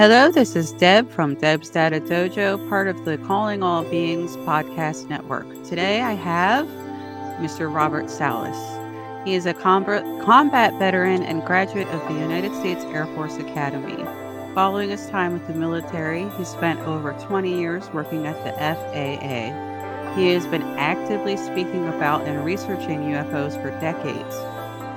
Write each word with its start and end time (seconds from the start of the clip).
Hello, 0.00 0.30
this 0.30 0.56
is 0.56 0.72
Deb 0.72 1.10
from 1.10 1.34
Deb's 1.34 1.68
Data 1.68 2.00
Dojo, 2.00 2.66
part 2.70 2.88
of 2.88 3.04
the 3.04 3.18
Calling 3.18 3.62
All 3.62 3.84
Beings 3.84 4.34
podcast 4.38 5.10
network. 5.10 5.46
Today 5.62 6.00
I 6.00 6.14
have 6.14 6.66
Mr. 7.38 7.70
Robert 7.70 8.08
Salas. 8.08 8.56
He 9.26 9.34
is 9.34 9.44
a 9.44 9.52
combat, 9.52 10.72
veteran 10.78 11.22
and 11.22 11.44
graduate 11.44 11.86
of 11.88 12.00
the 12.08 12.18
United 12.18 12.54
States 12.54 12.82
Air 12.84 13.04
Force 13.14 13.36
Academy. 13.36 14.02
Following 14.54 14.88
his 14.88 15.06
time 15.10 15.34
with 15.34 15.46
the 15.46 15.52
military, 15.52 16.26
he 16.38 16.46
spent 16.46 16.80
over 16.80 17.12
20 17.20 17.54
years 17.54 17.90
working 17.92 18.26
at 18.26 18.42
the 18.42 18.52
FAA. 18.52 20.14
He 20.16 20.28
has 20.28 20.46
been 20.46 20.62
actively 20.78 21.36
speaking 21.36 21.86
about 21.88 22.26
and 22.26 22.42
researching 22.42 23.00
UFOs 23.02 23.60
for 23.60 23.68
decades. 23.82 24.34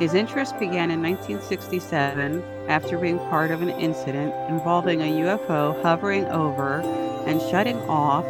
His 0.02 0.14
interest 0.14 0.58
began 0.60 0.92
in 0.92 1.02
1967 1.04 2.42
after 2.68 2.98
being 2.98 3.20
part 3.30 3.52
of 3.52 3.62
an 3.62 3.70
incident 3.70 4.34
involving 4.50 5.02
a 5.02 5.12
UFO 5.22 5.82
hovering 5.82 6.26
over 6.26 6.82
and 7.26 7.42
shutting 7.42 7.78
off 7.90 8.26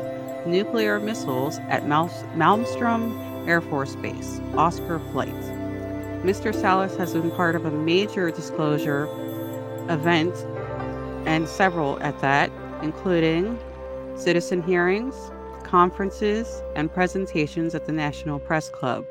nuclear 0.45 0.99
missiles 0.99 1.59
at 1.69 1.87
Mal- 1.87 2.09
Malmstrom 2.35 3.47
Air 3.47 3.61
Force 3.61 3.95
Base, 3.95 4.39
Oscar 4.55 4.99
Flight. 5.11 5.33
Mr. 6.23 6.53
Salas 6.53 6.95
has 6.95 7.13
been 7.13 7.31
part 7.31 7.55
of 7.55 7.65
a 7.65 7.71
major 7.71 8.31
disclosure 8.31 9.07
event 9.89 10.33
and 11.27 11.47
several 11.47 11.99
at 12.01 12.17
that, 12.19 12.49
including 12.81 13.59
citizen 14.15 14.61
hearings, 14.61 15.31
conferences, 15.63 16.61
and 16.75 16.93
presentations 16.93 17.75
at 17.75 17.85
the 17.85 17.91
National 17.91 18.39
Press 18.39 18.69
Club. 18.69 19.05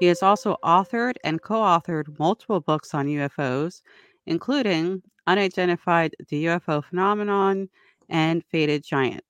He 0.00 0.06
has 0.06 0.22
also 0.22 0.56
authored 0.64 1.14
and 1.22 1.40
co 1.40 1.60
authored 1.60 2.18
multiple 2.18 2.60
books 2.60 2.92
on 2.92 3.06
UFOs, 3.06 3.82
including 4.26 5.02
Unidentified 5.26 6.14
the 6.28 6.46
UFO 6.46 6.84
Phenomenon 6.84 7.68
and 8.08 8.44
Faded 8.44 8.84
Giant. 8.84 9.22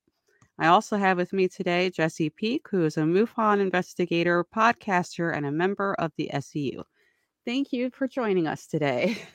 I 0.58 0.68
also 0.68 0.96
have 0.96 1.16
with 1.16 1.32
me 1.32 1.48
today 1.48 1.90
Jesse 1.90 2.30
Peak, 2.30 2.66
who 2.70 2.84
is 2.84 2.96
a 2.96 3.02
MUFON 3.02 3.60
investigator, 3.60 4.44
podcaster, 4.44 5.36
and 5.36 5.44
a 5.44 5.52
member 5.52 5.94
of 5.98 6.12
the 6.16 6.30
SEU. 6.40 6.82
Thank 7.44 7.72
you 7.72 7.90
for 7.90 8.06
joining 8.06 8.46
us 8.46 8.66
today. 8.66 9.16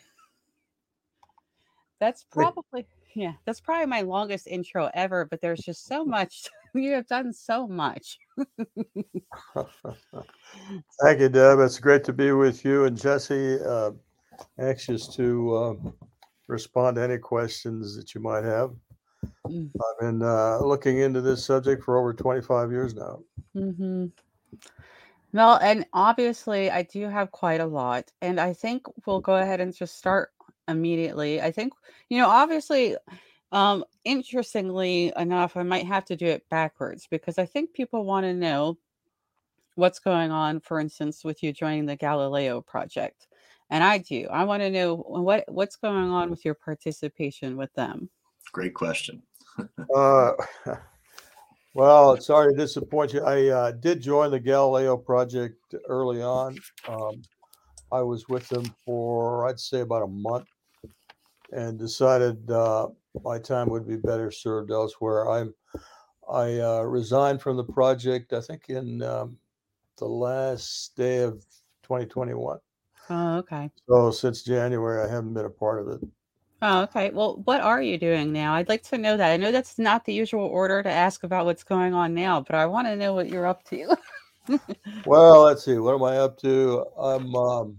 That's 1.99 2.23
probably 2.31 2.85
yeah, 3.15 3.31
that's 3.43 3.59
probably 3.59 3.87
my 3.87 4.01
longest 4.01 4.45
intro 4.45 4.91
ever, 4.93 5.25
but 5.25 5.41
there's 5.41 5.61
just 5.61 5.87
so 5.87 6.05
much. 6.05 6.47
you 6.75 6.91
have 6.91 7.07
done 7.07 7.33
so 7.33 7.67
much. 7.67 8.19
Thank 11.01 11.19
you, 11.19 11.29
Deb. 11.29 11.57
It's 11.57 11.79
great 11.79 12.03
to 12.03 12.13
be 12.13 12.31
with 12.33 12.63
you 12.63 12.85
and 12.85 12.95
Jesse. 12.95 13.57
Uh, 13.59 13.93
anxious 14.59 15.07
to 15.15 15.55
uh, 15.55 15.75
respond 16.47 16.95
to 16.95 17.03
any 17.03 17.17
questions 17.17 17.95
that 17.95 18.13
you 18.15 18.21
might 18.21 18.43
have. 18.43 18.71
Mm. 19.47 19.69
I've 19.75 19.99
been 19.99 20.21
uh, 20.21 20.59
looking 20.59 20.99
into 20.99 21.21
this 21.21 21.45
subject 21.45 21.83
for 21.83 21.97
over 21.97 22.13
25 22.13 22.71
years 22.71 22.93
now. 22.93 23.19
Mm-hmm. 23.55 24.05
Well, 25.33 25.59
and 25.61 25.85
obviously, 25.93 26.71
I 26.71 26.83
do 26.83 27.09
have 27.09 27.31
quite 27.31 27.61
a 27.61 27.65
lot. 27.65 28.11
And 28.21 28.39
I 28.39 28.53
think 28.53 28.85
we'll 29.05 29.21
go 29.21 29.35
ahead 29.35 29.59
and 29.59 29.75
just 29.75 29.97
start 29.97 30.31
immediately. 30.67 31.41
I 31.41 31.51
think, 31.51 31.73
you 32.09 32.19
know, 32.19 32.29
obviously, 32.29 32.95
um, 33.51 33.83
interestingly 34.03 35.13
enough, 35.17 35.55
I 35.57 35.63
might 35.63 35.85
have 35.85 36.05
to 36.05 36.15
do 36.15 36.25
it 36.25 36.47
backwards 36.49 37.07
because 37.09 37.37
I 37.37 37.45
think 37.45 37.73
people 37.73 38.03
want 38.03 38.25
to 38.25 38.33
know 38.33 38.77
what's 39.75 39.99
going 39.99 40.31
on, 40.31 40.59
for 40.59 40.79
instance, 40.79 41.23
with 41.23 41.43
you 41.43 41.53
joining 41.53 41.85
the 41.85 41.95
Galileo 41.95 42.61
project. 42.61 43.27
And 43.69 43.83
I 43.83 43.97
do. 43.97 44.27
I 44.31 44.45
want 44.45 44.61
to 44.61 44.69
know 44.69 44.95
what 44.95 45.43
what's 45.47 45.75
going 45.75 46.09
on 46.09 46.29
with 46.29 46.45
your 46.45 46.53
participation 46.53 47.57
with 47.57 47.73
them. 47.73 48.09
Great 48.53 48.73
question. 48.73 49.21
uh, 49.95 50.31
well, 51.73 52.19
sorry 52.21 52.53
to 52.53 52.57
disappoint 52.57 53.13
you. 53.13 53.23
I 53.23 53.47
uh, 53.47 53.71
did 53.71 54.01
join 54.01 54.31
the 54.31 54.39
Galileo 54.39 54.95
project 54.95 55.75
early 55.87 56.21
on. 56.21 56.57
Um, 56.87 57.21
I 57.91 58.01
was 58.01 58.27
with 58.27 58.47
them 58.49 58.65
for, 58.85 59.47
I'd 59.47 59.59
say, 59.59 59.81
about 59.81 60.03
a 60.03 60.07
month 60.07 60.47
and 61.51 61.79
decided 61.79 62.49
uh, 62.51 62.87
my 63.23 63.39
time 63.39 63.69
would 63.69 63.87
be 63.87 63.95
better 63.95 64.31
served 64.31 64.71
elsewhere. 64.71 65.29
I'm 65.29 65.53
I 66.29 66.59
uh, 66.59 66.81
resigned 66.81 67.41
from 67.41 67.55
the 67.55 67.63
project. 67.63 68.33
I 68.33 68.41
think 68.41 68.69
in 68.69 69.01
um, 69.01 69.37
the 69.97 70.05
last 70.05 70.95
day 70.95 71.19
of 71.19 71.41
2021. 71.83 72.59
Oh, 73.09 73.37
okay. 73.37 73.69
So 73.87 74.11
since 74.11 74.43
January, 74.43 75.07
I 75.07 75.11
haven't 75.11 75.33
been 75.33 75.45
a 75.45 75.49
part 75.49 75.81
of 75.81 75.87
it. 75.89 76.07
Oh, 76.61 76.81
okay. 76.81 77.11
Well, 77.11 77.41
what 77.45 77.61
are 77.61 77.81
you 77.81 77.97
doing 77.97 78.33
now? 78.33 78.55
I'd 78.55 78.69
like 78.69 78.83
to 78.83 78.97
know 78.97 79.15
that. 79.15 79.31
I 79.31 79.37
know 79.37 79.51
that's 79.51 79.77
not 79.77 80.05
the 80.05 80.13
usual 80.13 80.45
order 80.45 80.81
to 80.81 80.89
ask 80.89 81.23
about 81.23 81.45
what's 81.45 81.63
going 81.63 81.93
on 81.93 82.13
now, 82.13 82.41
but 82.41 82.55
I 82.55 82.65
want 82.65 82.87
to 82.87 82.95
know 82.95 83.13
what 83.13 83.29
you're 83.29 83.45
up 83.45 83.63
to. 83.65 83.95
well, 85.05 85.43
let's 85.43 85.63
see. 85.63 85.77
What 85.77 85.95
am 85.95 86.03
I 86.03 86.17
up 86.17 86.37
to? 86.39 86.83
I'm 86.97 87.35
um, 87.35 87.77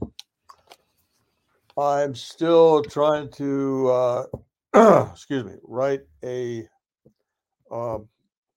I'm 1.76 2.14
still 2.14 2.82
trying 2.82 3.30
to 3.32 3.88
uh, 3.88 4.24
excuse 5.12 5.44
me 5.44 5.54
write 5.64 6.02
a 6.24 6.68
uh, 7.70 7.98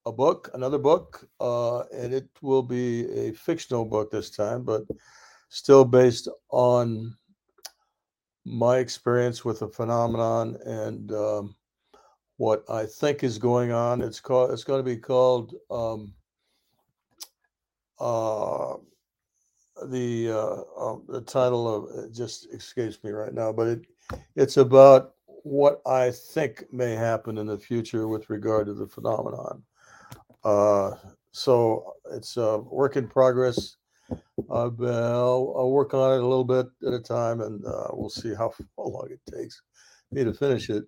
a 0.05 0.11
book, 0.11 0.49
another 0.53 0.77
book, 0.77 1.27
uh, 1.39 1.81
and 1.93 2.13
it 2.13 2.27
will 2.41 2.63
be 2.63 3.05
a 3.11 3.33
fictional 3.33 3.85
book 3.85 4.11
this 4.11 4.29
time, 4.29 4.63
but 4.63 4.83
still 5.51 5.83
based 5.83 6.29
on 6.49 7.13
my 8.45 8.77
experience 8.77 9.43
with 9.43 9.59
the 9.59 9.67
phenomenon 9.67 10.57
and 10.65 11.11
um, 11.11 11.55
what 12.37 12.63
I 12.69 12.85
think 12.85 13.23
is 13.23 13.37
going 13.37 13.71
on. 13.71 14.01
It's 14.01 14.21
called. 14.21 14.51
It's 14.51 14.63
going 14.63 14.79
to 14.79 14.89
be 14.89 14.97
called. 14.97 15.53
Um, 15.69 16.13
uh, 17.99 18.77
the 19.87 20.31
uh, 20.31 20.81
um, 20.81 21.03
the 21.07 21.21
title 21.21 21.67
of 21.67 22.13
just 22.13 22.51
escapes 22.53 23.03
me 23.03 23.11
right 23.11 23.33
now, 23.33 23.51
but 23.51 23.67
it 23.67 23.85
it's 24.35 24.57
about 24.57 25.15
what 25.43 25.81
I 25.85 26.11
think 26.11 26.63
may 26.71 26.95
happen 26.95 27.37
in 27.37 27.47
the 27.47 27.57
future 27.57 28.07
with 28.07 28.29
regard 28.29 28.67
to 28.67 28.73
the 28.73 28.87
phenomenon. 28.87 29.63
Uh, 30.43 30.95
so 31.31 31.95
it's 32.11 32.37
a 32.37 32.59
work 32.59 32.95
in 32.95 33.07
progress. 33.07 33.77
I'll, 34.49 35.53
I'll, 35.57 35.71
work 35.71 35.93
on 35.93 36.13
it 36.13 36.23
a 36.23 36.27
little 36.27 36.43
bit 36.43 36.67
at 36.85 36.93
a 36.93 36.99
time, 36.99 37.41
and 37.41 37.65
uh, 37.65 37.87
we'll 37.93 38.09
see 38.09 38.33
how, 38.33 38.53
how, 38.77 38.83
long 38.83 39.07
it 39.11 39.21
takes 39.31 39.61
me 40.11 40.23
to 40.23 40.33
finish 40.33 40.69
it. 40.69 40.83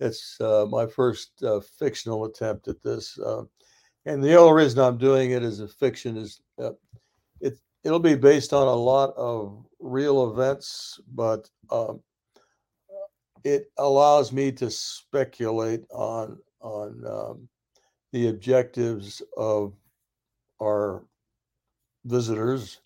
It's 0.00 0.40
uh, 0.40 0.66
my 0.68 0.86
first 0.86 1.42
uh, 1.42 1.60
fictional 1.78 2.24
attempt 2.24 2.68
at 2.68 2.82
this, 2.82 3.18
uh, 3.18 3.42
and 4.06 4.22
the 4.22 4.34
only 4.34 4.62
reason 4.62 4.80
I'm 4.80 4.98
doing 4.98 5.30
it 5.30 5.42
as 5.42 5.60
a 5.60 5.68
fiction 5.68 6.16
is 6.16 6.40
uh, 6.60 6.72
it 7.40 7.58
it'll 7.84 8.00
be 8.00 8.16
based 8.16 8.52
on 8.52 8.66
a 8.66 8.74
lot 8.74 9.14
of 9.16 9.64
real 9.78 10.30
events, 10.30 11.00
but 11.14 11.48
um, 11.70 12.00
it 13.44 13.70
allows 13.78 14.32
me 14.32 14.50
to 14.52 14.70
speculate 14.70 15.84
on 15.92 16.38
on 16.60 17.04
um, 17.06 17.48
the 18.12 18.28
objectives 18.28 19.22
of 19.36 19.74
our 20.60 21.04
visitors 22.04 22.80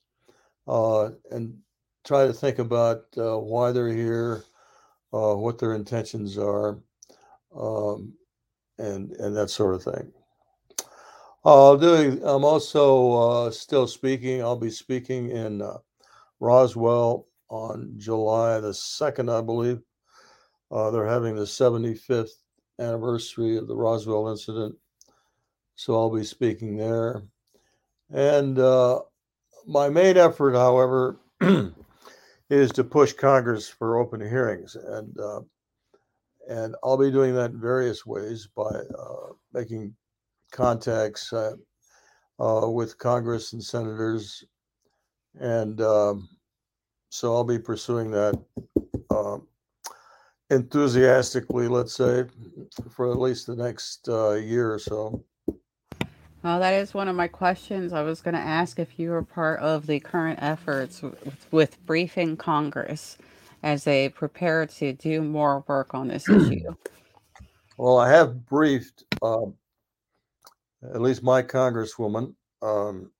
uh, 0.67 1.11
and 1.31 1.57
try 2.05 2.27
to 2.27 2.33
think 2.33 2.59
about 2.59 3.05
uh, 3.17 3.39
why 3.39 3.73
they're 3.73 3.93
here, 3.93 4.45
uh, 5.13 5.35
what 5.35 5.59
their 5.59 5.75
intentions 5.75 6.39
are, 6.39 6.79
um, 7.57 8.13
and 8.79 9.13
and 9.13 9.37
that 9.37 9.51
sort 9.51 9.75
of 9.75 9.83
thing. 9.83 10.13
I'll 11.45 11.79
do. 11.79 12.21
I'm 12.25 12.45
also 12.45 13.13
uh, 13.13 13.51
still 13.51 13.87
speaking. 13.87 14.43
I'll 14.43 14.57
be 14.57 14.71
speaking 14.71 15.31
in 15.31 15.63
uh, 15.63 15.79
Roswell 16.41 17.27
on 17.49 17.95
July 17.97 18.61
the 18.61 18.75
second, 18.75 19.31
I 19.31 19.41
believe. 19.41 19.81
Uh, 20.71 20.91
they're 20.91 21.07
having 21.07 21.35
the 21.35 21.45
75th 21.45 22.29
anniversary 22.79 23.57
of 23.57 23.67
the 23.67 23.77
Roswell 23.77 24.29
incident 24.29 24.77
so 25.79 25.95
I'll 25.95 26.11
be 26.11 26.25
speaking 26.25 26.77
there. 26.77 27.23
And 28.11 28.59
uh, 28.59 29.01
my 29.67 29.89
main 29.89 30.17
effort, 30.17 30.55
however, 30.55 31.21
is 32.51 32.73
to 32.73 32.85
push 32.85 33.13
Congress 33.13 33.69
for 33.69 33.99
open 33.99 34.21
hearings, 34.21 34.77
and 34.77 35.19
uh, 35.21 35.41
and 36.49 36.75
I'll 36.83 36.97
be 36.97 37.11
doing 37.11 37.35
that 37.35 37.51
in 37.51 37.61
various 37.61 38.07
ways 38.07 38.49
by 38.57 38.63
uh, 38.63 39.33
making 39.53 39.95
contacts 40.51 41.33
uh, 41.33 41.57
uh, 42.41 42.69
with 42.69 42.97
Congress 42.97 43.53
and 43.53 43.63
senators, 43.63 44.45
and 45.39 45.81
um, 45.83 46.29
so 47.11 47.35
I'll 47.35 47.45
be 47.45 47.59
pursuing 47.59 48.11
that 48.13 48.41
um, 49.11 49.47
enthusiastically, 50.51 51.69
let's 51.69 51.95
say, 51.95 52.25
for 52.91 53.11
at 53.11 53.19
least 53.19 53.47
the 53.47 53.57
next 53.57 54.09
uh, 54.09 54.33
year 54.33 54.73
or 54.73 54.79
so. 54.79 55.23
Well, 56.43 56.61
that 56.61 56.75
is 56.75 56.95
one 56.95 57.09
of 57.09 57.17
my 57.17 57.27
questions. 57.27 57.93
I 57.93 58.03
was 58.03 58.21
going 58.21 58.35
to 58.35 58.41
ask 58.41 58.79
if 58.79 58.99
you 58.99 59.11
were 59.11 59.23
part 59.23 59.59
of 59.61 59.87
the 59.87 59.99
current 59.99 60.39
efforts 60.41 61.03
with, 61.03 61.47
with 61.51 61.85
briefing 61.85 62.37
Congress 62.37 63.19
as 63.63 63.83
they 63.83 64.09
prepare 64.09 64.67
to 64.67 64.93
do 64.93 65.21
more 65.21 65.65
work 65.67 65.95
on 65.95 66.07
this 66.07 66.29
issue. 66.29 66.75
Well, 67.77 67.99
I 67.99 68.11
have 68.11 68.47
briefed 68.47 69.03
um, 69.21 69.55
at 70.83 71.01
least 71.01 71.25
my 71.25 71.43
congresswoman. 71.43 72.35
Um, 72.63 73.11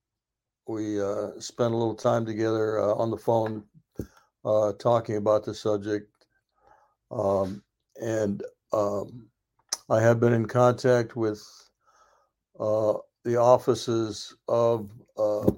we 0.69 1.01
uh, 1.01 1.31
spent 1.41 1.75
a 1.75 1.77
little 1.77 1.95
time 1.95 2.25
together 2.25 2.79
uh, 2.79 2.95
on 2.95 3.11
the 3.11 3.17
phone 3.17 3.65
uh, 4.45 4.73
talking 4.75 5.17
about 5.17 5.45
the 5.45 5.55
subject. 5.55 6.13
Um, 7.11 7.63
and 8.01 8.45
um, 8.73 9.27
I 9.91 10.01
have 10.01 10.21
been 10.21 10.35
in 10.35 10.47
contact 10.47 11.17
with 11.17 11.43
uh, 12.61 12.95
the 13.25 13.37
offices 13.37 14.37
of, 14.49 14.91
uh, 15.17 15.51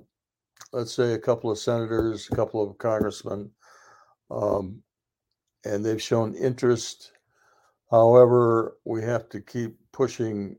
let's 0.73 0.93
say, 0.93 1.13
a 1.13 1.19
couple 1.19 1.51
of 1.51 1.59
senators, 1.59 2.29
a 2.31 2.37
couple 2.37 2.63
of 2.63 2.79
congressmen, 2.79 3.51
um, 4.31 4.83
and 5.65 5.85
they've 5.85 6.03
shown 6.03 6.35
interest. 6.35 7.13
However, 7.91 8.77
we 8.85 9.03
have 9.03 9.29
to 9.31 9.41
keep 9.41 9.77
pushing 9.93 10.57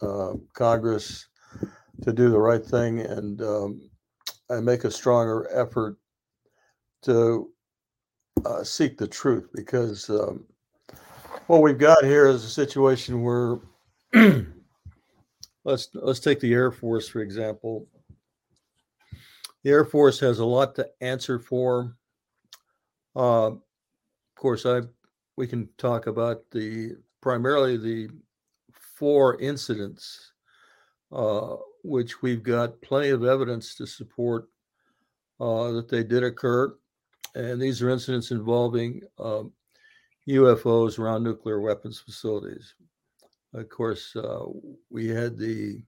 uh, 0.00 0.32
Congress 0.54 1.28
to 2.02 2.12
do 2.12 2.30
the 2.30 2.38
right 2.38 2.64
thing 2.64 3.00
and 3.00 3.40
um, 3.42 3.90
and 4.50 4.64
make 4.64 4.84
a 4.84 4.90
stronger 4.90 5.48
effort 5.54 5.96
to 7.02 7.50
uh, 8.44 8.62
seek 8.64 8.98
the 8.98 9.06
truth 9.06 9.48
because 9.54 10.08
um, 10.10 10.44
what 11.46 11.62
we've 11.62 11.78
got 11.78 12.04
here 12.04 12.26
is 12.26 12.44
a 12.44 12.48
situation 12.48 13.22
where 13.22 13.58
let's 15.64 15.88
let's 15.94 16.20
take 16.20 16.40
the 16.40 16.52
Air 16.52 16.70
Force 16.70 17.08
for 17.08 17.20
example. 17.20 17.88
The 19.62 19.70
Air 19.70 19.84
Force 19.84 20.20
has 20.20 20.38
a 20.38 20.44
lot 20.44 20.74
to 20.76 20.88
answer 21.00 21.38
for. 21.38 21.96
Uh, 23.16 23.52
of 23.52 23.60
course, 24.36 24.66
I 24.66 24.82
we 25.36 25.46
can 25.46 25.68
talk 25.78 26.06
about 26.06 26.50
the 26.50 26.96
primarily 27.20 27.76
the 27.76 28.08
four 28.72 29.40
incidents, 29.40 30.32
uh, 31.12 31.56
which 31.82 32.22
we've 32.22 32.42
got 32.42 32.80
plenty 32.82 33.10
of 33.10 33.24
evidence 33.24 33.74
to 33.76 33.86
support 33.86 34.48
uh, 35.40 35.72
that 35.72 35.88
they 35.88 36.04
did 36.04 36.22
occur. 36.22 36.76
And 37.34 37.60
these 37.60 37.82
are 37.82 37.90
incidents 37.90 38.30
involving 38.30 39.02
UFOs 40.28 40.98
around 40.98 41.24
nuclear 41.24 41.60
weapons 41.60 41.98
facilities. 41.98 42.74
Of 43.54 43.68
course, 43.68 44.14
uh, 44.16 44.46
we 44.90 45.08
had 45.08 45.38
the 45.38 45.80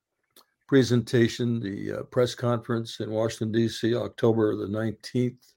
presentation, 0.69 1.61
the 1.61 1.93
uh, 1.93 2.03
press 2.05 2.35
conference 2.35 3.01
in 3.01 3.11
Washington, 3.11 3.53
D.C., 3.53 3.95
October 3.95 4.55
the 4.57 4.67
19th 4.67 5.53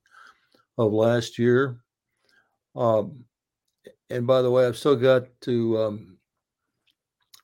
of 0.78 0.92
last 0.92 1.38
year. 1.38 1.82
Um, 2.76 3.24
and 4.10 4.26
by 4.26 4.42
the 4.42 4.50
way, 4.50 4.66
I've 4.66 4.78
still 4.78 4.96
got 4.96 5.24
to 5.42 5.78
um, 5.78 6.18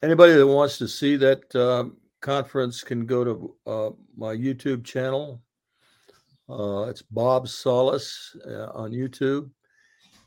anybody 0.01 0.33
that 0.33 0.47
wants 0.47 0.77
to 0.79 0.87
see 0.87 1.15
that 1.17 1.55
uh, 1.55 1.85
conference 2.21 2.83
can 2.83 3.05
go 3.05 3.23
to 3.23 3.55
uh, 3.67 3.89
my 4.17 4.35
YouTube 4.35 4.83
channel. 4.83 5.41
Uh, 6.49 6.83
it's 6.83 7.01
Bob 7.01 7.47
Salas 7.47 8.35
uh, 8.47 8.71
on 8.73 8.91
YouTube, 8.91 9.49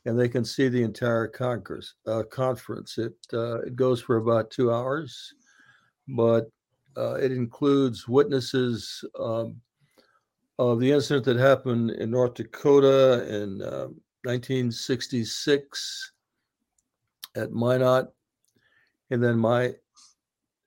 and 0.08 0.18
they 0.18 0.28
can 0.28 0.44
see 0.44 0.68
the 0.68 0.82
entire 0.82 1.26
congress 1.28 1.94
uh, 2.06 2.22
conference. 2.24 2.98
It 2.98 3.14
uh, 3.32 3.60
it 3.60 3.76
goes 3.76 4.00
for 4.00 4.16
about 4.16 4.50
two 4.50 4.72
hours, 4.72 5.34
but 6.08 6.50
it 6.96 7.30
includes 7.30 8.08
witnesses 8.08 9.04
um, 9.20 9.60
of 10.58 10.80
the 10.80 10.90
incident 10.90 11.24
that 11.26 11.36
happened 11.36 11.90
in 11.90 12.10
North 12.10 12.34
Dakota 12.34 13.24
in 13.28 13.58
1966 14.24 16.12
at 17.36 17.52
Minot 17.52 18.08
and 19.10 19.22
then 19.22 19.38
my 19.38 19.74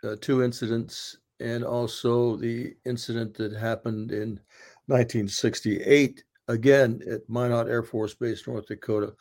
uh, 0.04 0.16
two 0.20 0.44
incidents, 0.44 1.18
and 1.40 1.64
also 1.64 2.36
the 2.36 2.76
incident 2.86 3.34
that 3.36 3.54
happened 3.54 4.12
in 4.12 4.40
1968, 4.88 6.24
again 6.52 7.02
at 7.10 7.28
Minot 7.30 7.68
Air 7.68 7.84
Force 7.84 8.14
Base, 8.14 8.48
North 8.48 8.68
Dakota. 8.68 9.14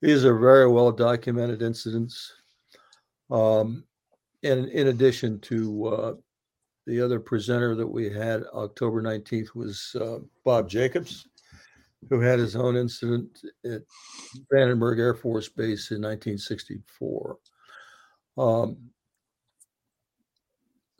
These 0.00 0.24
are 0.24 0.38
very 0.38 0.68
well 0.68 0.92
documented 0.92 1.62
incidents. 1.62 2.32
Um, 3.30 3.84
and 4.42 4.68
in 4.68 4.88
addition 4.88 5.38
to 5.40 5.86
uh, 5.86 6.14
the 6.86 7.00
other 7.00 7.20
presenter 7.20 7.74
that 7.76 7.86
we 7.86 8.10
had 8.10 8.42
October 8.52 9.00
19th 9.02 9.54
was 9.54 9.96
uh, 10.00 10.18
Bob 10.44 10.68
Jacobs, 10.68 11.28
who 12.10 12.20
had 12.20 12.40
his 12.40 12.56
own 12.56 12.76
incident 12.76 13.44
at 13.64 13.82
Vandenberg 14.52 14.98
Air 14.98 15.14
Force 15.14 15.48
Base 15.48 15.92
in 15.92 16.02
1964. 16.02 17.38
Um, 18.36 18.76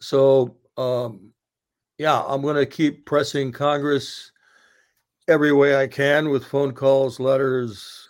so, 0.01 0.57
um, 0.77 1.33
yeah, 1.99 2.23
I'm 2.23 2.43
going 2.43 2.57
to 2.57 2.67
keep 2.67 3.05
pressing 3.05 3.51
Congress 3.53 4.32
every 5.29 5.53
way 5.53 5.77
I 5.77 5.87
can 5.87 6.31
with 6.31 6.45
phone 6.45 6.73
calls, 6.73 7.21
letters, 7.21 8.09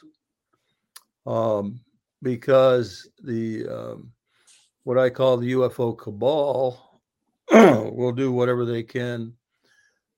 um, 1.26 1.80
because 2.22 3.08
the 3.22 3.66
um, 3.68 4.12
what 4.84 4.98
I 4.98 5.10
call 5.10 5.36
the 5.36 5.52
UFO 5.52 5.96
cabal 5.96 7.00
will 7.50 8.12
do 8.12 8.32
whatever 8.32 8.64
they 8.64 8.82
can 8.82 9.34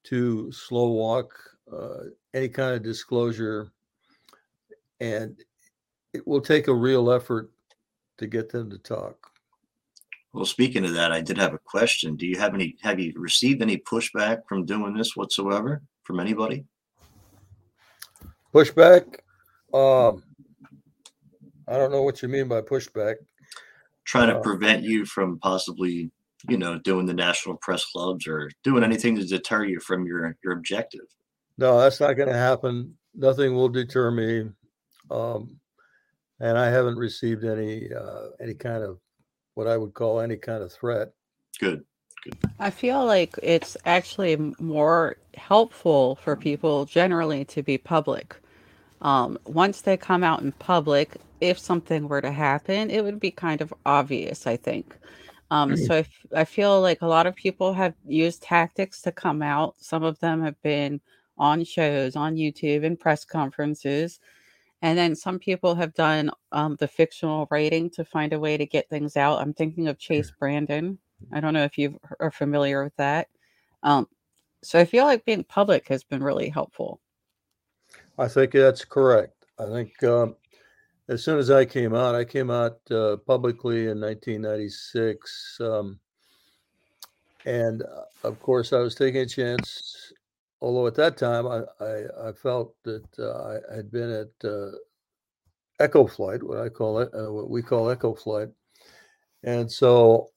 to 0.05 0.53
slow 0.53 0.91
walk 0.91 1.33
uh, 1.73 2.05
any 2.35 2.49
kind 2.49 2.75
of 2.75 2.83
disclosure, 2.83 3.73
and 5.01 5.37
it 6.13 6.27
will 6.27 6.41
take 6.41 6.69
a 6.69 6.75
real 6.75 7.11
effort 7.11 7.51
to 8.19 8.27
get 8.27 8.51
them 8.51 8.71
to 8.71 8.79
talk. 8.79 9.31
Well, 10.33 10.45
speaking 10.45 10.85
of 10.85 10.95
that, 10.95 11.13
I 11.13 11.21
did 11.21 11.39
have 11.39 11.55
a 11.55 11.59
question. 11.59 12.17
Do 12.17 12.27
you 12.27 12.39
have 12.39 12.55
any? 12.55 12.77
Have 12.83 12.99
you 12.99 13.13
received 13.17 13.63
any 13.63 13.79
pushback 13.79 14.43
from 14.49 14.65
doing 14.65 14.95
this 14.95 15.17
whatsoever 15.17 15.83
from 16.03 16.21
anybody? 16.21 16.67
Pushback? 18.55 19.19
Um, 19.73 20.23
I 21.67 21.77
don't 21.77 21.91
know 21.91 22.03
what 22.03 22.23
you 22.23 22.29
mean 22.29 22.47
by 22.47 22.61
pushback. 22.61 23.17
Trying 24.05 24.29
to 24.29 24.37
uh, 24.37 24.43
prevent 24.43 24.85
you 24.85 25.05
from 25.07 25.39
possibly, 25.41 26.11
you 26.49 26.59
know, 26.59 26.79
doing 26.79 27.07
the 27.07 27.15
national 27.15 27.57
press 27.57 27.85
clubs 27.87 28.29
or 28.29 28.51
doing 28.63 28.85
anything 28.85 29.17
to 29.17 29.27
deter 29.27 29.65
you 29.65 29.81
from 29.81 30.07
your 30.07 30.37
your 30.45 30.53
objective. 30.53 31.07
No, 31.59 31.81
that's 31.81 32.01
not 32.01 32.15
going 32.15 32.29
to 32.29 32.35
happen. 32.37 32.97
Nothing 33.15 33.55
will 33.55 33.69
deter 33.69 34.11
me. 34.11 34.51
Um, 35.11 35.59
and 36.41 36.59
I 36.59 36.67
haven't 36.67 36.97
received 36.97 37.45
any 37.45 37.89
uh, 37.93 38.29
any 38.41 38.55
kind 38.55 38.85
of 38.85 38.99
what 39.55 39.67
I 39.67 39.77
would 39.77 39.95
call 39.95 40.21
any 40.21 40.37
kind 40.37 40.63
of 40.63 40.73
threat. 40.73 41.13
Good. 41.59 41.85
Good. 42.23 42.37
I 42.59 42.71
feel 42.71 43.05
like 43.05 43.35
it's 43.43 43.77
actually 43.85 44.37
more 44.59 45.17
helpful 45.35 46.17
for 46.17 46.37
people 46.37 46.85
generally 46.85 47.45
to 47.47 47.63
be 47.63 47.79
public. 47.79 48.37
Um, 49.01 49.39
once 49.45 49.83
they 49.83 49.97
come 49.97 50.25
out 50.25 50.43
in 50.43 50.53
public, 50.53 51.17
if 51.41 51.59
something 51.59 52.09
were 52.09 52.23
to 52.23 52.31
happen, 52.31 52.91
it 52.91 53.05
would 53.05 53.21
be 53.21 53.31
kind 53.31 53.61
of 53.61 53.73
obvious, 53.85 54.47
I 54.47 54.57
think. 54.57 54.97
Um, 55.51 55.77
so 55.77 56.03
I 56.35 56.45
feel 56.45 56.81
like 56.81 57.03
a 57.03 57.07
lot 57.07 57.27
of 57.27 57.35
people 57.35 57.75
have 57.75 57.95
used 58.07 58.43
tactics 58.43 59.03
to 59.03 59.13
come 59.13 59.43
out. 59.43 59.75
Some 59.79 60.03
of 60.03 60.19
them 60.21 60.43
have 60.43 60.61
been 60.63 61.01
on 61.37 61.65
shows, 61.65 62.17
on 62.17 62.37
YouTube, 62.37 62.85
and 62.85 62.99
press 62.99 63.25
conferences 63.25 64.21
and 64.85 64.99
then 64.99 65.17
some 65.17 65.39
people 65.39 65.75
have 65.77 65.95
done 65.95 66.31
um, 66.53 66.77
the 66.79 66.87
fictional 66.87 67.49
writing 67.51 67.89
to 67.89 68.05
find 68.05 68.35
a 68.35 68.39
way 68.39 68.59
to 68.59 68.67
get 68.67 68.87
things 68.91 69.17
out. 69.17 69.41
I'm 69.41 69.55
thinking 69.55 69.89
of 69.89 69.99
Chase 69.99 70.31
Brandon. 70.39 70.99
I 71.33 71.41
don't 71.41 71.55
know 71.55 71.65
if 71.65 71.79
you 71.79 71.99
are 72.21 72.31
familiar 72.31 72.85
with 72.85 72.95
that. 72.97 73.29
Um, 73.83 74.07
so 74.63 74.79
I 74.79 74.85
feel 74.85 75.07
like 75.07 75.25
being 75.25 75.43
public 75.43 75.89
has 75.89 76.05
been 76.05 76.23
really 76.23 76.51
helpful. 76.51 77.01
I 78.19 78.29
think 78.29 78.53
that's 78.53 78.85
correct. 78.85 79.47
I 79.59 79.67
think 79.67 80.03
um, 80.05 80.37
as 81.09 81.25
soon 81.25 81.39
as 81.39 81.51
I 81.51 81.65
came 81.65 81.95
out, 81.95 82.15
I 82.15 82.25
came 82.25 82.51
out 82.51 82.79
uh, 82.91 83.17
publicly 83.27 83.89
in 83.89 84.01
1996. 84.01 85.59
Um, 85.61 86.01
and 87.45 87.83
uh, 87.83 88.27
of 88.27 88.41
course, 88.41 88.73
I 88.73 88.79
was 88.79 88.95
taking 88.95 89.21
a 89.21 89.27
chance 89.27 90.13
although 90.65 90.87
at 90.87 90.95
that 90.95 91.19
time 91.19 91.47
I, 91.47 91.61
I, 91.79 92.29
I 92.29 92.33
felt 92.33 92.75
that 92.85 93.07
uh, 93.19 93.59
I 93.71 93.77
had 93.77 93.91
been 93.91 94.11
at 94.11 94.49
uh, 94.49 94.71
Echo 95.79 96.07
Flight, 96.07 96.43
what 96.43 96.59
I 96.59 96.71
call 96.71 97.01
it, 97.01 97.11
uh, 97.13 97.31
what 97.31 97.51
we 97.51 97.61
call 97.61 97.91
Echo 97.91 98.15
Flight, 98.15 98.49
and 99.43 99.71
so 99.71 100.31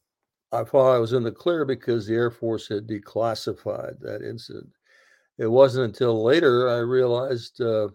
I 0.52 0.66
thought 0.66 0.94
I 0.94 1.00
was 1.00 1.14
in 1.14 1.24
the 1.24 1.32
clear 1.32 1.64
because 1.64 2.06
the 2.06 2.16
Air 2.16 2.30
Force 2.30 2.68
had 2.68 2.88
declassified 2.88 4.02
that 4.02 4.22
incident. 4.22 4.70
It 5.38 5.48
wasn't 5.48 5.86
until 5.86 6.24
later 6.24 6.70
I 6.70 6.78
realized, 6.78 7.62
uh, 7.62 7.90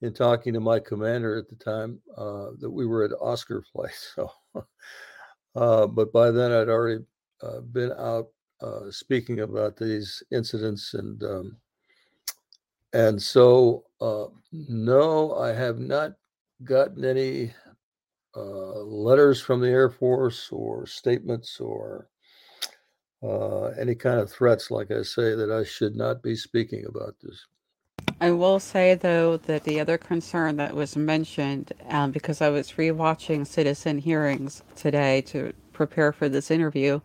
in 0.00 0.12
talking 0.12 0.52
to 0.54 0.60
my 0.60 0.80
commander 0.80 1.36
at 1.36 1.48
the 1.48 1.54
time, 1.56 2.00
uh, 2.16 2.50
that 2.58 2.70
we 2.70 2.86
were 2.86 3.04
at 3.04 3.12
Oscar 3.20 3.62
Flight. 3.72 3.92
So, 4.16 4.30
uh, 5.54 5.86
but 5.86 6.12
by 6.12 6.30
then 6.30 6.50
I'd 6.50 6.68
already 6.68 7.04
been 7.72 7.92
out 7.92 8.28
uh, 8.62 8.90
speaking 8.90 9.40
about 9.40 9.76
these 9.76 10.22
incidents 10.30 10.94
and 10.94 11.22
um, 11.24 11.56
and 12.92 13.20
so 13.20 13.84
uh, 14.00 14.26
no, 14.52 15.34
I 15.36 15.52
have 15.52 15.78
not 15.78 16.12
gotten 16.64 17.04
any 17.04 17.52
uh, 18.36 18.80
letters 18.82 19.40
from 19.40 19.60
the 19.60 19.68
Air 19.68 19.90
Force 19.90 20.48
or 20.52 20.86
statements 20.86 21.58
or 21.58 22.08
uh, 23.22 23.66
any 23.80 23.94
kind 23.94 24.18
of 24.18 24.30
threats, 24.30 24.70
like 24.70 24.90
I 24.90 25.02
say, 25.02 25.34
that 25.34 25.50
I 25.50 25.64
should 25.64 25.96
not 25.96 26.22
be 26.22 26.34
speaking 26.34 26.84
about 26.86 27.16
this. 27.22 27.46
I 28.20 28.30
will 28.30 28.60
say 28.60 28.94
though 28.94 29.36
that 29.36 29.64
the 29.64 29.80
other 29.80 29.98
concern 29.98 30.56
that 30.56 30.74
was 30.74 30.96
mentioned, 30.96 31.72
um, 31.88 32.10
because 32.10 32.40
I 32.40 32.50
was 32.50 32.72
rewatching 32.72 33.46
citizen 33.46 33.98
hearings 33.98 34.62
today 34.76 35.22
to 35.22 35.52
prepare 35.72 36.12
for 36.12 36.28
this 36.28 36.50
interview, 36.50 37.00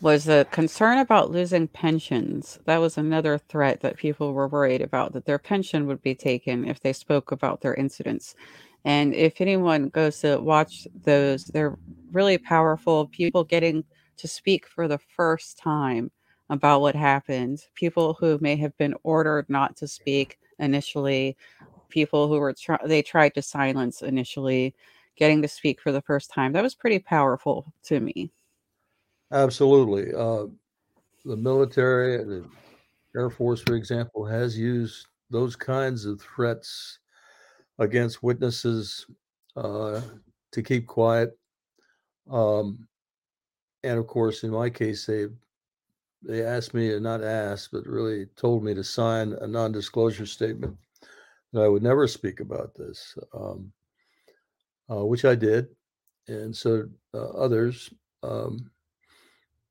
was 0.00 0.24
the 0.24 0.46
concern 0.50 0.98
about 0.98 1.30
losing 1.30 1.66
pensions. 1.68 2.58
That 2.66 2.78
was 2.78 2.98
another 2.98 3.38
threat 3.38 3.80
that 3.80 3.96
people 3.96 4.32
were 4.32 4.48
worried 4.48 4.82
about 4.82 5.12
that 5.12 5.24
their 5.24 5.38
pension 5.38 5.86
would 5.86 6.02
be 6.02 6.14
taken 6.14 6.66
if 6.66 6.80
they 6.80 6.92
spoke 6.92 7.32
about 7.32 7.60
their 7.60 7.74
incidents. 7.74 8.34
And 8.84 9.14
if 9.14 9.40
anyone 9.40 9.88
goes 9.88 10.20
to 10.20 10.36
watch 10.38 10.86
those, 11.04 11.46
they're 11.46 11.78
really 12.12 12.38
powerful. 12.38 13.06
People 13.06 13.44
getting 13.44 13.84
to 14.16 14.28
speak 14.28 14.66
for 14.66 14.88
the 14.88 14.98
first 14.98 15.58
time 15.58 16.10
about 16.50 16.80
what 16.80 16.94
happened. 16.94 17.60
People 17.74 18.14
who 18.14 18.38
may 18.40 18.56
have 18.56 18.76
been 18.76 18.94
ordered 19.02 19.46
not 19.48 19.76
to 19.76 19.88
speak 19.88 20.38
initially, 20.58 21.36
people 21.88 22.28
who 22.28 22.38
were 22.38 22.52
tr- 22.52 22.86
they 22.86 23.02
tried 23.02 23.34
to 23.34 23.42
silence 23.42 24.02
initially, 24.02 24.74
getting 25.16 25.40
to 25.42 25.48
speak 25.48 25.80
for 25.80 25.92
the 25.92 26.02
first 26.02 26.30
time. 26.30 26.52
That 26.52 26.62
was 26.62 26.74
pretty 26.74 26.98
powerful 26.98 27.72
to 27.84 28.00
me. 28.00 28.30
Absolutely. 29.32 30.14
Uh, 30.14 30.46
the 31.24 31.36
military, 31.36 32.18
the 32.18 32.44
Air 33.16 33.30
Force, 33.30 33.62
for 33.62 33.74
example, 33.74 34.24
has 34.24 34.58
used 34.58 35.06
those 35.30 35.56
kinds 35.56 36.04
of 36.04 36.20
threats 36.20 36.98
against 37.78 38.22
witnesses 38.22 39.06
uh, 39.56 40.00
to 40.52 40.62
keep 40.62 40.86
quiet. 40.86 41.36
Um, 42.30 42.86
and 43.84 43.98
of 43.98 44.06
course, 44.06 44.42
in 44.42 44.50
my 44.50 44.70
case, 44.70 45.06
they 45.06 45.26
they 46.22 46.42
asked 46.42 46.72
me 46.72 46.88
to 46.88 47.00
not 47.00 47.22
ask, 47.22 47.70
but 47.70 47.86
really 47.86 48.26
told 48.36 48.64
me 48.64 48.72
to 48.74 48.82
sign 48.82 49.34
a 49.40 49.46
non-disclosure 49.46 50.26
statement 50.26 50.76
that 51.52 51.62
I 51.62 51.68
would 51.68 51.82
never 51.82 52.08
speak 52.08 52.40
about 52.40 52.74
this, 52.74 53.16
um, 53.34 53.70
uh, 54.90 55.04
which 55.04 55.26
I 55.26 55.34
did, 55.34 55.68
and 56.26 56.56
so 56.56 56.88
uh, 57.12 57.28
others. 57.28 57.92
Um, 58.22 58.70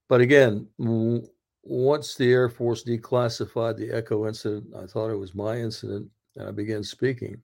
but 0.08 0.22
again, 0.22 0.67
w- 0.79 1.27
once 1.63 2.15
the 2.15 2.32
Air 2.32 2.50
Force 2.50 2.84
declassified 2.84 3.77
the 3.77 3.91
Echo 3.91 4.27
incident, 4.27 4.67
I 4.75 4.86
thought 4.86 5.10
it 5.10 5.17
was 5.17 5.34
my 5.34 5.58
incident, 5.58 6.08
and 6.36 6.48
I 6.48 6.51
began 6.51 6.84
speaking. 6.84 7.41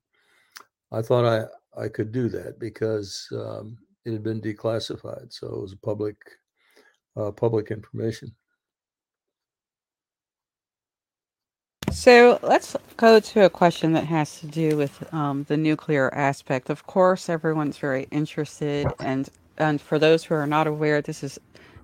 I 0.92 1.02
thought 1.02 1.26
I 1.26 1.46
I 1.82 1.88
could 1.88 2.12
do 2.12 2.30
that 2.30 2.60
because 2.60 3.28
um, 3.32 3.78
it 4.06 4.12
had 4.12 4.24
been 4.24 4.42
declassified, 4.42 5.32
so 5.32 5.48
it 5.48 5.62
was 5.62 5.74
a 5.74 5.78
public 5.78 6.18
uh, 7.16 7.32
public 7.32 7.72
information. 7.72 8.34
So 11.92 12.39
let's 12.44 12.75
go 12.98 13.20
to 13.20 13.46
a 13.46 13.50
question 13.50 13.94
that 13.94 14.06
has 14.06 14.39
to 14.39 14.48
do 14.48 14.78
with 14.78 15.13
um, 15.13 15.44
the 15.50 15.58
nuclear 15.58 16.13
aspect. 16.13 16.70
Of 16.70 16.86
course, 16.86 17.30
everyone's 17.30 17.78
very 17.78 18.08
interested, 18.12 18.88
and 19.00 19.28
and 19.58 19.82
for 19.82 20.00
those 20.00 20.24
who 20.24 20.36
are 20.36 20.48
not 20.48 20.68
aware, 20.68 21.01
this 21.01 21.24
is 21.24 21.39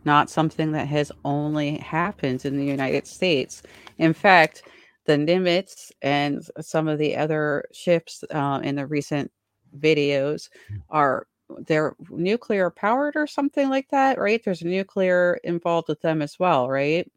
not 0.05 0.29
something 0.29 0.71
that 0.71 0.87
has 0.87 1.11
only 1.25 1.77
happened 1.77 2.45
in 2.45 2.57
the 2.57 2.63
United 2.63 3.07
States. 3.07 3.63
In 3.97 4.13
fact, 4.13 4.63
the 5.05 5.13
Nimitz 5.13 5.91
and 6.01 6.43
some 6.61 6.87
of 6.87 6.97
the 6.99 7.17
other 7.17 7.65
ships 7.73 8.23
uh, 8.31 8.61
in 8.63 8.75
the 8.75 8.85
recent 8.85 9.31
videos 9.79 10.49
are 10.89 11.27
they're 11.65 11.95
nuclear 12.09 12.69
powered 12.69 13.15
or 13.15 13.27
something 13.27 13.69
like 13.69 13.89
that, 13.89 14.17
right? 14.17 14.41
There's 14.43 14.63
nuclear 14.63 15.39
involved 15.43 15.87
with 15.87 16.01
them 16.01 16.21
as 16.21 16.39
well, 16.39 16.69
right? 16.69 17.09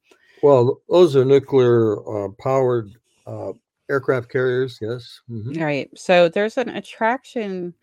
Well, 0.43 0.81
those 0.89 1.17
are 1.17 1.25
nuclear 1.25 1.99
uh, 2.09 2.29
powered 2.39 2.93
uh, 3.27 3.53
aircraft 3.91 4.31
carriers, 4.31 4.79
yes. 4.81 5.21
Mm-hmm. 5.31 5.63
Right. 5.63 5.91
So 5.97 6.29
there's 6.29 6.59
an 6.59 6.71
attraction 6.71 7.75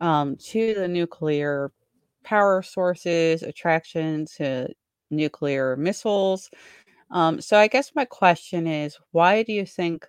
um, 0.00 0.36
to 0.36 0.74
the 0.74 0.88
nuclear 0.88 1.72
power 2.24 2.62
sources, 2.62 3.42
attraction 3.42 4.26
to 4.36 4.68
nuclear 5.10 5.76
missiles. 5.76 6.50
Um, 7.10 7.40
so 7.40 7.58
I 7.58 7.68
guess 7.68 7.92
my 7.94 8.06
question 8.06 8.66
is, 8.66 8.98
why 9.10 9.42
do 9.42 9.52
you 9.52 9.66
think 9.66 10.08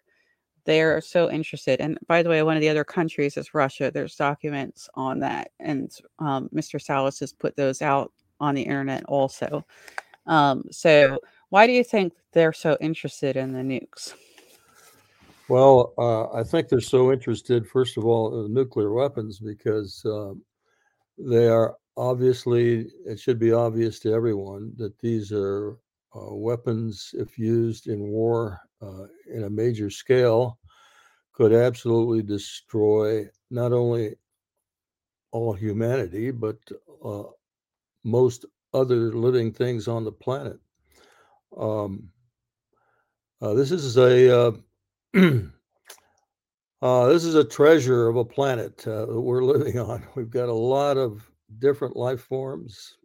they're 0.65 1.01
so 1.01 1.29
interested? 1.29 1.82
And 1.82 1.98
by 2.08 2.24
the 2.24 2.29
way, 2.29 2.41
one 2.43 2.58
of 2.58 2.62
the 2.62 2.70
other 2.70 2.84
countries 2.84 3.38
is 3.38 3.53
Russia. 3.53 3.91
There's 3.91 4.15
documents 4.15 4.89
on 4.96 5.20
that, 5.20 5.51
and 5.60 5.91
um, 6.20 6.50
Mr. 6.53 6.82
Salas 6.82 7.20
has 7.20 7.34
put 7.34 7.55
those 7.55 7.82
out 7.82 8.12
on 8.39 8.55
the 8.55 8.62
internet 8.62 9.03
also. 9.05 9.65
Um, 10.25 10.63
so 10.72 11.20
why 11.50 11.67
do 11.67 11.74
you 11.74 11.84
think 11.84 12.13
they're 12.32 12.53
so 12.53 12.77
interested 12.82 13.38
in 13.38 13.53
the 13.53 13.60
nukes? 13.60 14.13
Well, 15.50 15.93
uh, 15.98 16.32
I 16.32 16.43
think 16.43 16.67
they're 16.67 16.79
so 16.79 17.12
interested, 17.12 17.67
first 17.67 17.98
of 17.98 18.05
all, 18.05 18.46
in 18.46 18.53
nuclear 18.53 18.93
weapons 18.93 19.39
because 19.39 20.03
uh, 20.05 20.34
they 21.17 21.48
are 21.48 21.75
obviously, 21.98 22.88
it 23.05 23.20
should 23.20 23.39
be 23.39 23.51
obvious 23.51 24.00
to 24.00 24.13
everyone 24.13 24.74
that 24.77 24.98
these 25.00 25.32
are 25.32 25.77
uh, 26.15 26.34
weapons, 26.34 27.13
if 27.17 27.38
used 27.38 27.88
in 27.88 28.00
war 28.00 28.62
uh, 28.84 29.08
in 29.32 29.44
a 29.44 29.50
major 29.50 29.90
scale, 29.90 30.60
could 31.34 31.54
absolutely 31.54 32.22
destroy 32.22 33.25
not 33.50 33.74
only 33.74 34.16
all 35.32 35.54
humanity, 35.54 36.32
but 36.32 36.58
uh, 37.04 37.24
most 38.04 38.46
other 38.74 39.13
living 39.13 39.52
things 39.52 39.88
on 39.88 40.04
the 40.04 40.12
planet. 40.12 40.60
Um, 41.58 42.10
uh, 43.42 43.54
this 43.54 43.72
is 43.72 43.98
a 43.98 44.40
uh, 44.40 44.52
uh, 46.82 47.08
this 47.08 47.25
is 47.25 47.36
a 47.36 47.44
treasure 47.44 48.08
of 48.08 48.16
a 48.16 48.25
planet 48.25 48.78
that 48.78 49.08
we're 49.08 49.44
living 49.56 49.80
on. 49.80 50.06
We've 50.16 50.30
got 50.30 50.50
a 50.50 50.54
lot 50.54 50.98
of 50.98 51.30
different 51.60 51.96
life 51.96 52.22
forms. 52.22 52.98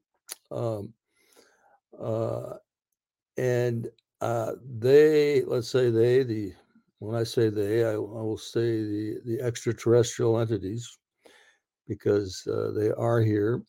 Um, 0.50 0.92
and 3.36 3.88
uh, 4.20 4.52
they, 4.78 5.42
let's 5.44 5.70
say 5.70 5.90
they, 5.90 6.22
the 6.22 6.52
when 6.98 7.14
I 7.14 7.22
say 7.22 7.48
they, 7.48 7.84
I, 7.84 7.92
I 7.92 7.96
will 7.96 8.38
say 8.38 8.82
the 8.82 9.20
the 9.24 9.40
extraterrestrial 9.40 10.38
entities, 10.40 10.98
because 11.86 12.46
uh, 12.46 12.72
they 12.74 12.90
are 12.90 13.20
here, 13.20 13.62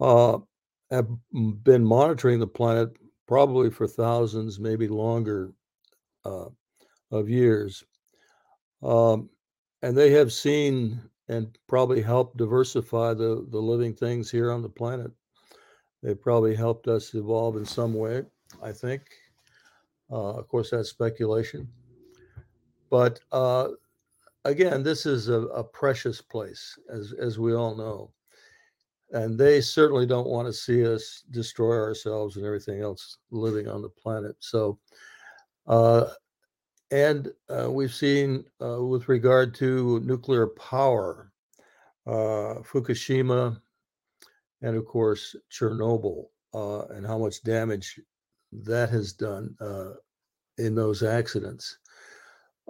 uh, 0.00 0.38
have 0.90 1.08
been 1.62 1.84
monitoring 1.84 2.38
the 2.40 2.46
planet 2.46 2.90
probably 3.28 3.70
for 3.70 3.86
thousands, 3.86 4.58
maybe 4.58 4.88
longer, 4.88 5.52
uh, 6.24 6.48
of 7.10 7.28
years, 7.28 7.84
um, 8.82 9.28
and 9.82 9.96
they 9.96 10.10
have 10.10 10.32
seen 10.32 11.00
and 11.28 11.56
probably 11.68 12.00
helped 12.00 12.36
diversify 12.36 13.14
the 13.14 13.46
the 13.50 13.60
living 13.60 13.94
things 13.94 14.30
here 14.30 14.50
on 14.50 14.62
the 14.62 14.68
planet. 14.68 15.10
They 16.02 16.14
probably 16.14 16.54
helped 16.56 16.88
us 16.88 17.14
evolve 17.14 17.56
in 17.56 17.64
some 17.66 17.94
way. 17.94 18.24
I 18.62 18.72
think. 18.72 19.02
Uh, 20.12 20.34
of 20.34 20.46
course, 20.46 20.70
that's 20.70 20.90
speculation. 20.90 21.66
But 22.90 23.20
uh, 23.32 23.68
again, 24.44 24.82
this 24.82 25.06
is 25.06 25.28
a, 25.30 25.40
a, 25.46 25.64
precious 25.64 26.20
place, 26.20 26.78
as 26.90 27.14
as 27.18 27.38
we 27.38 27.54
all 27.54 27.74
know, 27.74 28.12
and 29.12 29.38
they 29.38 29.62
certainly 29.62 30.04
don't 30.04 30.28
want 30.28 30.46
to 30.46 30.52
see 30.52 30.86
us 30.86 31.24
destroy 31.30 31.78
ourselves 31.78 32.36
and 32.36 32.44
everything 32.44 32.82
else 32.82 33.16
living 33.30 33.68
on 33.68 33.80
the 33.80 33.88
planet. 33.88 34.36
So, 34.40 34.78
uh, 35.66 36.08
and 36.90 37.32
uh, 37.48 37.70
we've 37.70 37.94
seen 37.94 38.44
uh, 38.62 38.82
with 38.84 39.08
regard 39.08 39.54
to 39.54 40.00
nuclear 40.00 40.48
power, 40.48 41.32
uh, 42.06 42.60
Fukushima, 42.60 43.58
and 44.60 44.76
of 44.76 44.84
course 44.84 45.34
Chernobyl, 45.50 46.26
and 46.52 47.06
how 47.06 47.16
much 47.16 47.42
damage 47.42 47.98
that 48.52 48.90
has 48.90 49.12
done 49.12 49.54
uh, 49.60 49.92
in 50.58 50.74
those 50.74 51.02
accidents. 51.02 51.78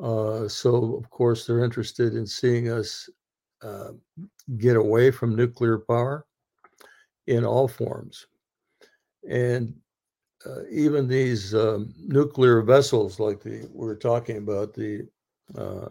Uh, 0.03 0.49
so, 0.49 0.97
of 0.97 1.11
course, 1.11 1.47
they're 1.47 1.65
interested 1.65 2.15
in 2.15 2.27
seeing 2.27 2.71
us 2.71 3.09
uh, 3.63 3.91
get 4.57 4.77
away 4.77 5.11
from 5.11 5.37
nuclear 5.37 5.79
power 5.79 6.27
in 7.27 7.45
all 7.45 7.69
forms. 7.69 8.27
And 9.29 9.75
uh, 10.45 10.65
even 10.71 11.07
these 11.07 11.55
um, 11.55 11.95
nuclear 11.99 12.63
vessels, 12.63 13.21
like 13.21 13.41
the 13.41 13.69
we 13.73 13.89
are 13.89 13.97
talking 13.97 14.39
about, 14.39 14.75
the 14.75 15.07
uh, 15.57 15.89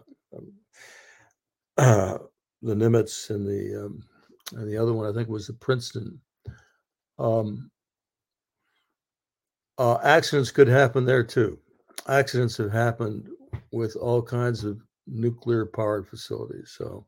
the 2.62 2.74
Nimitz 2.74 3.30
and 3.30 3.46
the 3.46 3.86
um, 3.86 4.02
and 4.52 4.70
the 4.70 4.76
other 4.76 4.92
one, 4.92 5.08
I 5.08 5.12
think 5.14 5.28
was 5.28 5.46
the 5.46 5.54
Princeton. 5.54 6.20
Um, 7.18 7.70
uh, 9.82 9.98
accidents 10.04 10.52
could 10.52 10.68
happen 10.68 11.04
there 11.04 11.24
too. 11.24 11.58
Accidents 12.08 12.56
have 12.58 12.70
happened 12.70 13.28
with 13.72 13.96
all 13.96 14.22
kinds 14.22 14.62
of 14.62 14.80
nuclear 15.08 15.66
powered 15.66 16.06
facilities. 16.06 16.72
So, 16.78 17.04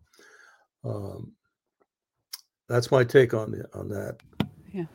um, 0.85 1.33
that's 2.69 2.91
my 2.91 3.05
take 3.05 3.33
on 3.33 3.53
the, 3.53 3.69
on 3.79 3.89
that. 3.91 4.17
Yeah, 4.73 4.87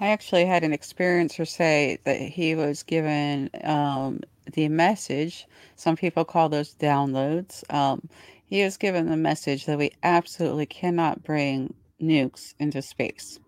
I 0.00 0.08
actually 0.08 0.46
had 0.46 0.64
an 0.64 0.72
experiencer 0.72 1.46
say 1.46 1.98
that 2.04 2.18
he 2.18 2.54
was 2.54 2.82
given 2.84 3.50
um, 3.64 4.20
the 4.54 4.68
message. 4.68 5.46
Some 5.76 5.96
people 5.96 6.24
call 6.24 6.48
those 6.48 6.74
downloads. 6.76 7.70
Um, 7.70 8.08
he 8.46 8.64
was 8.64 8.78
given 8.78 9.10
the 9.10 9.16
message 9.18 9.66
that 9.66 9.76
we 9.76 9.92
absolutely 10.02 10.64
cannot 10.64 11.22
bring 11.22 11.74
nukes 12.00 12.54
into 12.58 12.80
space. 12.80 13.38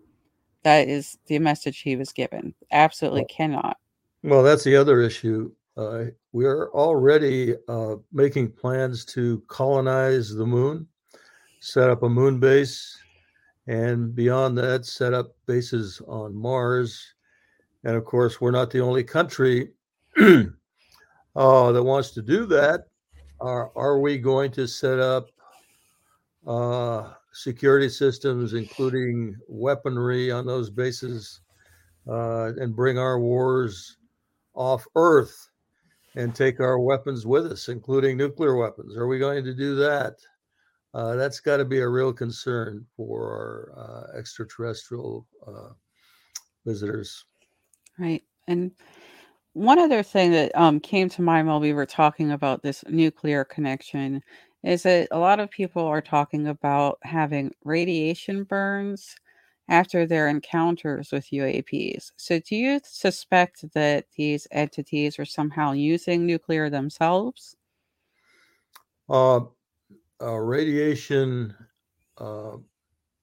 That 0.64 0.88
is 0.88 1.18
the 1.26 1.38
message 1.38 1.80
he 1.80 1.96
was 1.96 2.12
given. 2.12 2.54
Absolutely 2.70 3.22
well, 3.22 3.36
cannot. 3.36 3.76
Well, 4.22 4.42
that's 4.42 4.64
the 4.64 4.76
other 4.76 5.00
issue. 5.00 5.52
Uh, 5.76 6.04
we're 6.32 6.70
already 6.72 7.54
uh, 7.68 7.96
making 8.12 8.52
plans 8.52 9.04
to 9.06 9.42
colonize 9.48 10.34
the 10.34 10.46
moon, 10.46 10.86
set 11.60 11.90
up 11.90 12.02
a 12.02 12.08
moon 12.08 12.38
base, 12.38 12.98
and 13.66 14.14
beyond 14.14 14.56
that, 14.58 14.84
set 14.84 15.14
up 15.14 15.34
bases 15.46 16.00
on 16.06 16.34
Mars. 16.34 17.14
And 17.84 17.96
of 17.96 18.04
course, 18.04 18.40
we're 18.40 18.50
not 18.50 18.70
the 18.70 18.80
only 18.80 19.02
country 19.02 19.70
uh, 20.18 20.42
that 21.34 21.82
wants 21.82 22.10
to 22.12 22.22
do 22.22 22.46
that. 22.46 22.86
Are, 23.40 23.72
are 23.76 23.98
we 23.98 24.18
going 24.18 24.52
to 24.52 24.68
set 24.68 25.00
up 25.00 25.28
uh, 26.46 27.12
security 27.32 27.88
systems, 27.88 28.54
including 28.54 29.36
weaponry 29.48 30.30
on 30.30 30.46
those 30.46 30.70
bases, 30.70 31.40
uh, 32.08 32.52
and 32.56 32.76
bring 32.76 32.98
our 32.98 33.18
wars 33.18 33.96
off 34.54 34.86
Earth 34.96 35.48
and 36.14 36.34
take 36.34 36.60
our 36.60 36.78
weapons 36.78 37.26
with 37.26 37.50
us, 37.50 37.68
including 37.68 38.16
nuclear 38.16 38.56
weapons? 38.56 38.96
Are 38.96 39.06
we 39.06 39.18
going 39.18 39.44
to 39.44 39.54
do 39.54 39.74
that? 39.76 40.16
Uh, 40.94 41.16
that's 41.16 41.40
got 41.40 41.56
to 41.56 41.64
be 41.64 41.80
a 41.80 41.88
real 41.88 42.12
concern 42.12 42.84
for 42.96 43.72
our 43.74 44.12
uh, 44.14 44.18
extraterrestrial 44.18 45.26
uh, 45.46 45.70
visitors. 46.66 47.24
Right. 47.98 48.22
And 48.46 48.72
one 49.54 49.78
other 49.78 50.02
thing 50.02 50.32
that 50.32 50.54
um, 50.54 50.80
came 50.80 51.08
to 51.10 51.22
mind 51.22 51.48
while 51.48 51.60
we 51.60 51.72
were 51.72 51.86
talking 51.86 52.32
about 52.32 52.62
this 52.62 52.84
nuclear 52.88 53.44
connection 53.44 54.22
is 54.62 54.84
that 54.84 55.08
a 55.10 55.18
lot 55.18 55.40
of 55.40 55.50
people 55.50 55.84
are 55.84 56.00
talking 56.00 56.46
about 56.46 56.98
having 57.02 57.52
radiation 57.64 58.44
burns 58.44 59.16
after 59.68 60.06
their 60.06 60.28
encounters 60.28 61.10
with 61.12 61.30
UAPs. 61.30 62.12
So, 62.16 62.38
do 62.40 62.56
you 62.56 62.80
suspect 62.84 63.64
that 63.74 64.06
these 64.16 64.46
entities 64.50 65.18
are 65.18 65.24
somehow 65.24 65.72
using 65.72 66.26
nuclear 66.26 66.68
themselves? 66.70 67.56
Uh, 69.08 69.40
uh, 70.20 70.36
radiation 70.36 71.54
uh, 72.18 72.56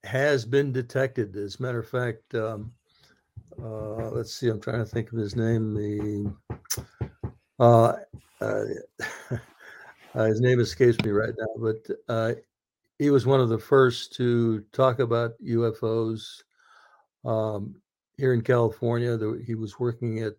has 0.03 0.45
been 0.45 0.71
detected. 0.71 1.35
As 1.35 1.59
a 1.59 1.61
matter 1.61 1.79
of 1.79 1.89
fact, 1.89 2.35
um, 2.35 2.73
uh, 3.61 4.09
let's 4.09 4.33
see, 4.33 4.49
I'm 4.49 4.59
trying 4.59 4.79
to 4.79 4.85
think 4.85 5.11
of 5.11 5.17
his 5.17 5.35
name. 5.35 5.73
The 5.73 6.33
uh, 10.15 10.19
uh, 10.19 10.25
his 10.25 10.41
name 10.41 10.59
escapes 10.59 10.97
me 11.03 11.11
right 11.11 11.33
now, 11.37 11.71
but 12.07 12.43
he 12.97 13.09
was 13.09 13.25
one 13.25 13.39
of 13.39 13.49
the 13.49 13.59
first 13.59 14.13
to 14.15 14.61
talk 14.73 14.99
about 14.99 15.31
UFOs 15.41 16.43
um, 17.23 17.75
here 18.17 18.33
in 18.33 18.41
California. 18.41 19.17
He 19.45 19.55
was 19.55 19.79
working 19.79 20.19
at 20.19 20.35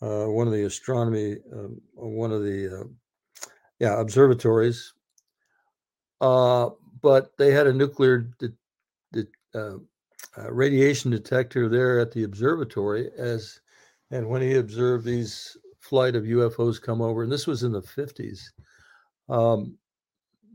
one 0.00 0.46
of 0.46 0.52
the 0.52 0.64
astronomy, 0.66 1.36
um, 1.52 1.80
one 1.94 2.32
of 2.32 2.42
the 2.42 2.88
yeah 3.78 4.00
observatories 4.00 4.92
uh, 6.20 6.70
but 7.00 7.36
they 7.36 7.52
had 7.52 7.66
a 7.66 7.72
nuclear 7.72 8.30
de- 8.38 8.52
de- 9.12 9.26
uh, 9.54 9.76
uh, 10.36 10.52
radiation 10.52 11.10
detector 11.10 11.68
there 11.68 12.00
at 12.00 12.12
the 12.12 12.24
observatory 12.24 13.10
as 13.16 13.60
and 14.10 14.28
when 14.28 14.42
he 14.42 14.54
observed 14.54 15.04
these 15.04 15.56
flight 15.80 16.16
of 16.16 16.24
UFOs 16.24 16.80
come 16.80 17.02
over, 17.02 17.22
and 17.22 17.30
this 17.32 17.46
was 17.46 17.62
in 17.62 17.72
the 17.72 17.82
50s, 17.82 18.40
um, 19.28 19.76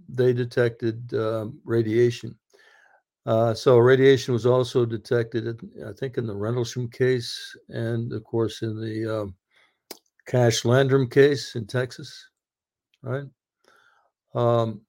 they 0.10 0.34
detected 0.34 1.14
um, 1.14 1.60
radiation. 1.66 2.38
Uh, 3.26 3.54
so 3.54 3.78
radiation 3.78 4.34
was 4.34 4.46
also 4.46 4.86
detected, 4.86 5.60
I 5.88 5.94
think, 5.94 6.18
in 6.18 6.28
the 6.28 6.36
Rendlesham 6.36 6.90
case, 6.90 7.56
and 7.70 8.12
of 8.12 8.24
course 8.24 8.62
in 8.62 8.80
the 8.80 9.22
um, 9.22 9.36
Cash 10.28 10.66
Landrum 10.66 11.10
case 11.10 11.56
in 11.56 11.66
Texas, 11.66 12.30
right? 13.02 13.24
Um, 14.36 14.82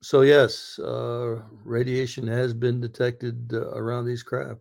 so 0.00 0.20
yes, 0.20 0.78
uh, 0.78 1.40
radiation 1.64 2.26
has 2.28 2.54
been 2.54 2.80
detected 2.80 3.52
uh, 3.52 3.70
around 3.70 4.06
these 4.06 4.22
craft. 4.22 4.60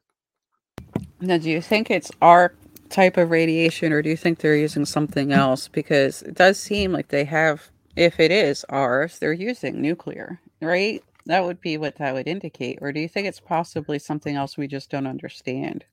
Now, 1.19 1.37
do 1.37 1.49
you 1.49 1.61
think 1.61 1.91
it's 1.91 2.11
our 2.21 2.53
type 2.89 3.17
of 3.17 3.29
radiation, 3.29 3.91
or 3.91 4.01
do 4.01 4.09
you 4.09 4.17
think 4.17 4.39
they're 4.39 4.55
using 4.55 4.85
something 4.85 5.31
else? 5.31 5.67
Because 5.67 6.21
it 6.23 6.35
does 6.35 6.59
seem 6.59 6.91
like 6.91 7.09
they 7.09 7.25
have, 7.25 7.69
if 7.95 8.19
it 8.19 8.31
is 8.31 8.65
ours, 8.69 9.19
they're 9.19 9.33
using 9.33 9.81
nuclear, 9.81 10.39
right? 10.61 11.03
That 11.25 11.43
would 11.43 11.61
be 11.61 11.77
what 11.77 11.95
that 11.97 12.13
would 12.13 12.27
indicate. 12.27 12.79
Or 12.81 12.91
do 12.91 12.99
you 12.99 13.07
think 13.07 13.27
it's 13.27 13.39
possibly 13.39 13.99
something 13.99 14.35
else 14.35 14.57
we 14.57 14.67
just 14.67 14.89
don't 14.89 15.07
understand? 15.07 15.85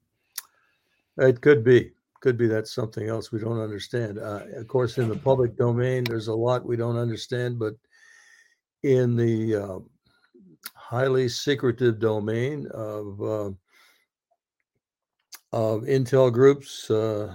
It 1.19 1.41
could 1.41 1.65
be. 1.65 1.93
Could 2.21 2.39
be 2.39 2.47
that's 2.47 2.73
something 2.73 3.09
else 3.09 3.33
we 3.33 3.41
don't 3.41 3.61
understand. 3.61 4.19
Uh, 4.19 4.43
of 4.55 4.69
course, 4.69 4.99
in 4.99 5.09
the 5.09 5.17
public 5.17 5.57
domain, 5.57 6.05
there's 6.05 6.29
a 6.29 6.35
lot 6.35 6.65
we 6.65 6.77
don't 6.77 6.97
understand, 6.97 7.59
but 7.59 7.75
in 8.85 9.17
the 9.17 9.57
uh, 9.57 9.79
highly 10.75 11.29
secretive 11.29 11.99
domain 11.99 12.69
of 12.73 13.21
uh, 13.23 13.51
of 15.53 15.83
intel 15.83 16.33
groups. 16.33 16.91
Uh, 16.91 17.35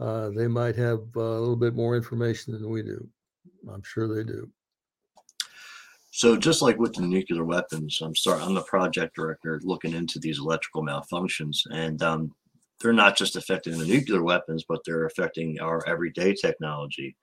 uh, 0.00 0.30
they 0.30 0.48
might 0.48 0.76
have 0.76 1.00
uh, 1.16 1.20
a 1.20 1.40
little 1.40 1.56
bit 1.56 1.74
more 1.74 1.96
information 1.96 2.52
than 2.52 2.68
we 2.68 2.82
do. 2.82 3.08
I'm 3.72 3.82
sure 3.82 4.14
they 4.14 4.24
do. 4.24 4.50
So 6.10 6.36
just 6.36 6.62
like 6.62 6.78
with 6.78 6.94
the 6.94 7.02
nuclear 7.02 7.44
weapons, 7.44 7.98
I'm 8.00 8.14
sorry, 8.14 8.40
I'm 8.40 8.54
the 8.54 8.62
project 8.62 9.16
director 9.16 9.60
looking 9.64 9.94
into 9.94 10.20
these 10.20 10.38
electrical 10.38 10.84
malfunctions, 10.84 11.58
and 11.72 12.00
um, 12.02 12.32
they're 12.80 12.92
not 12.92 13.16
just 13.16 13.34
affecting 13.34 13.76
the 13.76 13.84
nuclear 13.84 14.22
weapons, 14.22 14.64
but 14.68 14.80
they're 14.84 15.06
affecting 15.06 15.58
our 15.60 15.84
everyday 15.88 16.32
technology 16.32 17.16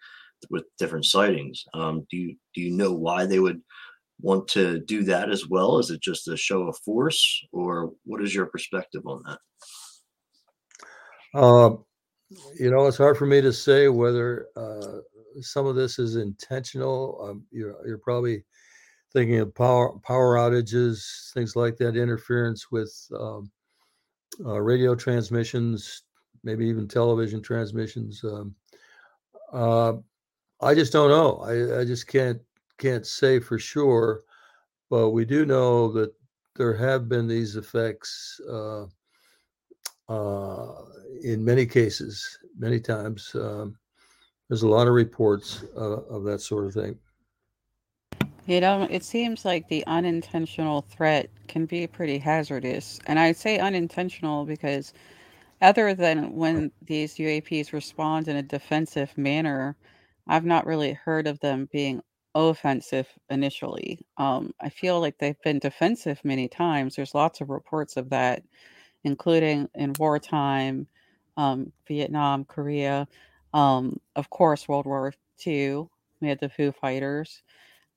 with 0.50 0.66
different 0.78 1.06
sightings. 1.06 1.64
Um, 1.74 2.06
do 2.10 2.18
you 2.18 2.36
do 2.54 2.62
you 2.62 2.72
know 2.72 2.92
why 2.92 3.26
they 3.26 3.40
would 3.40 3.62
want 4.20 4.48
to 4.50 4.80
do 4.82 5.04
that 5.04 5.30
as 5.32 5.48
well? 5.48 5.80
Is 5.80 5.90
it 5.90 6.02
just 6.02 6.28
a 6.28 6.36
show 6.36 6.64
of 6.64 6.78
force, 6.80 7.42
or 7.54 7.94
what 8.04 8.22
is 8.22 8.36
your 8.36 8.48
perspective 8.48 9.04
on 9.06 9.24
that? 9.26 9.40
Uh, 11.34 11.76
you 12.60 12.72
know, 12.72 12.88
it's 12.88 12.98
hard 12.98 13.18
for 13.18 13.26
me 13.26 13.40
to 13.40 13.54
say 13.54 13.88
whether 13.88 14.48
uh, 14.56 14.98
some 15.40 15.66
of 15.66 15.76
this 15.76 16.00
is 16.00 16.16
intentional. 16.16 17.20
Um, 17.24 17.44
you're, 17.52 17.76
you're 17.86 17.98
probably 17.98 18.44
thinking 19.14 19.40
of 19.40 19.54
power 19.54 19.98
power 20.00 20.36
outages, 20.36 21.32
things 21.34 21.56
like 21.56 21.78
that, 21.78 21.96
interference 21.96 22.72
with 22.72 22.94
um, 23.18 23.52
uh, 24.46 24.60
radio 24.62 24.96
transmissions, 24.96 26.04
maybe 26.44 26.66
even 26.66 26.88
television 26.88 27.42
transmissions. 27.42 28.24
Um, 28.24 28.56
uh, 29.52 29.94
I 30.62 30.76
just 30.76 30.94
don't 30.94 31.10
know. 31.10 31.38
I, 31.40 31.82
I 31.82 31.86
just 31.86 32.08
can't 32.08 32.42
can't 32.78 33.06
say 33.06 33.40
for 33.40 33.60
sure, 33.60 34.24
but 34.90 35.12
we 35.12 35.26
do 35.26 35.46
know 35.46 35.92
that 35.92 36.14
there 36.56 36.76
have 36.76 37.10
been 37.10 37.28
these 37.28 37.56
effects 37.56 38.40
uh, 38.50 38.86
uh, 40.10 40.86
in 41.24 41.44
many 41.44 41.66
cases, 41.66 42.38
many 42.58 42.80
times. 42.80 43.32
Um, 43.36 43.78
there's 44.52 44.64
a 44.64 44.68
lot 44.68 44.86
of 44.86 44.94
reports 44.94 45.64
uh, 45.78 46.02
of 46.10 46.26
that 46.26 46.42
sort 46.42 46.66
of 46.66 46.74
thing. 46.74 47.00
You 48.48 48.60
know, 48.60 48.86
it 48.92 49.02
seems 49.02 49.46
like 49.46 49.66
the 49.70 49.82
unintentional 49.88 50.82
threat 50.82 51.30
can 51.48 51.66
be 51.66 51.88
pretty 51.88 52.18
hazardous. 52.18 53.00
And 53.08 53.18
I 53.18 53.32
say 53.32 53.60
unintentional 53.60 54.44
because, 54.44 54.92
other 55.62 55.94
than 55.94 56.36
when 56.36 56.70
these 56.86 57.16
UAPs 57.16 57.72
respond 57.72 58.28
in 58.28 58.36
a 58.36 58.44
defensive 58.44 59.18
manner, 59.18 59.78
I've 60.28 60.44
not 60.44 60.66
really 60.66 60.92
heard 60.92 61.28
of 61.28 61.40
them 61.40 61.70
being 61.72 62.02
offensive 62.36 63.08
initially. 63.30 64.06
Um, 64.18 64.54
I 64.60 64.68
feel 64.68 65.00
like 65.00 65.18
they've 65.18 65.42
been 65.46 65.60
defensive 65.60 66.20
many 66.26 66.50
times. 66.50 66.98
There's 66.98 67.16
lots 67.16 67.40
of 67.40 67.50
reports 67.50 67.96
of 67.96 68.10
that, 68.10 68.44
including 69.06 69.70
in 69.76 69.94
wartime, 69.98 70.88
um, 71.38 71.72
Vietnam, 71.88 72.44
Korea, 72.44 73.08
um, 73.54 74.00
of 74.16 74.30
course, 74.30 74.68
World 74.68 74.86
War 74.86 75.14
II. 75.46 75.88
We 76.20 76.28
had 76.28 76.40
the 76.40 76.50
Foo 76.50 76.72
Fighters. 76.72 77.44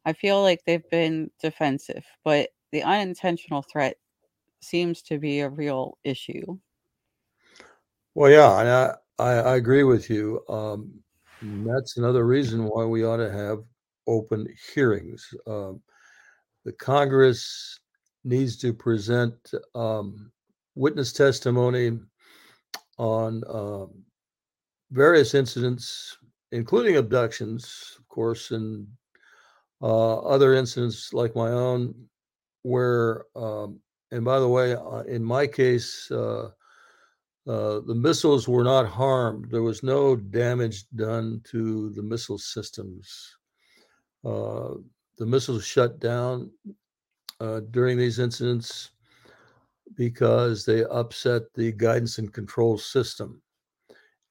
I 0.05 0.13
feel 0.13 0.43
like 0.43 0.65
they've 0.65 0.89
been 0.91 1.31
defensive, 1.41 2.05
but 2.25 2.51
the 2.73 2.83
unintentional 2.83 3.63
threat 3.63 3.97
seems 4.61 5.03
to 5.03 5.19
be 5.19 5.41
a 5.41 5.49
real 5.49 5.99
issue. 6.05 6.59
Well, 8.15 8.31
yeah, 8.31 8.61
and 8.61 8.69
I, 8.69 8.95
I, 9.19 9.33
I 9.53 9.57
agree 9.57 9.85
with 9.85 10.11
you. 10.11 10.43
Um, 10.49 10.93
that's 11.43 11.97
another 11.97 12.27
reason 12.27 12.65
why 12.65 12.85
we 12.85 13.05
ought 13.05 13.19
to 13.19 13.31
have 13.31 13.65
open 14.07 14.47
hearings. 14.75 15.27
Um, 15.47 15.81
the 16.65 16.73
Congress 16.73 17.79
needs 18.25 18.57
to 18.59 18.73
present 18.73 19.35
um, 19.75 20.33
witness 20.75 21.13
testimony 21.13 21.99
on 22.99 23.43
um, 23.49 24.05
various 24.95 25.35
incidents, 25.35 26.17
including 26.53 26.97
abductions, 26.97 27.97
of 27.99 28.09
course, 28.09 28.53
and 28.53 28.87
uh, 29.83 30.19
other 30.21 30.55
incidents 30.55 31.13
like 31.13 31.35
my 31.35 31.51
own, 31.51 31.93
where, 32.63 33.25
um, 33.35 33.81
and 34.13 34.25
by 34.25 34.39
the 34.39 34.49
way, 34.49 34.75
uh, 34.75 35.03
in 35.03 35.23
my 35.23 35.49
case, 35.49 36.09
uh, 36.13 36.49
uh, 37.47 37.81
the 37.87 37.95
missiles 37.95 38.47
were 38.49 38.63
not 38.63 38.87
harmed. 38.87 39.51
There 39.51 39.65
was 39.65 39.83
no 39.83 40.15
damage 40.15 40.85
done 40.95 41.43
to 41.51 41.91
the 41.91 42.03
missile 42.03 42.39
systems. 42.39 43.37
Uh, 44.25 44.75
the 45.19 45.27
missiles 45.27 45.67
shut 45.67 45.99
down 45.99 46.51
during 47.71 47.99
these 47.99 48.19
incidents 48.19 48.93
because 49.97 50.65
they 50.65 50.85
upset 50.85 51.43
the 51.55 51.73
guidance 51.73 52.17
and 52.19 52.33
control 52.33 52.79
system. 52.79 53.43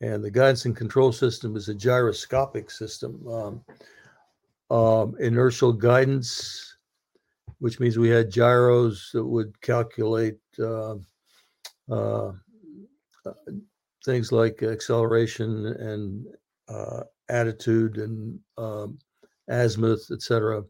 And 0.03 0.21
the 0.21 0.29
guidance 0.29 0.65
and 0.65 0.75
control 0.75 1.13
system 1.13 1.55
is 1.55 1.69
a 1.69 1.73
gyroscopic 1.73 2.69
system. 2.69 3.25
Um, 3.25 3.63
um, 4.69 5.15
inertial 5.17 5.71
guidance, 5.71 6.75
which 7.59 7.79
means 7.79 7.97
we 7.97 8.09
had 8.09 8.29
gyros 8.29 9.11
that 9.13 9.23
would 9.23 9.59
calculate 9.61 10.39
uh, 10.59 10.95
uh, 11.89 12.33
things 14.03 14.33
like 14.33 14.61
acceleration 14.61 15.67
and 15.67 16.25
uh, 16.67 17.03
attitude 17.29 17.97
and 17.97 18.37
um, 18.57 18.99
azimuth, 19.47 20.11
etc., 20.11 20.65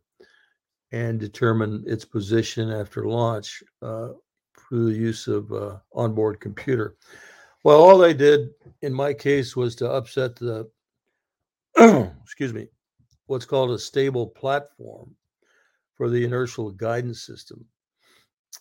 and 0.91 1.19
determine 1.19 1.84
its 1.88 2.06
position 2.06 2.69
after 2.69 3.08
launch 3.08 3.63
uh, 3.82 4.10
through 4.60 4.93
the 4.93 5.00
use 5.00 5.26
of 5.26 5.52
uh, 5.52 5.78
onboard 5.96 6.39
computer. 6.39 6.96
Well, 7.63 7.82
all 7.82 7.98
they 7.98 8.13
did 8.13 8.50
in 8.84 8.93
my 8.93 9.13
case 9.13 9.56
was 9.56 9.76
to 9.78 9.89
upset 9.89 10.36
the, 10.36 10.69
excuse 12.22 12.54
me, 12.54 12.67
what's 13.28 13.46
called 13.46 13.72
a 13.72 13.80
stable 13.80 14.28
platform 14.28 15.15
for 15.96 16.10
the 16.10 16.24
inertial 16.24 16.69
guidance 16.69 17.26
system. 17.26 17.65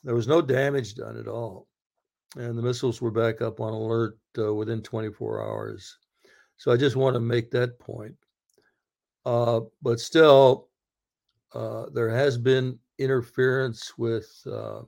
There 0.04 0.14
was 0.14 0.28
no 0.28 0.40
damage 0.40 0.94
done 0.94 1.18
at 1.18 1.26
all. 1.26 1.66
And 2.36 2.56
the 2.56 2.62
missiles 2.62 3.02
were 3.02 3.10
back 3.10 3.42
up 3.42 3.60
on 3.60 3.74
alert 3.74 4.16
uh, 4.38 4.54
within 4.54 4.80
24 4.80 5.42
hours. 5.42 5.98
So 6.56 6.70
I 6.70 6.76
just 6.76 6.96
want 6.96 7.14
to 7.14 7.20
make 7.20 7.50
that 7.50 7.78
point. 7.80 8.14
Uh, 9.26 9.62
but 9.82 10.00
still, 10.00 10.68
uh, 11.52 11.86
there 11.92 12.08
has 12.08 12.38
been 12.38 12.78
interference 12.98 13.98
with 13.98 14.30
uh, 14.50 14.82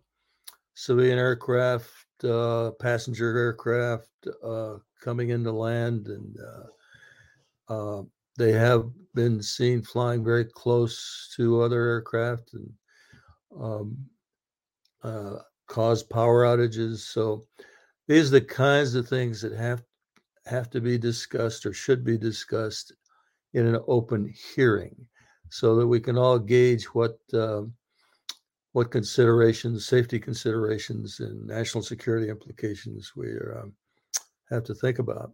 civilian 0.75 1.19
aircraft, 1.19 2.07
uh, 2.23 2.71
passenger 2.81 3.37
aircraft 3.37 4.09
uh, 4.43 4.77
coming 5.05 5.31
into 5.31 5.53
land, 5.53 6.09
and 6.09 6.37
uh, 7.69 8.03
they 8.39 8.53
have 8.53 8.87
been 9.15 9.43
seen 9.43 9.83
flying 9.83 10.25
very 10.25 10.45
close 10.45 11.33
to 11.37 11.61
other 11.61 11.83
aircraft 11.89 12.55
and 12.55 12.73
um, 13.61 13.97
cause 15.69 16.03
power 16.03 16.45
outages. 16.45 16.99
So 16.99 17.47
these 18.09 18.29
are 18.29 18.41
the 18.41 18.47
kinds 18.47 18.95
of 18.95 19.09
things 19.09 19.41
that 19.43 19.53
have 19.53 19.83
have 20.47 20.69
to 20.71 20.81
be 20.81 20.99
discussed 20.99 21.65
or 21.65 21.73
should 21.73 22.05
be 22.05 22.19
discussed 22.19 22.93
in 23.55 23.67
an 23.67 23.81
open 23.89 24.33
hearing 24.55 24.95
so 25.49 25.75
that 25.77 25.87
we 25.87 26.01
can 26.01 26.19
all 26.19 26.39
gauge 26.39 26.85
what 26.87 27.19
uh, 27.33 27.63
what 28.73 28.91
considerations, 28.91 29.87
safety 29.87 30.19
considerations, 30.19 31.21
and 31.21 31.47
national 31.47 31.83
security 31.83 32.29
implications 32.29 33.13
we 33.15 33.29
are, 33.29 33.61
um, 33.63 33.73
have 34.51 34.65
to 34.65 34.75
think 34.75 34.99
about. 34.99 35.33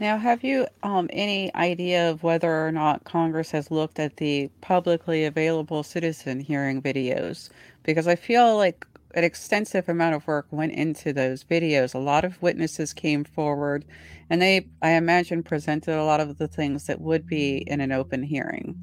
Now, 0.00 0.16
have 0.16 0.42
you 0.42 0.66
um, 0.82 1.10
any 1.12 1.54
idea 1.54 2.10
of 2.10 2.22
whether 2.22 2.66
or 2.66 2.72
not 2.72 3.04
Congress 3.04 3.50
has 3.50 3.70
looked 3.70 3.98
at 3.98 4.16
the 4.16 4.50
publicly 4.62 5.26
available 5.26 5.82
citizen 5.82 6.40
hearing 6.40 6.80
videos? 6.80 7.50
Because 7.82 8.08
I 8.08 8.16
feel 8.16 8.56
like 8.56 8.86
an 9.14 9.24
extensive 9.24 9.90
amount 9.90 10.14
of 10.14 10.26
work 10.26 10.46
went 10.50 10.72
into 10.72 11.12
those 11.12 11.44
videos. 11.44 11.94
A 11.94 11.98
lot 11.98 12.24
of 12.24 12.40
witnesses 12.40 12.94
came 12.94 13.24
forward, 13.24 13.84
and 14.30 14.40
they, 14.40 14.68
I 14.80 14.92
imagine, 14.92 15.42
presented 15.42 15.94
a 15.94 16.04
lot 16.04 16.20
of 16.20 16.38
the 16.38 16.48
things 16.48 16.86
that 16.86 17.00
would 17.00 17.26
be 17.26 17.58
in 17.66 17.82
an 17.82 17.92
open 17.92 18.22
hearing. 18.22 18.80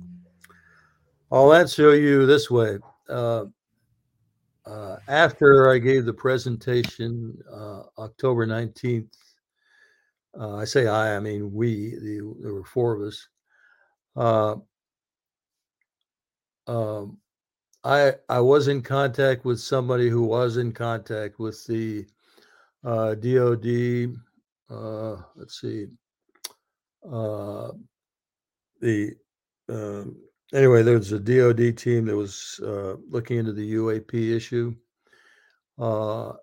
I'll 1.31 1.53
answer 1.53 1.95
you 1.95 2.27
this 2.27 2.51
way. 2.51 2.77
Uh, 3.09 3.45
uh, 4.67 4.97
after 5.07 5.71
I 5.71 5.77
gave 5.77 6.05
the 6.05 6.13
presentation 6.13 7.37
uh, 7.51 7.83
October 7.97 8.45
19th, 8.45 9.07
uh, 10.39 10.55
I 10.55 10.65
say 10.65 10.87
I, 10.87 11.15
I 11.15 11.19
mean 11.19 11.53
we, 11.53 11.91
the, 11.91 12.35
there 12.41 12.53
were 12.53 12.65
four 12.65 12.95
of 12.95 13.01
us. 13.01 13.27
Uh, 14.15 14.55
um, 16.67 17.17
I 17.83 18.15
I 18.27 18.41
was 18.41 18.67
in 18.67 18.81
contact 18.81 19.45
with 19.45 19.59
somebody 19.59 20.09
who 20.09 20.23
was 20.23 20.57
in 20.57 20.73
contact 20.73 21.39
with 21.39 21.65
the 21.65 22.05
uh, 22.83 23.15
DoD. 23.15 24.15
Uh, 24.69 25.21
let's 25.35 25.61
see, 25.61 25.85
uh, 27.09 27.71
the 28.81 29.15
um, 29.69 30.17
anyway, 30.53 30.83
there's 30.83 31.11
a 31.11 31.19
DoD 31.19 31.77
team 31.77 32.05
that 32.05 32.15
was 32.15 32.59
uh, 32.63 32.95
looking 33.09 33.37
into 33.37 33.53
the 33.53 33.73
UAP 33.73 34.35
issue, 34.35 34.75
uh, 35.79 36.33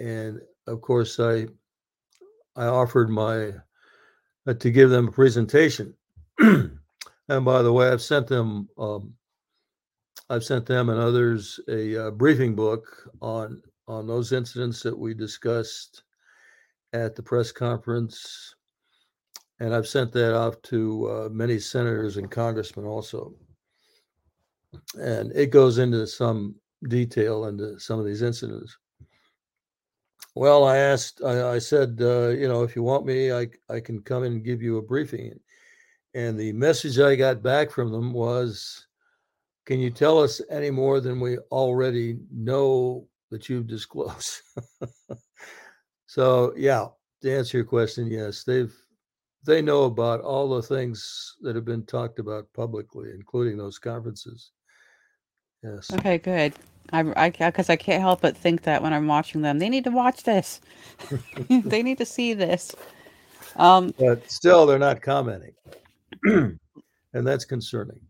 and 0.00 0.40
of 0.66 0.80
course, 0.80 1.20
I 1.20 1.46
I 2.56 2.66
offered 2.66 3.10
my 3.10 3.52
uh, 4.46 4.54
to 4.54 4.70
give 4.70 4.90
them 4.90 5.08
a 5.08 5.12
presentation. 5.12 5.94
and 6.40 6.78
by 7.28 7.62
the 7.62 7.72
way, 7.72 7.88
I've 7.88 8.02
sent 8.02 8.26
them 8.26 8.68
um, 8.78 9.14
I've 10.30 10.44
sent 10.44 10.66
them 10.66 10.88
and 10.88 10.98
others 10.98 11.60
a 11.68 12.06
uh, 12.06 12.10
briefing 12.10 12.54
book 12.54 13.10
on 13.20 13.62
on 13.86 14.06
those 14.06 14.32
incidents 14.32 14.82
that 14.82 14.98
we 14.98 15.12
discussed 15.12 16.02
at 16.94 17.14
the 17.14 17.22
press 17.22 17.52
conference, 17.52 18.54
and 19.60 19.74
I've 19.74 19.86
sent 19.86 20.12
that 20.12 20.34
off 20.34 20.60
to 20.62 21.10
uh, 21.10 21.28
many 21.30 21.58
senators 21.58 22.16
and 22.16 22.30
congressmen 22.30 22.86
also. 22.86 23.34
And 25.00 25.32
it 25.34 25.50
goes 25.50 25.78
into 25.78 26.06
some 26.06 26.56
detail 26.88 27.46
into 27.46 27.78
some 27.78 27.98
of 27.98 28.06
these 28.06 28.22
incidents. 28.22 28.76
Well, 30.34 30.64
I 30.64 30.78
asked, 30.78 31.22
I, 31.24 31.54
I 31.54 31.58
said, 31.58 31.98
uh, 32.00 32.28
you 32.28 32.48
know, 32.48 32.62
if 32.62 32.74
you 32.74 32.82
want 32.82 33.06
me, 33.06 33.32
I 33.32 33.48
I 33.68 33.80
can 33.80 34.02
come 34.02 34.24
in 34.24 34.32
and 34.34 34.44
give 34.44 34.62
you 34.62 34.78
a 34.78 34.82
briefing. 34.82 35.38
And 36.14 36.38
the 36.38 36.52
message 36.52 36.98
I 36.98 37.16
got 37.16 37.42
back 37.42 37.70
from 37.70 37.90
them 37.90 38.12
was, 38.12 38.86
can 39.66 39.80
you 39.80 39.90
tell 39.90 40.18
us 40.22 40.40
any 40.50 40.70
more 40.70 41.00
than 41.00 41.20
we 41.20 41.38
already 41.50 42.18
know 42.32 43.08
that 43.30 43.48
you've 43.48 43.66
disclosed? 43.66 44.40
so, 46.06 46.52
yeah, 46.56 46.86
to 47.22 47.36
answer 47.36 47.58
your 47.58 47.66
question, 47.66 48.06
yes, 48.08 48.44
they've 48.44 48.74
they 49.44 49.60
know 49.60 49.84
about 49.84 50.20
all 50.20 50.48
the 50.48 50.62
things 50.62 51.34
that 51.42 51.54
have 51.54 51.66
been 51.66 51.84
talked 51.84 52.18
about 52.18 52.52
publicly, 52.54 53.10
including 53.14 53.58
those 53.58 53.78
conferences. 53.78 54.52
Yes. 55.64 55.90
Okay, 55.92 56.18
good. 56.18 56.52
I, 56.92 57.12
I, 57.16 57.30
because 57.30 57.70
I 57.70 57.76
can't 57.76 58.02
help 58.02 58.20
but 58.20 58.36
think 58.36 58.62
that 58.62 58.82
when 58.82 58.92
I'm 58.92 59.06
watching 59.06 59.40
them, 59.40 59.58
they 59.58 59.70
need 59.70 59.84
to 59.84 59.90
watch 59.90 60.22
this. 60.24 60.60
they 61.48 61.82
need 61.82 61.98
to 61.98 62.04
see 62.04 62.34
this. 62.34 62.74
Um, 63.56 63.94
but 63.98 64.30
still, 64.30 64.66
they're 64.66 64.78
not 64.78 65.00
commenting, 65.00 65.54
and 66.24 66.58
that's 67.12 67.44
concerning. 67.44 68.00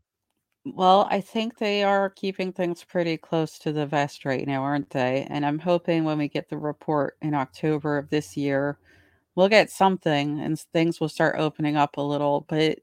Well, 0.65 1.07
I 1.11 1.21
think 1.21 1.59
they 1.59 1.85
are 1.85 2.09
keeping 2.11 2.51
things 2.51 2.83
pretty 2.83 3.19
close 3.19 3.59
to 3.61 3.73
the 3.73 3.87
vest 3.87 4.25
right 4.25 4.47
now, 4.47 4.63
aren't 4.63 4.91
they? 4.91 5.27
And 5.29 5.45
I'm 5.45 5.59
hoping 5.59 6.05
when 6.05 6.17
we 6.19 6.27
get 6.27 6.49
the 6.49 6.57
report 6.57 7.17
in 7.21 7.35
October 7.35 7.99
of 7.99 8.09
this 8.09 8.35
year, 8.37 8.79
we'll 9.35 9.51
get 9.51 9.71
something 9.71 10.41
and 10.41 10.59
things 10.59 11.01
will 11.01 11.11
start 11.11 11.37
opening 11.39 11.77
up 11.77 11.99
a 11.99 12.03
little. 12.03 12.47
But 12.49 12.79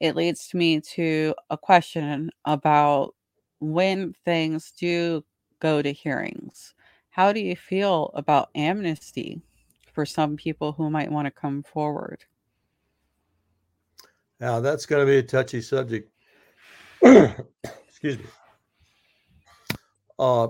it 0.00 0.16
leads 0.16 0.52
me 0.52 0.80
to 0.80 1.34
a 1.48 1.56
question 1.56 2.30
about 2.44 3.14
when 3.60 4.14
things 4.24 4.72
do 4.72 5.24
go 5.60 5.82
to 5.82 5.92
hearings. 5.92 6.74
How 7.10 7.32
do 7.32 7.40
you 7.40 7.56
feel 7.56 8.10
about 8.14 8.50
amnesty 8.54 9.40
for 9.92 10.04
some 10.04 10.36
people 10.36 10.72
who 10.72 10.90
might 10.90 11.12
want 11.12 11.26
to 11.26 11.30
come 11.30 11.62
forward? 11.62 12.24
Now, 14.40 14.60
that's 14.60 14.84
going 14.84 15.06
to 15.06 15.10
be 15.10 15.18
a 15.18 15.22
touchy 15.22 15.60
subject 15.60 16.10
excuse 17.04 18.18
me. 18.18 18.24
Uh, 20.18 20.48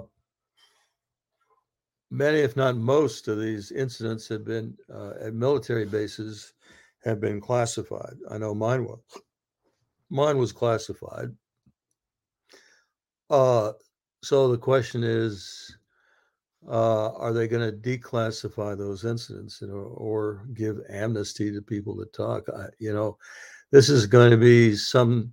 many, 2.10 2.38
if 2.38 2.56
not 2.56 2.76
most, 2.76 3.26
of 3.26 3.40
these 3.40 3.72
incidents 3.72 4.28
have 4.28 4.44
been 4.44 4.76
uh, 4.92 5.14
at 5.20 5.34
military 5.34 5.84
bases 5.84 6.52
have 7.02 7.20
been 7.20 7.40
classified. 7.40 8.14
I 8.30 8.38
know 8.38 8.54
mine 8.54 8.84
was. 8.84 9.00
Mine 10.10 10.38
was 10.38 10.52
classified. 10.52 11.34
Uh, 13.34 13.72
so 14.22 14.46
the 14.46 14.56
question 14.56 15.02
is, 15.02 15.76
uh, 16.70 17.12
are 17.14 17.32
they 17.32 17.48
going 17.48 17.68
to 17.68 17.76
declassify 17.76 18.78
those 18.78 19.04
incidents 19.04 19.60
know, 19.60 19.92
or 19.96 20.46
give 20.54 20.78
amnesty 20.88 21.52
to 21.52 21.60
people 21.60 21.96
that 21.96 22.12
talk? 22.12 22.44
I, 22.56 22.66
you 22.78 22.92
know, 22.92 23.18
this 23.72 23.88
is 23.88 24.06
going 24.06 24.30
to 24.30 24.36
be 24.36 24.76
some. 24.76 25.32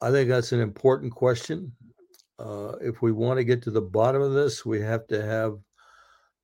I 0.00 0.10
think 0.10 0.28
that's 0.28 0.50
an 0.50 0.60
important 0.60 1.12
question. 1.12 1.70
Uh, 2.36 2.72
if 2.80 3.00
we 3.00 3.12
want 3.12 3.38
to 3.38 3.44
get 3.44 3.62
to 3.62 3.70
the 3.70 3.80
bottom 3.80 4.20
of 4.20 4.32
this, 4.32 4.66
we 4.66 4.80
have 4.80 5.06
to 5.06 5.24
have 5.24 5.56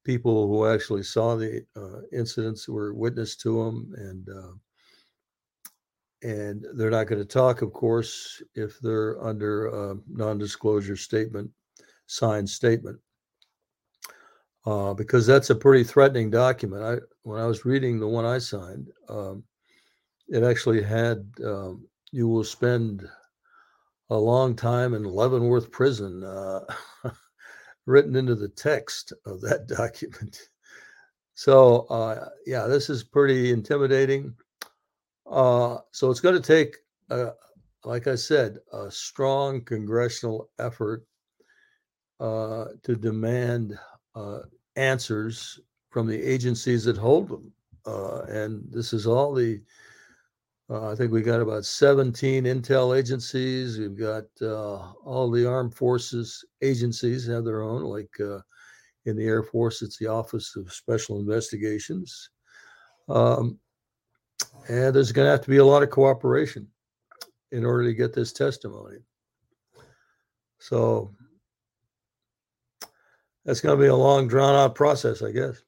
people 0.05 0.47
who 0.47 0.67
actually 0.67 1.03
saw 1.03 1.35
the 1.35 1.67
uh, 1.75 2.03
incidents, 2.13 2.69
were 2.69 2.95
witness 2.95 3.35
to 3.39 3.65
them, 3.65 3.93
and 3.97 4.29
uh, 4.29 4.53
and 6.25 6.65
they're 6.73 6.91
not 6.91 7.07
going 7.07 7.21
to 7.21 7.25
talk, 7.27 7.61
of 7.61 7.75
course, 7.75 8.43
if 8.55 8.81
they're 8.81 9.23
under 9.23 9.67
a 9.67 9.97
non-disclosure 10.09 10.97
statement, 10.97 11.51
signed 12.07 12.49
statement, 12.49 12.99
uh, 14.65 14.95
because 14.95 15.27
that's 15.27 15.51
a 15.51 15.55
pretty 15.55 15.85
threatening 15.85 16.31
document. 16.31 16.83
I 16.83 16.97
when 17.25 17.39
I 17.39 17.47
was 17.47 17.67
reading 17.67 18.01
the 18.01 18.09
one 18.09 18.25
I 18.25 18.39
signed, 18.39 18.89
um, 19.11 19.45
it 20.29 20.43
actually 20.43 20.83
had 20.83 21.31
um, 21.45 21.87
you 22.11 22.27
will 22.27 22.45
spend 22.45 23.07
a 24.09 24.17
long 24.17 24.57
time 24.57 24.95
in 24.95 25.05
Leavenworth 25.05 25.71
prison 25.71 26.25
uh, 26.25 26.61
written 27.87 28.17
into 28.17 28.35
the 28.35 28.49
text 28.49 29.13
of 29.27 29.43
that 29.43 29.67
document. 29.69 30.49
So 31.35 31.81
uh, 31.91 32.31
yeah, 32.47 32.67
this 32.67 32.89
is 32.89 33.05
pretty 33.05 33.53
intimidating. 33.53 34.35
Uh, 35.27 35.79
so 35.91 36.11
it's 36.11 36.21
going 36.21 36.41
to 36.41 36.41
take, 36.41 36.77
uh, 37.11 37.31
like 37.85 38.07
I 38.07 38.15
said, 38.15 38.59
a 38.73 38.91
strong 38.91 39.63
congressional 39.63 40.51
effort 40.59 41.07
uh, 42.21 42.67
to 42.83 42.95
demand 42.95 43.79
uh, 44.15 44.41
answers 44.77 45.61
from 45.91 46.07
the 46.07 46.23
agencies 46.23 46.85
that 46.85 46.97
hold 46.97 47.29
them. 47.29 47.53
Uh, 47.87 48.23
and 48.23 48.63
this 48.71 48.93
is 48.93 49.07
all 49.07 49.35
the, 49.35 49.61
uh, 50.71 50.91
I 50.91 50.95
think 50.95 51.13
we 51.13 51.23
got 51.23 51.41
about 51.41 51.65
17 51.65 52.45
intel 52.45 52.97
agencies. 52.97 53.79
We've 53.79 53.99
got 53.99 54.25
all 54.41 55.31
the 55.31 55.47
armed 55.47 55.75
forces 55.75 56.45
agencies 56.63 57.27
have 57.27 57.45
their 57.45 57.63
own, 57.63 57.83
like 57.83 58.11
in 59.07 59.17
the 59.17 59.25
Air 59.25 59.43
Force, 59.43 59.83
it's 59.83 59.99
the 59.99 60.07
Office 60.07 60.57
of 60.57 60.73
Special 60.73 61.19
Investigations. 61.19 62.31
Um, 63.09 63.59
and 64.69 64.95
there's 64.95 65.13
going 65.13 65.27
to 65.27 65.31
have 65.31 65.43
to 65.43 65.51
be 65.51 65.59
a 65.59 65.65
lot 65.65 65.83
of 65.83 65.91
cooperation 65.91 66.67
in 67.53 67.65
order 67.65 67.85
to 67.85 67.95
get 67.95 68.13
this 68.13 68.33
testimony. 68.33 68.99
So 70.59 71.15
that's 73.45 73.61
going 73.61 73.77
to 73.77 73.83
be 73.83 73.89
a 73.89 73.95
long, 73.95 74.27
drawn 74.29 74.55
out 74.55 74.75
process, 74.75 75.23
I 75.23 75.31
guess. 75.31 75.63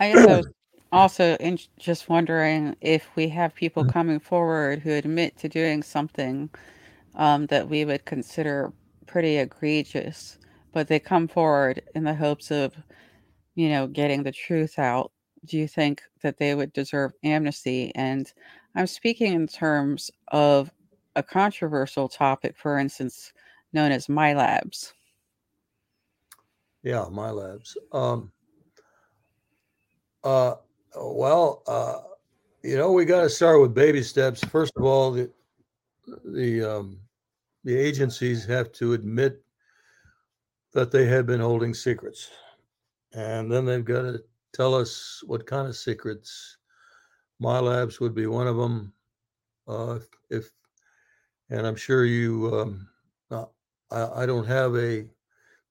I 0.00 0.12
guess 0.12 0.28
I 0.28 0.36
was 0.36 0.46
also 0.92 1.36
in, 1.36 1.58
just 1.78 2.08
wondering 2.08 2.76
if 2.80 3.08
we 3.16 3.28
have 3.28 3.54
people 3.54 3.84
Mm. 3.84 3.92
coming 3.92 4.20
forward 4.20 4.80
who 4.80 4.90
admit 4.90 5.36
to 5.38 5.48
doing 5.48 5.82
something 5.82 6.50
um, 7.14 7.46
that 7.46 7.68
we 7.68 7.84
would 7.84 8.04
consider 8.04 8.72
pretty 9.06 9.38
egregious, 9.38 10.38
but 10.72 10.88
they 10.88 10.98
come 10.98 11.28
forward 11.28 11.82
in 11.94 12.04
the 12.04 12.14
hopes 12.14 12.50
of, 12.50 12.76
you 13.54 13.68
know, 13.68 13.86
getting 13.86 14.22
the 14.22 14.32
truth 14.32 14.78
out 14.78 15.10
do 15.44 15.58
you 15.58 15.68
think 15.68 16.02
that 16.22 16.38
they 16.38 16.54
would 16.54 16.72
deserve 16.72 17.12
amnesty? 17.22 17.92
And 17.94 18.30
I'm 18.74 18.86
speaking 18.86 19.34
in 19.34 19.46
terms 19.46 20.10
of 20.28 20.70
a 21.16 21.22
controversial 21.22 22.08
topic, 22.08 22.56
for 22.56 22.78
instance, 22.78 23.32
known 23.72 23.92
as 23.92 24.06
MILABs. 24.06 24.92
Yeah, 26.82 27.06
MILABs. 27.10 27.76
Um, 27.92 28.30
uh, 30.24 30.54
well, 30.96 31.62
uh, 31.66 31.98
you 32.62 32.76
know, 32.76 32.92
we 32.92 33.04
got 33.04 33.22
to 33.22 33.30
start 33.30 33.60
with 33.60 33.74
baby 33.74 34.02
steps. 34.02 34.44
First 34.44 34.72
of 34.76 34.84
all, 34.84 35.12
the 35.12 35.30
the 36.24 36.62
um, 36.62 36.98
the 37.64 37.76
agencies 37.76 38.44
have 38.46 38.72
to 38.72 38.94
admit 38.94 39.42
that 40.72 40.90
they 40.90 41.06
have 41.06 41.26
been 41.26 41.40
holding 41.40 41.74
secrets, 41.74 42.30
and 43.12 43.50
then 43.50 43.64
they've 43.64 43.84
got 43.84 44.02
to 44.02 44.22
tell 44.52 44.74
us 44.74 45.22
what 45.26 45.46
kind 45.46 45.68
of 45.68 45.76
secrets. 45.76 46.56
MILABs 47.40 48.00
would 48.00 48.14
be 48.14 48.26
one 48.26 48.46
of 48.46 48.56
them. 48.56 48.92
Uh, 49.66 49.98
if, 50.30 50.50
and 51.50 51.66
I'm 51.66 51.76
sure 51.76 52.04
you, 52.04 52.54
um, 52.54 52.88
uh, 53.30 53.44
I, 53.90 54.22
I 54.22 54.26
don't 54.26 54.46
have 54.46 54.76
a 54.76 55.08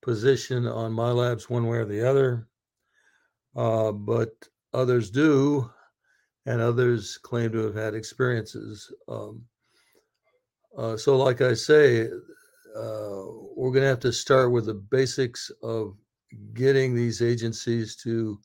position 0.02 0.66
on 0.66 0.92
MILABs 0.92 1.50
one 1.50 1.66
way 1.66 1.78
or 1.78 1.84
the 1.84 2.08
other, 2.08 2.48
uh, 3.56 3.92
but 3.92 4.30
others 4.72 5.10
do, 5.10 5.70
and 6.46 6.60
others 6.60 7.18
claim 7.18 7.52
to 7.52 7.58
have 7.58 7.74
had 7.74 7.94
experiences. 7.94 8.90
Um, 9.08 9.42
uh, 10.76 10.96
so, 10.96 11.16
like 11.16 11.40
I 11.40 11.54
say, 11.54 12.08
uh, 12.76 13.22
we're 13.56 13.72
going 13.72 13.82
to 13.82 13.88
have 13.88 14.00
to 14.00 14.12
start 14.12 14.52
with 14.52 14.66
the 14.66 14.74
basics 14.74 15.50
of 15.62 15.96
getting 16.54 16.94
these 16.94 17.20
agencies 17.20 17.96
to 17.96 18.38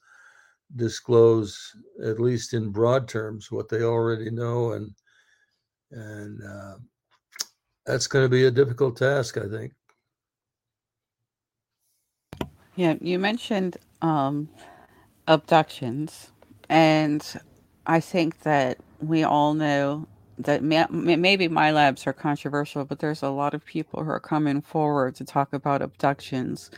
disclose, 0.75 1.75
at 2.03 2.19
least 2.19 2.53
in 2.53 2.69
broad 2.69 3.07
terms, 3.07 3.51
what 3.51 3.69
they 3.69 3.83
already 3.83 4.29
know, 4.29 4.73
and 4.73 4.91
and 5.91 6.41
uh, 6.43 6.75
that's 7.86 8.07
going 8.07 8.25
to 8.25 8.29
be 8.29 8.45
a 8.45 8.51
difficult 8.51 8.97
task, 8.97 9.38
I 9.38 9.47
think. 9.47 9.73
Yeah, 12.75 12.95
you 12.99 13.19
mentioned 13.19 13.77
um, 14.01 14.49
abductions, 15.27 16.31
and 16.69 17.23
I 17.86 17.99
think 17.99 18.41
that 18.41 18.79
we 18.99 19.23
all 19.23 19.53
know 19.53 20.07
that 20.39 20.63
may, 20.63 20.86
maybe 20.89 21.47
MILABs 21.47 22.07
are 22.07 22.13
controversial, 22.13 22.86
but 22.86 22.99
there's 22.99 23.21
a 23.21 23.29
lot 23.29 23.53
of 23.53 23.63
people 23.63 24.03
who 24.03 24.09
are 24.09 24.19
coming 24.19 24.62
forward 24.62 25.15
to 25.15 25.23
talk 25.23 25.53
about 25.53 25.83
abductions. 25.83 26.71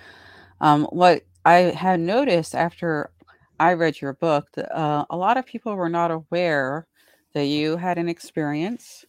Um, 0.59 0.85
what 0.85 1.23
I 1.45 1.57
had 1.57 1.99
noticed 1.99 2.55
after 2.55 3.11
I 3.59 3.73
read 3.73 4.01
your 4.01 4.13
book 4.13 4.49
uh, 4.57 5.05
a 5.09 5.17
lot 5.17 5.37
of 5.37 5.45
people 5.45 5.75
were 5.75 5.89
not 5.89 6.11
aware 6.11 6.87
that 7.33 7.45
you 7.45 7.77
had 7.77 7.97
an 7.97 8.09
experience, 8.09 9.05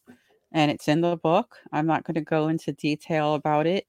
and 0.52 0.70
it's 0.70 0.88
in 0.88 1.00
the 1.00 1.16
book. 1.16 1.56
I'm 1.72 1.86
not 1.86 2.04
going 2.04 2.14
to 2.14 2.20
go 2.20 2.48
into 2.48 2.72
detail 2.72 3.34
about 3.34 3.66
it, 3.66 3.86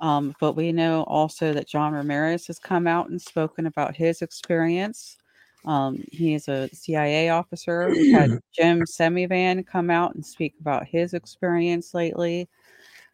um, 0.00 0.34
but 0.40 0.54
we 0.54 0.72
know 0.72 1.02
also 1.04 1.52
that 1.52 1.68
John 1.68 1.92
Ramirez 1.92 2.46
has 2.48 2.58
come 2.58 2.86
out 2.86 3.10
and 3.10 3.20
spoken 3.20 3.66
about 3.66 3.96
his 3.96 4.22
experience. 4.22 5.16
Um, 5.64 6.04
he 6.12 6.34
is 6.34 6.48
a 6.48 6.68
CIA 6.72 7.30
officer. 7.30 7.88
We 7.88 8.12
had 8.12 8.38
Jim 8.52 8.82
Semivan 8.82 9.66
come 9.66 9.90
out 9.90 10.14
and 10.14 10.24
speak 10.24 10.54
about 10.60 10.86
his 10.86 11.14
experience 11.14 11.94
lately. 11.94 12.48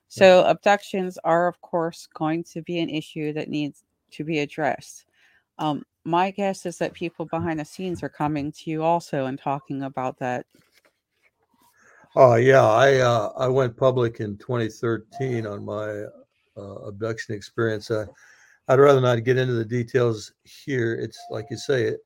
So, 0.09 0.45
abductions 0.45 1.17
are, 1.25 1.49
of 1.49 1.59
course, 1.63 2.07
going 2.13 2.45
to 2.53 2.61
be 2.61 2.81
an 2.81 2.91
issue 2.91 3.33
that 3.33 3.49
needs 3.49 3.85
to 4.11 4.25
be 4.25 4.41
addressed. 4.41 5.07
Um, 5.59 5.85
my 6.05 6.31
guess 6.31 6.67
is 6.67 6.79
that 6.79 6.93
people 6.93 7.27
behind 7.27 7.61
the 7.61 7.65
scenes 7.65 8.03
are 8.03 8.09
coming 8.09 8.53
to 8.53 8.71
you 8.71 8.83
also 8.83 9.27
and 9.27 9.38
talking 9.38 9.83
about 9.83 10.19
that. 10.19 10.47
Oh 12.15 12.35
yeah, 12.35 12.65
I 12.65 12.97
uh, 12.97 13.33
I 13.38 13.49
went 13.49 13.77
public 13.77 14.21
in 14.21 14.37
2013 14.37 15.47
on 15.47 15.65
my 15.65 16.05
uh, 16.57 16.75
abduction 16.87 17.35
experience. 17.35 17.91
I, 17.91 18.05
I'd 18.69 18.81
rather 18.81 19.01
not 19.01 19.25
get 19.25 19.38
into 19.38 19.55
the 19.55 19.65
details 19.65 20.33
here. 20.45 20.95
It's 20.95 21.19
like 21.31 21.47
you 21.51 21.57
say, 21.57 21.85
it 21.85 22.01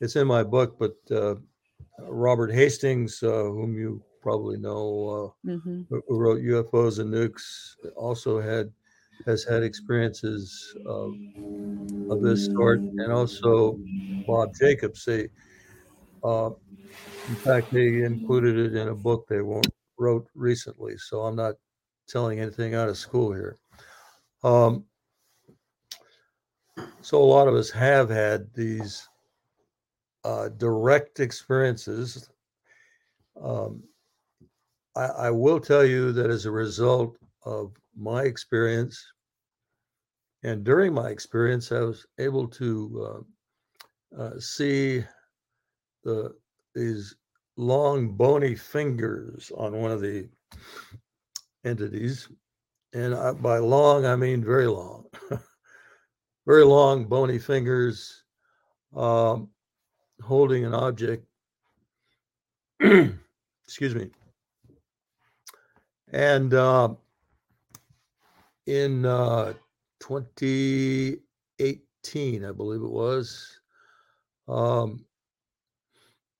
it's 0.00 0.16
in 0.16 0.26
my 0.28 0.44
book. 0.44 0.78
But 0.78 0.94
uh, 1.10 1.36
Robert 1.98 2.52
Hastings, 2.52 3.22
uh, 3.22 3.44
whom 3.44 3.76
you 3.76 4.02
probably 4.22 4.56
know, 4.56 5.34
mm-hmm. 5.44 5.82
who 5.90 6.02
wrote 6.16 6.40
UFOs 6.40 7.00
and 7.00 7.12
Nukes, 7.12 7.74
also 7.96 8.40
had 8.40 8.72
has 9.26 9.44
had 9.44 9.62
experiences 9.62 10.76
of, 10.86 11.12
of 12.10 12.22
this 12.22 12.46
sort, 12.56 12.80
and 12.98 13.12
also 13.12 13.78
Bob 14.26 14.50
Jacobs. 14.60 15.04
They, 15.04 15.28
uh, 16.22 16.50
in 17.28 17.36
fact, 17.36 17.72
they 17.72 18.02
included 18.02 18.58
it 18.58 18.74
in 18.76 18.88
a 18.88 18.94
book 18.94 19.26
they 19.28 19.40
wrote 19.98 20.28
recently. 20.34 20.96
So 20.98 21.22
I'm 21.22 21.36
not 21.36 21.54
telling 22.08 22.40
anything 22.40 22.74
out 22.74 22.88
of 22.88 22.98
school 22.98 23.32
here. 23.32 23.56
Um, 24.42 24.84
so 27.00 27.22
a 27.22 27.24
lot 27.24 27.48
of 27.48 27.54
us 27.54 27.70
have 27.70 28.10
had 28.10 28.52
these 28.54 29.08
uh, 30.24 30.48
direct 30.50 31.20
experiences. 31.20 32.30
Um, 33.40 33.84
I, 34.96 35.04
I 35.04 35.30
will 35.30 35.60
tell 35.60 35.84
you 35.84 36.12
that 36.12 36.30
as 36.30 36.46
a 36.46 36.50
result 36.50 37.16
of 37.44 37.74
my 37.96 38.22
experience. 38.22 39.04
And 40.42 40.64
during 40.64 40.92
my 40.92 41.08
experience, 41.08 41.72
I 41.72 41.80
was 41.80 42.06
able 42.18 42.48
to 42.48 43.24
uh, 44.16 44.22
uh, 44.22 44.38
see 44.38 45.04
the 46.04 46.34
these 46.74 47.14
long 47.56 48.16
bony 48.16 48.54
fingers 48.54 49.50
on 49.56 49.80
one 49.80 49.90
of 49.90 50.00
the 50.00 50.28
entities, 51.64 52.28
and 52.92 53.14
I, 53.14 53.32
by 53.32 53.58
long 53.58 54.04
I 54.04 54.16
mean 54.16 54.44
very 54.44 54.66
long, 54.66 55.06
very 56.46 56.64
long 56.64 57.06
bony 57.06 57.38
fingers, 57.38 58.24
um, 58.94 59.48
holding 60.22 60.64
an 60.64 60.74
object. 60.74 61.26
Excuse 63.66 63.94
me. 63.94 64.10
And 66.12 66.52
uh, 66.54 66.94
in 68.66 69.04
uh, 69.04 69.52
2018, 70.00 72.44
I 72.44 72.52
believe 72.52 72.82
it 72.82 72.90
was, 72.90 73.60
um, 74.48 75.04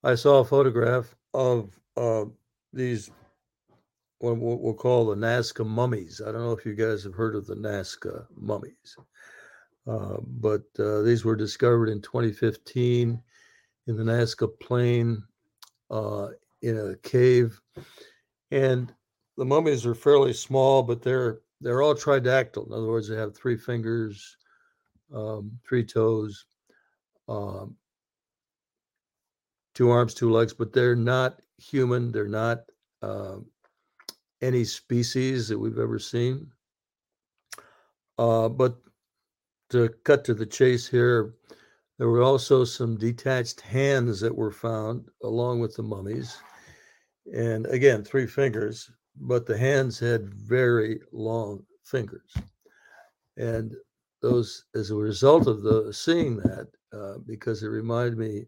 I 0.03 0.15
saw 0.15 0.41
a 0.41 0.45
photograph 0.45 1.15
of 1.33 1.79
uh, 1.97 2.25
these 2.73 3.11
what 4.19 4.39
we'll 4.39 4.75
call 4.75 5.07
the 5.07 5.15
Nazca 5.15 5.67
mummies. 5.67 6.23
I 6.25 6.33
don't 6.33 6.43
know 6.43 6.53
if 6.53 6.65
you 6.65 6.75
guys 6.75 7.05
have 7.05 7.15
heard 7.15 7.35
of 7.35 7.47
the 7.47 7.57
Nazca 7.57 8.27
mummies, 8.35 8.97
uh, 9.87 10.17
but 10.27 10.63
uh, 10.79 11.03
these 11.03 11.25
were 11.25 11.37
discovered 11.37 11.89
in 11.89 12.01
2015 12.01 13.21
in 13.87 13.97
the 13.97 14.03
Nazca 14.03 14.49
Plain 14.61 15.23
uh, 15.91 16.29
in 16.63 16.79
a 16.79 16.97
cave, 17.07 17.61
and 18.51 18.93
the 19.37 19.45
mummies 19.45 19.85
are 19.85 19.95
fairly 19.95 20.33
small, 20.33 20.83
but 20.83 21.03
they're 21.03 21.41
they're 21.61 21.83
all 21.83 21.95
tridactyl. 21.95 22.67
In 22.67 22.73
other 22.73 22.87
words, 22.87 23.09
they 23.09 23.17
have 23.17 23.37
three 23.37 23.57
fingers, 23.57 24.37
um, 25.15 25.59
three 25.67 25.85
toes, 25.85 26.47
um, 27.29 27.77
two 29.75 29.91
arms, 29.91 30.15
two 30.15 30.31
legs, 30.31 30.53
but 30.53 30.73
they're 30.73 30.97
not 30.97 31.41
human. 31.59 32.13
They're 32.13 32.29
not 32.29 32.65
uh, 33.03 33.37
any 34.43 34.65
species 34.65 35.49
that 35.49 35.59
we've 35.59 35.79
ever 35.79 35.99
seen. 35.99 36.51
Uh, 38.19 38.49
but 38.49 38.77
to 39.71 39.89
cut 40.05 40.25
to 40.25 40.35
the 40.35 40.47
chase 40.47 40.87
here, 40.87 41.35
there 41.99 42.09
were 42.09 42.23
also 42.23 42.65
some 42.65 42.97
detached 42.97 43.61
hands 43.61 44.21
that 44.21 44.35
were 44.35 44.51
found 44.51 45.09
along 45.23 45.61
with 45.61 45.75
the 45.75 45.83
mummies. 45.83 46.37
And 47.33 47.67
again, 47.67 48.05
three 48.05 48.27
fingers, 48.27 48.91
but 49.21 49.47
the 49.47 49.57
hands 49.57 49.99
had 49.99 50.35
very 50.35 51.01
long 51.13 51.65
fingers. 51.85 52.35
And 53.37 53.75
those, 54.23 54.65
as 54.75 54.91
a 54.91 54.97
result 54.97 55.47
of 55.47 55.63
the 55.63 55.93
seeing 55.93 56.37
that, 56.39 56.69
uh, 56.93 57.19
because 57.27 57.63
it 57.63 57.69
reminded 57.69 58.17
me 58.19 58.47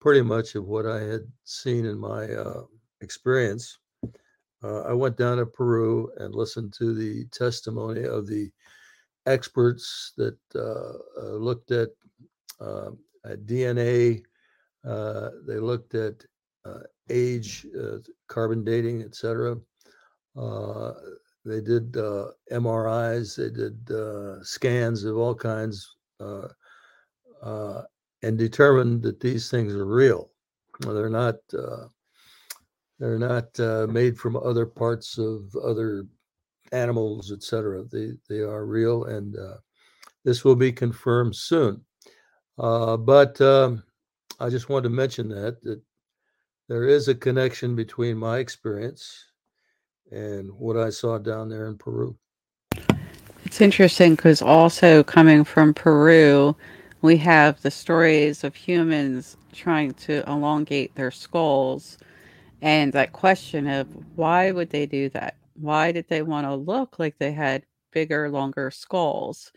pretty 0.00 0.22
much 0.22 0.54
of 0.54 0.66
what 0.66 0.86
I 0.86 1.00
had 1.00 1.22
seen 1.44 1.86
in 1.86 1.98
my 1.98 2.30
uh, 2.30 2.62
experience. 3.00 3.78
Uh, 4.62 4.82
I 4.82 4.92
went 4.92 5.16
down 5.16 5.38
to 5.38 5.46
Peru 5.46 6.10
and 6.18 6.34
listened 6.34 6.72
to 6.74 6.94
the 6.94 7.24
testimony 7.26 8.04
of 8.04 8.26
the 8.26 8.50
experts 9.26 10.12
that 10.16 10.38
uh, 10.54 11.20
uh 11.20 11.34
looked 11.34 11.70
at, 11.70 11.90
um, 12.60 12.98
at 13.24 13.44
DNA. 13.46 14.22
Uh, 14.84 15.30
they 15.46 15.58
looked 15.58 15.94
at 15.94 16.14
age, 17.10 17.66
carbon 18.26 18.62
dating, 18.62 19.02
etc. 19.02 19.56
they 21.44 21.60
did 21.60 21.92
MRIs. 21.92 23.36
They 23.36 23.50
did 23.50 24.46
scans 24.46 25.04
of 25.04 25.16
all 25.16 25.34
kinds 25.34 25.96
and 28.22 28.38
determined 28.38 29.02
that 29.02 29.20
these 29.20 29.50
things 29.50 29.74
are 29.74 29.86
real. 29.86 30.30
They're 30.80 31.10
not 31.10 31.36
uh, 31.56 31.86
they're 32.98 33.18
not 33.18 33.58
uh, 33.60 33.86
made 33.88 34.18
from 34.18 34.36
other 34.36 34.66
parts 34.66 35.18
of 35.18 35.54
other 35.56 36.06
animals, 36.72 37.32
etc. 37.32 37.84
They 37.84 38.12
they 38.28 38.40
are 38.40 38.64
real, 38.66 39.04
and 39.04 39.36
uh, 39.36 39.58
this 40.24 40.44
will 40.44 40.56
be 40.56 40.72
confirmed 40.72 41.34
soon. 41.34 41.84
Uh, 42.58 42.96
but 42.96 43.40
um, 43.40 43.82
I 44.40 44.48
just 44.48 44.68
wanted 44.68 44.88
to 44.88 44.94
mention 44.94 45.28
that 45.28 45.62
that 45.62 45.80
there 46.68 46.84
is 46.84 47.08
a 47.08 47.14
connection 47.14 47.74
between 47.74 48.16
my 48.16 48.38
experience 48.38 49.24
and 50.10 50.50
what 50.52 50.76
I 50.76 50.90
saw 50.90 51.18
down 51.18 51.48
there 51.48 51.66
in 51.66 51.76
Peru. 51.76 52.16
It's 53.44 53.60
interesting 53.60 54.14
because 54.14 54.42
also 54.42 55.02
coming 55.02 55.44
from 55.44 55.74
Peru, 55.74 56.54
we 57.02 57.16
have 57.18 57.60
the 57.62 57.70
stories 57.70 58.44
of 58.44 58.54
humans 58.54 59.36
trying 59.52 59.94
to 59.94 60.22
elongate 60.28 60.94
their 60.94 61.10
skulls 61.10 61.98
and 62.60 62.92
that 62.92 63.12
question 63.12 63.66
of 63.66 63.88
why 64.16 64.50
would 64.50 64.70
they 64.70 64.86
do 64.86 65.08
that 65.10 65.36
why 65.54 65.90
did 65.92 66.06
they 66.08 66.22
want 66.22 66.46
to 66.46 66.54
look 66.54 66.98
like 66.98 67.16
they 67.18 67.32
had 67.32 67.64
bigger 67.92 68.28
longer 68.30 68.70
skulls 68.70 69.52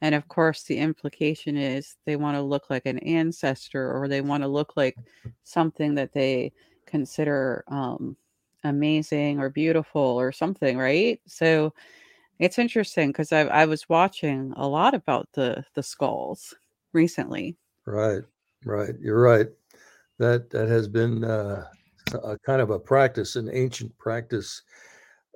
and 0.00 0.14
of 0.14 0.26
course 0.28 0.62
the 0.64 0.76
implication 0.76 1.56
is 1.56 1.96
they 2.04 2.16
want 2.16 2.36
to 2.36 2.42
look 2.42 2.68
like 2.70 2.86
an 2.86 2.98
ancestor 3.00 3.92
or 3.92 4.08
they 4.08 4.20
want 4.20 4.42
to 4.42 4.48
look 4.48 4.76
like 4.76 4.96
something 5.44 5.94
that 5.94 6.12
they 6.12 6.52
consider 6.86 7.64
um, 7.68 8.16
amazing 8.66 9.38
or 9.38 9.50
beautiful 9.50 10.00
or 10.00 10.32
something 10.32 10.76
right 10.78 11.20
so 11.26 11.72
it's 12.38 12.58
interesting 12.58 13.08
because 13.08 13.32
I, 13.32 13.40
I 13.40 13.64
was 13.64 13.88
watching 13.88 14.52
a 14.56 14.68
lot 14.68 14.94
about 14.94 15.28
the 15.32 15.64
the 15.74 15.82
skulls 15.82 16.54
recently. 16.92 17.56
Right, 17.86 18.22
right. 18.64 18.94
You're 19.00 19.20
right. 19.20 19.48
That 20.18 20.50
that 20.50 20.68
has 20.68 20.88
been 20.88 21.24
uh, 21.24 21.64
a 22.24 22.38
kind 22.38 22.60
of 22.60 22.70
a 22.70 22.78
practice, 22.78 23.36
an 23.36 23.50
ancient 23.52 23.96
practice 23.98 24.62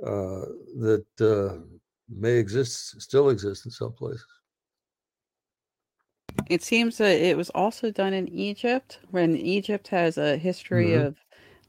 uh, 0.05 0.45
that 0.79 1.05
uh, 1.21 1.63
may 2.09 2.33
exist, 2.33 3.01
still 3.01 3.31
exist 3.31 3.67
in 3.67 3.71
some 3.71 3.93
places. 3.93 4.27
It 6.49 6.63
seems 6.63 6.97
that 6.99 7.21
it 7.21 7.37
was 7.37 7.51
also 7.51 7.91
done 7.91 8.15
in 8.15 8.29
Egypt, 8.29 9.01
when 9.11 9.37
Egypt 9.37 9.89
has 9.89 10.17
a 10.17 10.37
history 10.37 10.91
mm-hmm. 10.91 11.07
of 11.07 11.17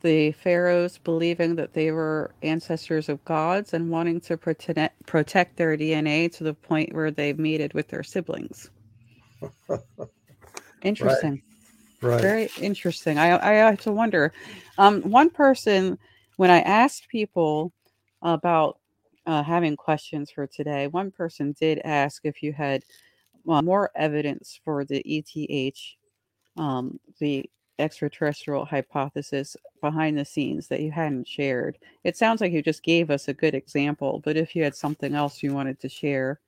the 0.02 0.32
pharaohs 0.34 0.98
believing 0.98 1.56
that 1.56 1.74
they 1.74 1.92
were 1.92 2.32
ancestors 2.42 3.10
of 3.10 3.24
gods 3.26 3.74
and 3.74 3.90
wanting 3.90 4.20
to 4.22 4.38
protect 4.38 5.06
protect 5.06 5.58
their 5.58 5.78
DNA 5.78 6.32
to 6.34 6.44
the 6.44 6.54
point 6.54 6.94
where 6.94 7.12
they 7.12 7.34
mated 7.34 7.74
with 7.74 7.88
their 7.88 8.04
siblings. 8.04 8.70
interesting. 10.84 11.42
Right. 12.02 12.12
right. 12.14 12.22
Very 12.22 12.50
interesting. 12.60 13.18
I 13.18 13.38
I 13.38 13.54
have 13.54 13.82
to 13.82 13.92
wonder. 13.92 14.34
Um, 14.78 15.02
one 15.04 15.30
person, 15.30 15.98
when 16.38 16.50
I 16.50 16.62
asked 16.62 17.08
people 17.08 17.72
about 18.22 18.80
uh, 19.26 19.44
having 19.44 19.76
questions 19.76 20.32
for 20.32 20.48
today, 20.48 20.88
one 20.88 21.12
person 21.12 21.56
did 21.60 21.80
ask 21.84 22.26
if 22.26 22.42
you 22.42 22.54
had 22.54 22.84
uh, 23.48 23.62
more 23.62 23.92
evidence 23.96 24.60
for 24.64 24.84
the 24.86 25.00
ETH, 25.06 25.78
um, 26.58 27.00
the 27.20 27.50
extraterrestrial 27.82 28.66
hypothesis 28.66 29.58
behind 29.82 30.18
the 30.18 30.26
scenes 30.26 30.68
that 30.68 30.82
you 30.82 30.92
hadn't 30.92 31.28
shared. 31.28 31.78
It 32.04 32.16
sounds 32.16 32.40
like 32.40 32.52
you 32.52 32.62
just 32.62 32.84
gave 32.84 33.10
us 33.10 33.28
a 33.28 33.34
good 33.34 33.56
example, 33.56 34.22
but 34.24 34.38
if 34.38 34.56
you 34.56 34.64
had 34.64 34.76
something 34.76 35.16
else 35.16 35.44
you 35.44 35.54
wanted 35.54 35.80
to 35.82 35.90
share. 35.90 36.40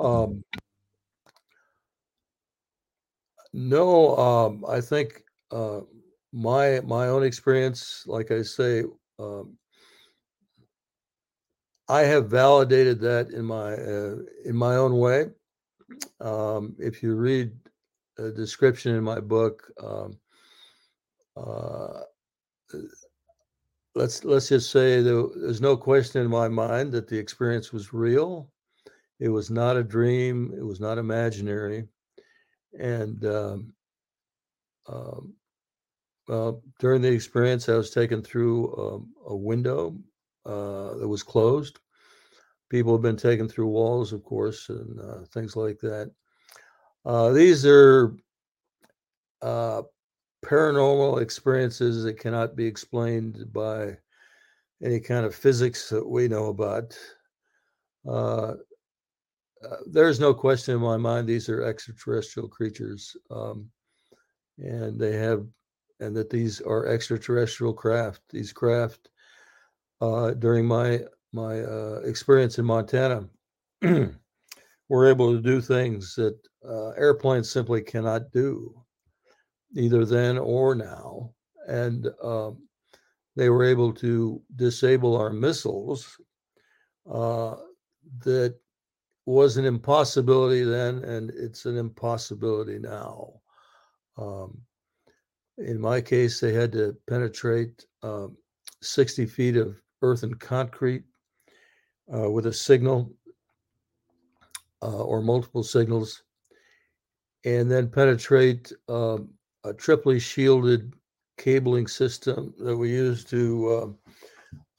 Um, 0.00 0.42
no, 3.52 4.16
um, 4.16 4.64
I 4.68 4.80
think 4.80 5.22
uh, 5.52 5.80
my 6.32 6.80
my 6.80 7.06
own 7.06 7.22
experience, 7.22 8.04
like 8.06 8.32
I 8.32 8.42
say, 8.42 8.82
um, 9.20 9.56
I 11.88 12.00
have 12.00 12.28
validated 12.28 13.00
that 13.00 13.30
in 13.30 13.44
my 13.44 13.74
uh, 13.74 14.16
in 14.44 14.56
my 14.56 14.76
own 14.76 14.98
way. 14.98 15.26
Um, 16.20 16.74
if 16.78 17.02
you 17.02 17.14
read 17.14 17.52
a 18.18 18.30
description 18.30 18.94
in 18.94 19.04
my 19.04 19.20
book, 19.20 19.70
um, 19.82 20.18
uh, 21.36 22.02
let's 23.94 24.24
let's 24.24 24.48
just 24.48 24.70
say 24.70 25.00
there, 25.00 25.24
there's 25.36 25.60
no 25.60 25.76
question 25.76 26.22
in 26.22 26.30
my 26.30 26.48
mind 26.48 26.92
that 26.92 27.08
the 27.08 27.18
experience 27.18 27.72
was 27.72 27.92
real. 27.92 28.50
It 29.20 29.28
was 29.28 29.50
not 29.50 29.76
a 29.76 29.84
dream. 29.84 30.52
It 30.56 30.64
was 30.64 30.80
not 30.80 30.98
imaginary. 30.98 31.86
And 32.78 33.24
um, 33.24 33.74
um, 34.88 35.34
during 36.78 37.02
the 37.02 37.12
experience, 37.12 37.68
I 37.68 37.76
was 37.76 37.90
taken 37.90 38.22
through 38.22 38.74
um, 38.76 39.12
a 39.26 39.36
window 39.36 39.96
uh, 40.46 40.94
that 40.94 41.08
was 41.08 41.22
closed. 41.22 41.78
People 42.70 42.92
have 42.92 43.02
been 43.02 43.16
taken 43.16 43.48
through 43.48 43.68
walls, 43.68 44.12
of 44.12 44.24
course, 44.24 44.68
and 44.68 44.98
uh, 45.00 45.24
things 45.32 45.54
like 45.54 45.78
that. 45.80 46.10
Uh, 47.04 47.30
these 47.30 47.66
are 47.66 48.16
uh, 49.42 49.82
paranormal 50.44 51.20
experiences 51.20 52.02
that 52.04 52.18
cannot 52.18 52.56
be 52.56 52.66
explained 52.66 53.52
by 53.52 53.96
any 54.82 55.00
kind 55.00 55.24
of 55.24 55.34
physics 55.34 55.88
that 55.88 56.06
we 56.06 56.28
know 56.28 56.46
about. 56.46 56.96
Uh, 58.06 58.54
uh, 59.64 59.76
there's 59.86 60.20
no 60.20 60.34
question 60.34 60.74
in 60.74 60.80
my 60.80 60.96
mind 60.96 61.26
these 61.26 61.48
are 61.48 61.62
extraterrestrial 61.62 62.48
creatures, 62.48 63.16
um, 63.30 63.70
and 64.58 64.98
they 65.00 65.12
have, 65.12 65.46
and 66.00 66.14
that 66.14 66.28
these 66.28 66.60
are 66.60 66.86
extraterrestrial 66.86 67.72
craft. 67.72 68.20
These 68.30 68.52
craft 68.52 69.08
uh, 70.00 70.32
during 70.32 70.66
my 70.66 71.00
my 71.32 71.60
uh, 71.62 72.00
experience 72.04 72.58
in 72.58 72.64
Montana, 72.66 73.28
we're 74.88 75.08
able 75.08 75.32
to 75.34 75.40
do 75.40 75.60
things 75.60 76.14
that 76.14 76.36
uh, 76.68 76.90
airplanes 76.90 77.50
simply 77.50 77.82
cannot 77.82 78.30
do, 78.32 78.74
either 79.74 80.04
then 80.04 80.38
or 80.38 80.74
now. 80.74 81.30
And 81.66 82.08
um, 82.22 82.58
they 83.36 83.48
were 83.48 83.64
able 83.64 83.92
to 83.94 84.40
disable 84.56 85.16
our 85.16 85.30
missiles 85.30 86.16
uh, 87.10 87.56
that 88.24 88.54
was 89.26 89.56
an 89.56 89.64
impossibility 89.64 90.62
then, 90.62 91.02
and 91.04 91.30
it's 91.30 91.64
an 91.64 91.78
impossibility 91.78 92.78
now. 92.78 93.40
Um, 94.18 94.60
in 95.58 95.80
my 95.80 96.00
case, 96.00 96.40
they 96.40 96.52
had 96.52 96.72
to 96.72 96.96
penetrate 97.08 97.86
um, 98.02 98.36
60 98.82 99.26
feet 99.26 99.56
of 99.56 99.80
earth 100.02 100.22
and 100.22 100.38
concrete 100.38 101.04
uh, 102.14 102.30
with 102.30 102.46
a 102.46 102.52
signal 102.52 103.10
uh, 104.84 105.02
or 105.02 105.22
multiple 105.22 105.62
signals, 105.62 106.22
and 107.44 107.70
then 107.70 107.88
penetrate 107.88 108.72
um, 108.88 109.30
a 109.64 109.72
triply 109.72 110.18
shielded 110.18 110.92
cabling 111.38 111.86
system 111.86 112.54
that 112.58 112.76
we 112.76 112.90
use 112.90 113.24
to 113.24 113.96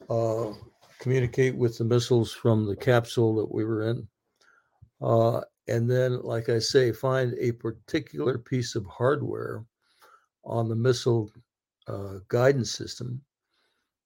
uh, 0.10 0.14
uh, 0.14 0.54
communicate 1.00 1.56
with 1.56 1.78
the 1.78 1.84
missiles 1.84 2.32
from 2.32 2.66
the 2.66 2.76
capsule 2.76 3.36
that 3.36 3.52
we 3.52 3.66
were 3.66 3.90
in. 3.90 4.08
Uh, 5.02 5.42
and 5.68 5.90
then, 5.90 6.22
like 6.22 6.50
I 6.50 6.60
say, 6.60 6.92
find 6.92 7.34
a 7.40 7.52
particular 7.54 8.38
piece 8.38 8.76
of 8.76 8.86
hardware 8.86 9.66
on 10.44 10.70
the 10.70 10.76
missile 10.76 11.32
uh, 11.88 12.20
guidance 12.28 12.72
system 12.72 13.22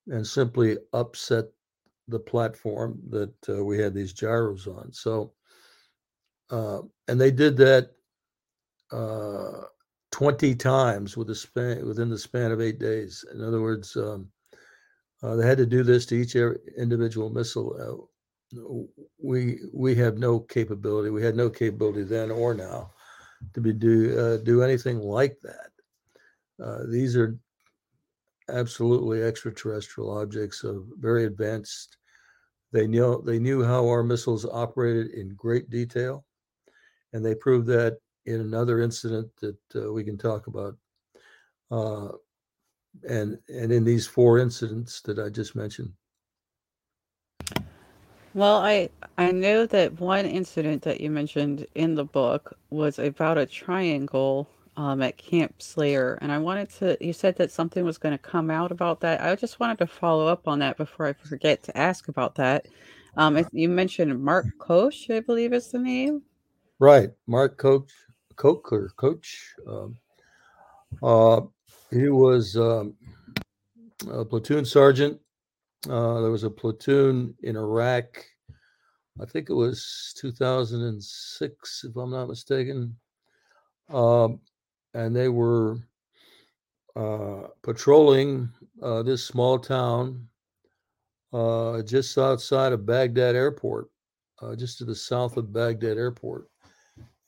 and 0.07 0.25
simply 0.25 0.77
upset 0.93 1.45
the 2.07 2.19
platform 2.19 2.99
that 3.09 3.33
uh, 3.49 3.63
we 3.63 3.77
had 3.77 3.93
these 3.93 4.13
gyros 4.13 4.67
on. 4.67 4.91
So, 4.91 5.33
uh, 6.49 6.81
and 7.07 7.19
they 7.19 7.31
did 7.31 7.57
that 7.57 7.91
uh, 8.91 9.65
20 10.11 10.55
times 10.55 11.15
with 11.15 11.35
span 11.35 11.85
within 11.85 12.09
the 12.09 12.17
span 12.17 12.51
of 12.51 12.61
eight 12.61 12.79
days. 12.79 13.23
In 13.33 13.43
other 13.43 13.61
words, 13.61 13.95
um, 13.95 14.27
uh, 15.21 15.35
they 15.35 15.45
had 15.45 15.57
to 15.57 15.65
do 15.65 15.83
this 15.83 16.05
to 16.07 16.15
each 16.15 16.35
individual 16.35 17.29
missile. 17.29 18.07
Uh, 18.53 18.59
we 19.21 19.59
we 19.73 19.93
have 19.95 20.17
no 20.17 20.39
capability. 20.39 21.09
We 21.09 21.23
had 21.23 21.35
no 21.35 21.49
capability 21.49 22.03
then 22.03 22.31
or 22.31 22.53
now 22.53 22.91
to 23.53 23.61
be 23.61 23.73
do 23.73 24.17
uh, 24.17 24.37
do 24.37 24.63
anything 24.63 24.99
like 24.99 25.37
that. 25.43 25.69
Uh, 26.63 26.83
these 26.87 27.15
are 27.15 27.37
absolutely 28.49 29.21
extraterrestrial 29.23 30.17
objects 30.17 30.63
of 30.63 30.85
very 30.99 31.25
advanced. 31.25 31.97
They 32.71 32.87
knew 32.87 33.21
they 33.25 33.39
knew 33.39 33.63
how 33.63 33.87
our 33.87 34.03
missiles 34.03 34.45
operated 34.45 35.11
in 35.11 35.35
great 35.35 35.69
detail, 35.69 36.25
and 37.13 37.25
they 37.25 37.35
proved 37.35 37.67
that 37.67 37.97
in 38.25 38.41
another 38.41 38.81
incident 38.81 39.29
that 39.41 39.57
uh, 39.75 39.91
we 39.91 40.03
can 40.03 40.17
talk 40.17 40.47
about. 40.47 40.75
Uh, 41.71 42.09
and 43.07 43.37
and 43.47 43.71
in 43.71 43.83
these 43.83 44.07
four 44.07 44.39
incidents 44.39 45.01
that 45.01 45.19
I 45.19 45.29
just 45.29 45.55
mentioned. 45.55 45.91
Well, 48.33 48.57
I 48.57 48.89
I 49.17 49.31
know 49.31 49.65
that 49.65 49.99
one 49.99 50.25
incident 50.25 50.83
that 50.83 51.01
you 51.01 51.09
mentioned 51.09 51.65
in 51.75 51.95
the 51.95 52.05
book 52.05 52.57
was 52.69 52.99
about 52.99 53.37
a 53.37 53.45
triangle 53.45 54.47
um, 54.77 55.01
at 55.01 55.17
Camp 55.17 55.61
Slayer, 55.61 56.17
and 56.21 56.31
I 56.31 56.37
wanted 56.37 56.69
to. 56.79 56.97
You 57.01 57.13
said 57.13 57.35
that 57.37 57.51
something 57.51 57.83
was 57.83 57.97
going 57.97 58.13
to 58.13 58.23
come 58.23 58.49
out 58.49 58.71
about 58.71 59.01
that. 59.01 59.21
I 59.21 59.35
just 59.35 59.59
wanted 59.59 59.79
to 59.79 59.87
follow 59.87 60.27
up 60.27 60.47
on 60.47 60.59
that 60.59 60.77
before 60.77 61.07
I 61.07 61.13
forget 61.13 61.63
to 61.63 61.77
ask 61.77 62.07
about 62.07 62.35
that. 62.35 62.67
Um, 63.17 63.43
you 63.51 63.67
mentioned 63.67 64.23
Mark 64.23 64.45
Koch, 64.59 65.09
I 65.09 65.19
believe 65.19 65.51
is 65.51 65.71
the 65.71 65.79
name. 65.79 66.21
Right, 66.79 67.09
Mark 67.27 67.57
Koch, 67.57 67.89
Koch 68.37 68.63
Coach. 68.95 69.53
Um, 69.67 69.97
uh, 71.03 71.41
he 71.91 72.07
was 72.07 72.55
um, 72.55 72.95
a 74.09 74.23
platoon 74.23 74.63
sergeant. 74.63 75.19
Uh, 75.89 76.21
there 76.21 76.31
was 76.31 76.45
a 76.45 76.49
platoon 76.49 77.35
in 77.43 77.57
Iraq. 77.57 78.25
I 79.21 79.25
think 79.25 79.49
it 79.49 79.53
was 79.53 80.13
2006, 80.19 81.83
if 81.83 81.95
I'm 81.97 82.11
not 82.11 82.29
mistaken. 82.29 82.95
Um, 83.89 84.39
and 84.93 85.13
they 85.13 85.27
were 85.27 85.79
uh, 86.95 87.47
patrolling 87.61 88.49
uh, 88.81 89.03
this 89.03 89.25
small 89.25 89.59
town 89.59 90.29
uh, 91.33 91.81
just 91.81 92.17
outside 92.17 92.71
of 92.71 92.85
Baghdad 92.85 93.35
Airport, 93.35 93.89
uh, 94.41 94.55
just 94.55 94.77
to 94.77 94.85
the 94.85 94.95
south 94.95 95.35
of 95.35 95.51
Baghdad 95.51 95.97
Airport. 95.97 96.48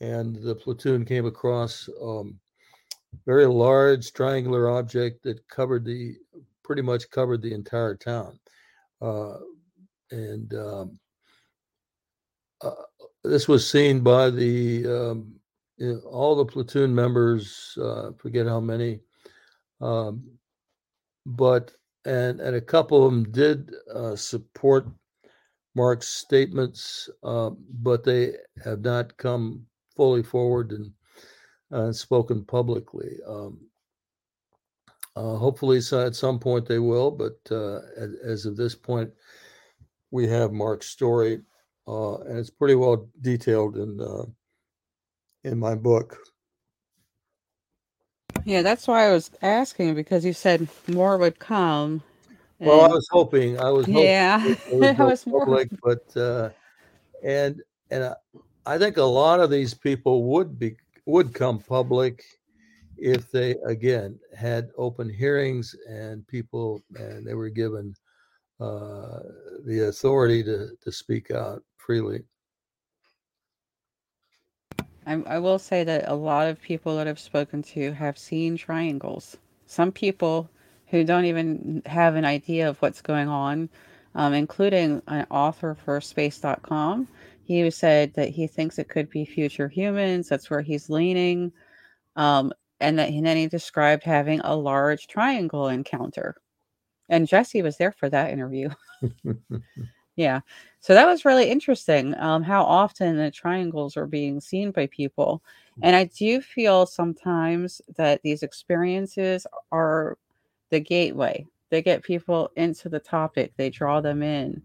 And 0.01 0.35
the 0.35 0.55
platoon 0.55 1.05
came 1.05 1.27
across 1.27 1.87
um, 2.01 2.39
very 3.25 3.45
large 3.45 4.13
triangular 4.13 4.69
object 4.69 5.23
that 5.23 5.47
covered 5.47 5.85
the 5.85 6.15
pretty 6.63 6.81
much 6.81 7.09
covered 7.11 7.41
the 7.41 7.53
entire 7.53 7.95
town. 7.95 8.39
Uh, 9.01 9.37
and 10.09 10.53
um, 10.55 10.99
uh, 12.61 12.71
this 13.23 13.47
was 13.47 13.69
seen 13.69 14.01
by 14.01 14.29
the 14.29 14.87
um, 14.87 15.35
all 16.05 16.35
the 16.35 16.45
platoon 16.45 16.93
members. 16.93 17.77
Uh, 17.79 18.11
forget 18.17 18.47
how 18.47 18.59
many, 18.59 18.99
um, 19.81 20.23
but 21.25 21.73
and 22.05 22.39
and 22.39 22.55
a 22.55 22.61
couple 22.61 23.05
of 23.05 23.11
them 23.11 23.31
did 23.31 23.71
uh, 23.93 24.15
support 24.15 24.87
Mark's 25.75 26.07
statements, 26.07 27.09
uh, 27.23 27.51
but 27.81 28.03
they 28.03 28.33
have 28.63 28.81
not 28.81 29.15
come 29.17 29.65
fully 29.95 30.23
forward 30.23 30.71
and 30.71 30.91
uh, 31.71 31.91
spoken 31.91 32.43
publicly. 32.43 33.17
Um, 33.27 33.59
uh, 35.15 35.35
hopefully, 35.35 35.81
so 35.81 36.05
at 36.05 36.15
some 36.15 36.39
point 36.39 36.65
they 36.67 36.79
will, 36.79 37.11
but 37.11 37.37
uh, 37.51 37.79
as, 37.97 38.15
as, 38.23 38.45
of 38.45 38.55
this 38.55 38.75
point, 38.75 39.09
we 40.09 40.27
have 40.27 40.53
Mark's 40.53 40.87
story, 40.87 41.41
uh, 41.87 42.19
and 42.19 42.37
it's 42.37 42.49
pretty 42.49 42.75
well 42.75 43.09
detailed 43.19 43.75
in 43.75 43.99
uh, 43.99 44.23
in 45.43 45.59
my 45.59 45.75
book. 45.75 46.17
Yeah, 48.45 48.61
that's 48.61 48.87
why 48.87 49.07
I 49.07 49.11
was 49.11 49.31
asking 49.41 49.95
because 49.95 50.23
you 50.23 50.33
said 50.33 50.67
more 50.87 51.17
would 51.17 51.39
come. 51.39 52.01
Well, 52.59 52.81
I 52.81 52.87
was 52.87 53.07
hoping. 53.11 53.59
I 53.59 53.69
was 53.69 53.87
hoping 53.87 54.03
yeah, 54.03 54.45
it 54.45 54.97
was, 54.97 55.25
was 55.25 55.25
public, 55.25 55.71
more... 55.83 55.97
but 56.13 56.21
uh, 56.21 56.49
and 57.21 57.61
and 57.89 58.05
I 58.05 58.15
think 58.78 58.97
a 58.97 59.03
lot 59.03 59.39
of 59.39 59.49
these 59.49 59.74
people 59.74 60.24
would 60.26 60.59
be 60.59 60.76
would 61.05 61.34
come 61.34 61.59
public 61.59 62.24
if 62.97 63.32
they 63.32 63.55
again 63.66 64.20
had 64.38 64.70
open 64.78 65.09
hearings 65.09 65.76
and 65.89 66.26
people 66.28 66.82
and 66.95 67.26
they 67.26 67.34
were 67.34 67.49
given 67.49 67.95
uh, 68.59 69.20
the 69.66 69.88
authority 69.88 70.43
to 70.43 70.70
to 70.82 70.91
speak 70.91 71.32
out 71.32 71.64
freely. 71.78 72.24
I, 75.07 75.14
I 75.26 75.39
will 75.39 75.57
say 75.57 75.84
that 75.84 76.07
a 76.07 76.14
lot 76.14 76.47
of 76.47 76.62
people 76.62 76.95
that 76.97 77.07
I've 77.07 77.20
spoken 77.20 77.64
to 77.64 77.91
have 77.93 78.18
seen 78.18 78.55
triangles. 78.55 79.36
Some 79.66 79.91
people 79.91 80.47
who 80.88 81.03
don't 81.03 81.26
even 81.26 81.82
have 81.88 82.16
an 82.16 82.26
idea 82.26 82.70
of 82.70 82.78
what's 82.82 83.01
going 83.01 83.28
on, 83.28 83.70
um, 84.14 84.34
including 84.34 85.01
an 85.07 85.26
author 85.32 85.76
for 85.84 85.99
space.com 86.01 87.07
he 87.43 87.69
said 87.69 88.13
that 88.15 88.29
he 88.29 88.47
thinks 88.47 88.79
it 88.79 88.89
could 88.89 89.09
be 89.09 89.25
future 89.25 89.67
humans. 89.67 90.29
That's 90.29 90.49
where 90.49 90.61
he's 90.61 90.89
leaning. 90.89 91.51
Um, 92.15 92.53
and 92.79 92.97
that 92.99 93.09
and 93.09 93.25
then 93.25 93.37
he 93.37 93.47
described 93.47 94.03
having 94.03 94.39
a 94.41 94.55
large 94.55 95.07
triangle 95.07 95.67
encounter. 95.67 96.35
And 97.09 97.27
Jesse 97.27 97.61
was 97.61 97.77
there 97.77 97.91
for 97.91 98.09
that 98.09 98.31
interview. 98.31 98.69
yeah. 100.15 100.39
So 100.79 100.93
that 100.93 101.05
was 101.05 101.25
really 101.25 101.49
interesting 101.49 102.15
um, 102.17 102.41
how 102.41 102.63
often 102.63 103.17
the 103.17 103.31
triangles 103.31 103.97
are 103.97 104.07
being 104.07 104.39
seen 104.39 104.71
by 104.71 104.87
people. 104.87 105.43
And 105.83 105.95
I 105.95 106.05
do 106.05 106.41
feel 106.41 106.85
sometimes 106.85 107.81
that 107.97 108.21
these 108.23 108.43
experiences 108.43 109.45
are 109.71 110.17
the 110.69 110.79
gateway. 110.79 111.45
They 111.69 111.81
get 111.81 112.03
people 112.03 112.51
into 112.55 112.89
the 112.89 112.99
topic, 112.99 113.53
they 113.57 113.69
draw 113.69 114.01
them 114.01 114.21
in. 114.23 114.61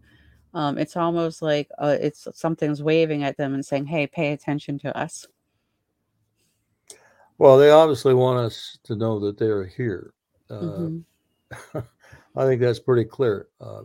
Um, 0.53 0.77
it's 0.77 0.95
almost 0.95 1.41
like 1.41 1.69
uh, 1.77 1.97
it's 1.99 2.27
something's 2.33 2.81
waving 2.81 3.23
at 3.23 3.37
them 3.37 3.53
and 3.53 3.65
saying, 3.65 3.85
"Hey, 3.85 4.07
pay 4.07 4.31
attention 4.33 4.79
to 4.79 4.97
us." 4.97 5.27
Well, 7.37 7.57
they 7.57 7.69
obviously 7.69 8.13
want 8.13 8.39
us 8.39 8.79
to 8.83 8.95
know 8.95 9.19
that 9.19 9.37
they're 9.37 9.65
here. 9.65 10.13
Uh, 10.49 10.53
mm-hmm. 10.55 11.79
I 12.35 12.45
think 12.45 12.61
that's 12.61 12.79
pretty 12.79 13.05
clear 13.05 13.47
uh, 13.61 13.83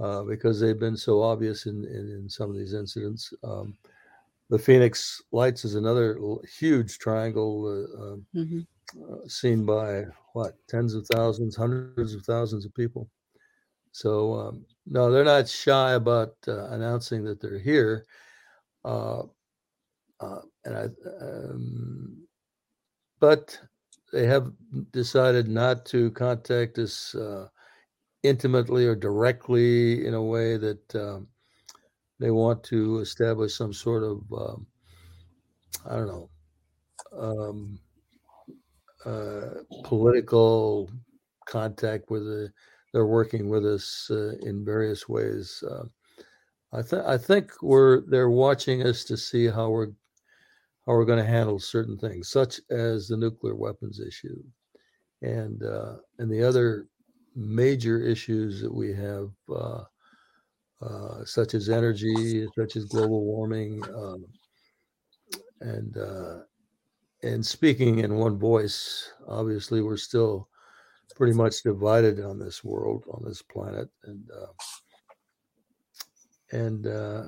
uh, 0.00 0.22
because 0.22 0.60
they've 0.60 0.78
been 0.78 0.96
so 0.96 1.22
obvious 1.22 1.66
in, 1.66 1.84
in, 1.84 2.20
in 2.22 2.28
some 2.28 2.50
of 2.50 2.56
these 2.56 2.74
incidents. 2.74 3.32
Um, 3.44 3.76
the 4.50 4.58
Phoenix 4.58 5.22
Lights 5.32 5.64
is 5.64 5.76
another 5.76 6.18
huge 6.58 6.98
triangle 6.98 7.66
uh, 7.66 8.02
um, 8.02 8.26
mm-hmm. 8.34 8.60
Uh, 9.10 9.26
seen 9.26 9.64
by 9.64 10.04
what 10.34 10.54
tens 10.68 10.92
of 10.92 11.06
thousands, 11.06 11.56
hundreds 11.56 12.12
of 12.12 12.22
thousands 12.26 12.66
of 12.66 12.74
people. 12.74 13.08
So 13.92 14.34
um, 14.34 14.66
no, 14.86 15.10
they're 15.10 15.24
not 15.24 15.48
shy 15.48 15.92
about 15.92 16.34
uh, 16.48 16.66
announcing 16.68 17.24
that 17.24 17.40
they're 17.40 17.58
here. 17.58 18.06
Uh, 18.84 19.22
uh, 20.20 20.40
and 20.64 20.76
I, 20.76 20.84
um, 21.24 22.26
but 23.20 23.58
they 24.12 24.26
have 24.26 24.52
decided 24.92 25.48
not 25.48 25.84
to 25.86 26.10
contact 26.12 26.78
us 26.78 27.14
uh, 27.14 27.48
intimately 28.22 28.86
or 28.86 28.94
directly 28.94 30.06
in 30.06 30.14
a 30.14 30.22
way 30.22 30.56
that 30.56 30.94
um, 30.94 31.28
they 32.18 32.30
want 32.30 32.62
to 32.64 32.98
establish 32.98 33.54
some 33.54 33.72
sort 33.72 34.02
of 34.02 34.20
um, 34.32 34.66
I 35.86 35.96
don't 35.96 36.06
know 36.06 36.30
um, 37.18 37.78
uh, 39.04 39.62
political 39.84 40.90
contact 41.46 42.10
with 42.10 42.24
the. 42.24 42.52
They're 42.92 43.06
working 43.06 43.48
with 43.48 43.64
us 43.64 44.08
uh, 44.10 44.34
in 44.42 44.64
various 44.64 45.08
ways. 45.08 45.62
Uh, 45.68 45.84
I 46.72 46.82
think 46.82 47.04
I 47.04 47.18
think 47.18 47.62
we're 47.62 48.02
they're 48.02 48.30
watching 48.30 48.82
us 48.86 49.04
to 49.04 49.16
see 49.16 49.46
how 49.46 49.70
we're 49.70 49.92
how 50.86 50.92
we're 50.94 51.04
going 51.04 51.18
to 51.24 51.30
handle 51.30 51.58
certain 51.58 51.96
things, 51.98 52.28
such 52.28 52.60
as 52.70 53.08
the 53.08 53.16
nuclear 53.16 53.54
weapons 53.54 54.00
issue, 54.00 54.42
and 55.22 55.62
uh, 55.62 55.96
and 56.18 56.30
the 56.30 56.42
other 56.42 56.88
major 57.34 58.02
issues 58.02 58.60
that 58.60 58.72
we 58.74 58.92
have, 58.92 59.30
uh, 59.54 59.84
uh, 60.82 61.24
such 61.24 61.54
as 61.54 61.68
energy, 61.68 62.46
such 62.58 62.76
as 62.76 62.84
global 62.86 63.24
warming, 63.24 63.82
um, 63.94 64.24
and 65.60 65.96
uh, 65.96 66.38
and 67.22 67.44
speaking 67.44 68.00
in 68.00 68.16
one 68.16 68.38
voice. 68.38 69.12
Obviously, 69.28 69.82
we're 69.82 69.96
still 69.96 70.48
pretty 71.16 71.32
much 71.32 71.62
divided 71.62 72.20
on 72.20 72.38
this 72.38 72.64
world, 72.64 73.04
on 73.10 73.22
this 73.24 73.42
planet, 73.42 73.88
and 74.04 74.28
uh, 74.30 74.52
and 76.56 76.86
uh, 76.86 77.24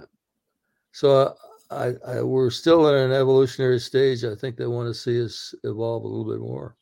so 0.92 1.34
I, 1.70 1.94
I, 2.06 2.22
we're 2.22 2.50
still 2.50 2.88
in 2.88 2.94
an 2.94 3.12
evolutionary 3.12 3.80
stage. 3.80 4.24
I 4.24 4.34
think 4.34 4.56
they 4.56 4.66
want 4.66 4.88
to 4.88 4.94
see 4.94 5.22
us 5.22 5.54
evolve 5.64 6.04
a 6.04 6.08
little 6.08 6.30
bit 6.30 6.40
more. 6.40 6.76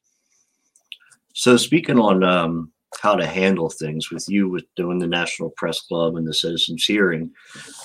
So 1.34 1.56
speaking 1.56 1.98
on 1.98 2.22
um, 2.22 2.72
how 3.00 3.14
to 3.14 3.26
handle 3.26 3.70
things 3.70 4.10
with 4.10 4.28
you 4.28 4.48
with 4.48 4.64
doing 4.76 4.98
the 4.98 5.06
National 5.06 5.50
Press 5.56 5.80
Club 5.80 6.16
and 6.16 6.26
the 6.26 6.34
Citizens 6.34 6.84
Hearing, 6.84 7.30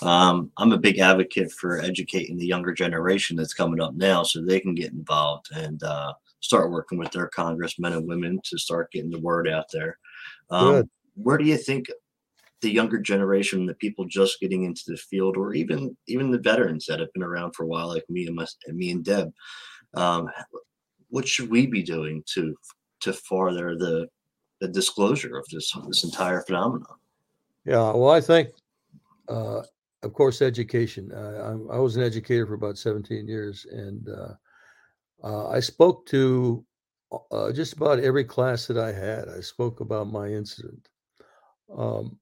um, 0.01 0.51
I'm 0.57 0.73
a 0.73 0.77
big 0.77 0.99
advocate 0.99 1.51
for 1.51 1.79
educating 1.79 2.37
the 2.37 2.47
younger 2.47 2.73
generation 2.73 3.37
that's 3.37 3.53
coming 3.53 3.79
up 3.79 3.93
now 3.95 4.23
so 4.23 4.41
they 4.41 4.59
can 4.59 4.75
get 4.75 4.91
involved 4.91 5.47
and 5.55 5.81
uh, 5.83 6.13
start 6.39 6.71
working 6.71 6.97
with 6.97 7.11
their 7.11 7.27
congressmen 7.27 7.93
and 7.93 8.07
women 8.07 8.39
to 8.43 8.57
start 8.57 8.91
getting 8.91 9.11
the 9.11 9.19
word 9.19 9.47
out 9.47 9.65
there. 9.71 9.97
Um, 10.49 10.89
where 11.15 11.37
do 11.37 11.45
you 11.45 11.57
think 11.57 11.87
the 12.61 12.69
younger 12.71 12.99
generation, 12.99 13.65
the 13.65 13.75
people 13.75 14.05
just 14.05 14.39
getting 14.39 14.63
into 14.63 14.83
the 14.87 14.97
field, 14.97 15.37
or 15.37 15.53
even 15.53 15.95
even 16.07 16.31
the 16.31 16.39
veterans 16.39 16.85
that 16.87 16.99
have 16.99 17.11
been 17.13 17.23
around 17.23 17.53
for 17.55 17.63
a 17.63 17.67
while, 17.67 17.87
like 17.87 18.05
me 18.09 18.25
and 18.25 18.35
my, 18.35 18.45
and 18.65 18.77
me 18.77 18.91
and 18.91 19.03
Deb, 19.03 19.31
um, 19.93 20.29
what 21.09 21.27
should 21.27 21.49
we 21.49 21.67
be 21.67 21.83
doing 21.83 22.23
to 22.33 22.55
to 23.01 23.13
further 23.13 23.75
the 23.77 24.07
the 24.59 24.67
disclosure 24.67 25.37
of 25.37 25.45
this 25.51 25.71
this 25.87 26.03
entire 26.03 26.41
phenomenon? 26.41 26.95
Yeah, 27.65 27.91
well, 27.91 28.11
I 28.11 28.21
think, 28.21 28.49
uh, 29.27 29.61
of 30.01 30.13
course, 30.13 30.41
education. 30.41 31.11
Uh, 31.11 31.57
I, 31.69 31.75
I, 31.75 31.79
was 31.79 31.97
an 31.97 32.03
educator 32.03 32.47
for 32.47 32.53
about 32.53 32.77
17 32.77 33.27
years, 33.27 33.65
and 33.69 34.07
uh, 34.07 34.33
uh 35.23 35.47
I 35.49 35.59
spoke 35.59 36.05
to 36.07 36.65
uh, 37.31 37.51
just 37.51 37.73
about 37.73 37.99
every 37.99 38.23
class 38.25 38.67
that 38.67 38.77
I 38.77 38.91
had. 38.91 39.29
I 39.29 39.39
spoke 39.39 39.79
about 39.79 40.11
my 40.11 40.27
incident. 40.27 40.89
Um, 41.75 42.19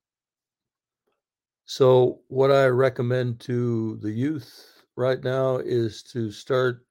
so, 1.65 2.21
what 2.27 2.51
I 2.51 2.67
recommend 2.67 3.39
to 3.41 3.97
the 3.97 4.11
youth 4.11 4.83
right 4.95 5.23
now 5.23 5.57
is 5.57 6.03
to 6.03 6.31
start 6.31 6.85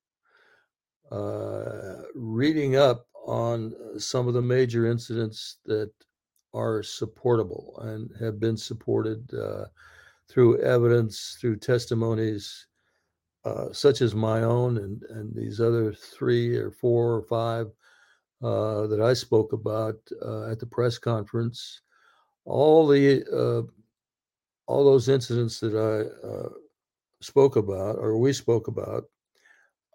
uh, 1.13 2.03
reading 2.15 2.77
up 2.77 3.07
on 3.27 3.73
uh, 3.75 3.99
some 3.99 4.27
of 4.27 4.35
the 4.35 4.43
major 4.43 4.87
incidents 4.87 5.59
that 5.65 5.93
are 6.53 6.83
supportable 6.83 7.79
and 7.83 8.11
have 8.19 8.41
been 8.41 8.57
supported 8.57 9.33
uh, 9.35 9.67
through 10.29 10.61
evidence, 10.61 11.37
through 11.41 11.57
testimonies, 11.57 12.67
uh, 13.45 13.73
such 13.73 14.01
as 14.01 14.15
my 14.15 14.43
own 14.43 14.79
and, 14.79 15.03
and 15.11 15.35
these 15.35 15.61
other 15.61 15.93
three 15.93 16.57
or 16.57 16.71
four 16.71 17.15
or 17.15 17.23
five 17.23 17.67
uh, 18.43 18.87
that 18.87 19.01
I 19.01 19.15
spoke 19.15 19.53
about 19.53 19.97
uh, 20.25 20.51
at 20.51 20.59
the 20.59 20.67
press 20.67 20.99
conference. 20.99 21.81
All 22.47 22.87
the 22.87 23.25
all 24.67 24.85
those 24.85 25.09
incidents 25.09 25.61
that 25.61 25.75
I 25.75 26.27
uh, 26.27 26.49
spoke 27.21 27.57
about, 27.57 27.97
or 27.97 28.19
we 28.19 28.33
spoke 28.33 28.69
about, 28.69 29.05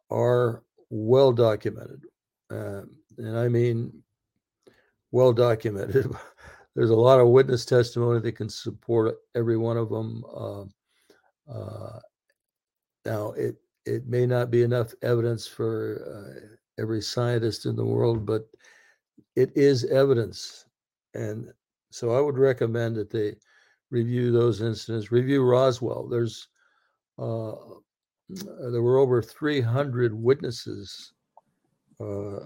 are 0.09 0.63
well 0.89 1.31
documented. 1.31 2.03
Uh, 2.51 2.81
and 3.17 3.37
I 3.37 3.47
mean, 3.47 3.91
well 5.11 5.33
documented. 5.33 6.11
There's 6.75 6.91
a 6.91 6.95
lot 6.95 7.19
of 7.19 7.27
witness 7.29 7.65
testimony 7.65 8.19
that 8.21 8.35
can 8.35 8.49
support 8.49 9.17
every 9.35 9.57
one 9.57 9.77
of 9.77 9.89
them. 9.89 10.23
Uh, 10.33 10.63
uh, 11.51 11.99
now, 13.09 13.31
it 13.31 13.55
it 13.85 14.07
may 14.07 14.27
not 14.27 14.51
be 14.51 14.61
enough 14.61 14.93
evidence 15.01 15.47
for 15.47 15.73
uh, 16.05 16.55
every 16.79 17.01
scientist 17.01 17.65
in 17.65 17.75
the 17.75 17.85
world, 17.85 18.23
but 18.23 18.47
it 19.35 19.51
is 19.55 19.83
evidence, 19.85 20.65
and 21.15 21.51
so 21.89 22.11
I 22.15 22.21
would 22.21 22.37
recommend 22.37 22.95
that 22.97 23.09
they 23.09 23.35
review 23.89 24.31
those 24.31 24.61
incidents, 24.61 25.11
review 25.11 25.43
Roswell. 25.43 26.07
There's 26.07 26.49
uh, 27.17 27.53
there 28.29 28.83
were 28.83 28.99
over 28.99 29.23
300 29.23 30.13
witnesses 30.13 31.13
uh, 31.99 32.45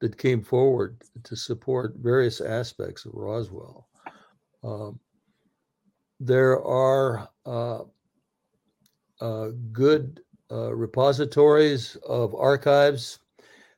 that 0.00 0.16
came 0.16 0.44
forward 0.44 1.02
to 1.24 1.34
support 1.34 1.96
various 1.96 2.40
aspects 2.40 3.04
of 3.04 3.14
Roswell. 3.14 3.88
Um, 4.62 5.00
there 6.20 6.62
are 6.62 7.28
uh, 7.44 7.80
uh 9.20 9.48
good 9.72 10.20
uh, 10.50 10.74
repositories 10.74 11.96
of 12.08 12.34
archives. 12.34 13.20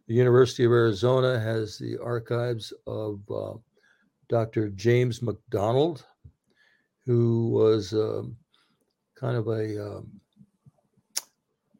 The 0.07 0.14
University 0.14 0.64
of 0.64 0.72
Arizona 0.72 1.38
has 1.38 1.78
the 1.78 1.99
archives 1.99 2.72
of 2.86 3.20
uh, 3.30 3.55
Dr. 4.28 4.70
James 4.70 5.22
McDonald, 5.22 6.05
who 7.07 7.49
was 7.49 7.93
um, 7.93 8.36
kind 9.18 9.36
of 9.36 9.49
a 9.49 9.97
um, 9.97 10.20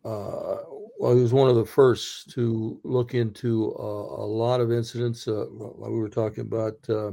uh, 0.05 0.57
well, 0.99 1.15
he 1.15 1.23
was 1.23 1.33
one 1.33 1.49
of 1.49 1.57
the 1.57 1.65
first 1.65 2.31
to 2.31 2.81
look 2.85 3.15
into 3.15 3.75
uh, 3.79 3.83
a 3.83 4.27
lot 4.27 4.61
of 4.61 4.73
incidents. 4.73 5.29
Uh, 5.29 5.47
we 5.51 5.99
were 5.99 6.09
talking 6.09 6.43
about 6.43 6.77
uh, 6.89 7.13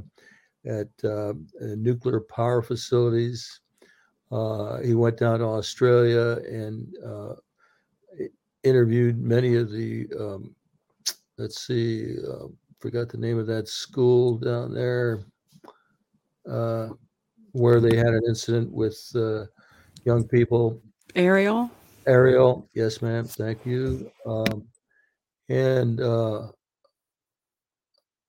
at 0.66 0.90
nuclear 1.62 2.22
power 2.22 2.62
facilities. 2.62 3.62
Uh, 4.32 4.80
he 4.80 4.94
went 4.94 5.18
down 5.18 5.40
to 5.40 5.46
Australia 5.46 6.40
and 6.50 6.96
interviewed 8.64 9.22
many 9.22 9.56
of 9.56 9.72
the. 9.72 10.08
Um, 10.20 10.56
let's 11.38 11.66
see, 11.66 12.18
forgot 12.80 13.10
the 13.10 13.18
name 13.18 13.40
of 13.40 13.48
that 13.48 13.68
school 13.68 14.38
down 14.38 14.74
there 14.74 15.20
where 17.58 17.80
they 17.80 17.96
had 17.96 18.08
an 18.08 18.22
incident 18.28 18.72
with 18.72 19.00
uh, 19.16 19.46
young 20.06 20.28
people. 20.28 20.82
Ariel. 21.16 21.70
Ariel, 22.06 22.70
yes, 22.74 23.02
ma'am. 23.02 23.26
Thank 23.26 23.66
you. 23.66 24.12
Um, 24.26 24.68
and 25.50 26.00
uh, 26.00 26.48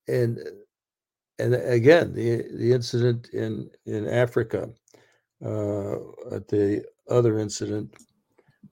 and 0.08 0.38
and 1.38 1.54
again, 1.54 2.12
the 2.12 2.44
the 2.56 2.72
incident 2.72 3.28
in 3.32 3.70
in 3.86 4.08
Africa, 4.08 4.62
uh, 4.62 4.68
at 5.42 6.48
the 6.48 6.84
other 7.08 7.38
incident, 7.38 7.94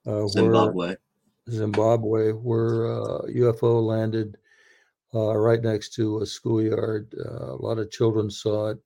uh, 0.06 0.26
Zimbabwe, 0.28 0.88
where, 0.88 0.98
Zimbabwe, 1.50 2.32
where 2.32 2.86
uh, 2.92 3.22
UFO 3.22 3.82
landed 3.82 4.36
uh, 5.14 5.36
right 5.36 5.62
next 5.62 5.94
to 5.94 6.20
a 6.20 6.26
schoolyard. 6.26 7.14
Uh, 7.18 7.52
a 7.54 7.56
lot 7.56 7.78
of 7.78 7.90
children 7.90 8.30
saw 8.30 8.68
it 8.70 8.78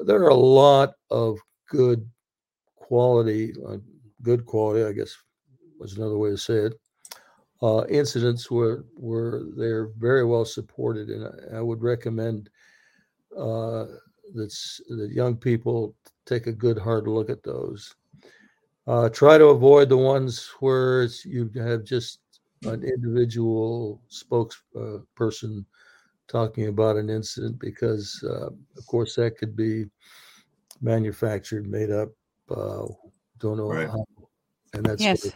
there 0.00 0.22
are 0.22 0.30
a 0.30 0.34
lot 0.34 0.94
of 1.10 1.38
good 1.68 2.08
quality, 2.76 3.52
uh, 3.66 3.78
good 4.22 4.44
quality, 4.46 4.84
I 4.84 4.92
guess 4.92 5.16
was 5.78 5.96
another 5.96 6.18
way 6.18 6.30
to 6.30 6.38
say 6.38 6.56
it. 6.66 6.74
Uh, 7.62 7.86
incidents 7.88 8.50
where 8.50 8.84
where 8.96 9.42
they're 9.56 9.88
very 9.96 10.24
well 10.24 10.44
supported, 10.44 11.08
and 11.08 11.26
I, 11.26 11.58
I 11.58 11.60
would 11.62 11.82
recommend 11.82 12.50
uh, 13.36 13.86
that 14.34 14.52
that 14.88 15.10
young 15.12 15.36
people 15.36 15.94
take 16.24 16.46
a 16.46 16.52
good 16.52 16.78
hard 16.78 17.06
look 17.06 17.30
at 17.30 17.42
those. 17.42 17.94
Uh, 18.86 19.08
try 19.08 19.36
to 19.36 19.46
avoid 19.46 19.88
the 19.88 19.96
ones 19.96 20.48
where 20.60 21.08
you 21.24 21.50
have 21.56 21.84
just 21.84 22.20
an 22.64 22.82
individual 22.84 24.00
spokesperson 24.10 25.64
talking 26.28 26.68
about 26.68 26.96
an 26.96 27.10
incident 27.10 27.58
because, 27.58 28.22
uh, 28.28 28.48
of 28.76 28.86
course, 28.86 29.14
that 29.14 29.38
could 29.38 29.56
be 29.56 29.86
manufactured, 30.80 31.66
made 31.66 31.90
up. 31.90 32.10
Uh, 32.50 32.86
don't 33.38 33.56
know 33.56 33.68
Right. 33.68 33.88
how. 33.88 34.04
And 34.74 34.84
that's 34.84 35.02
Yes. 35.02 35.32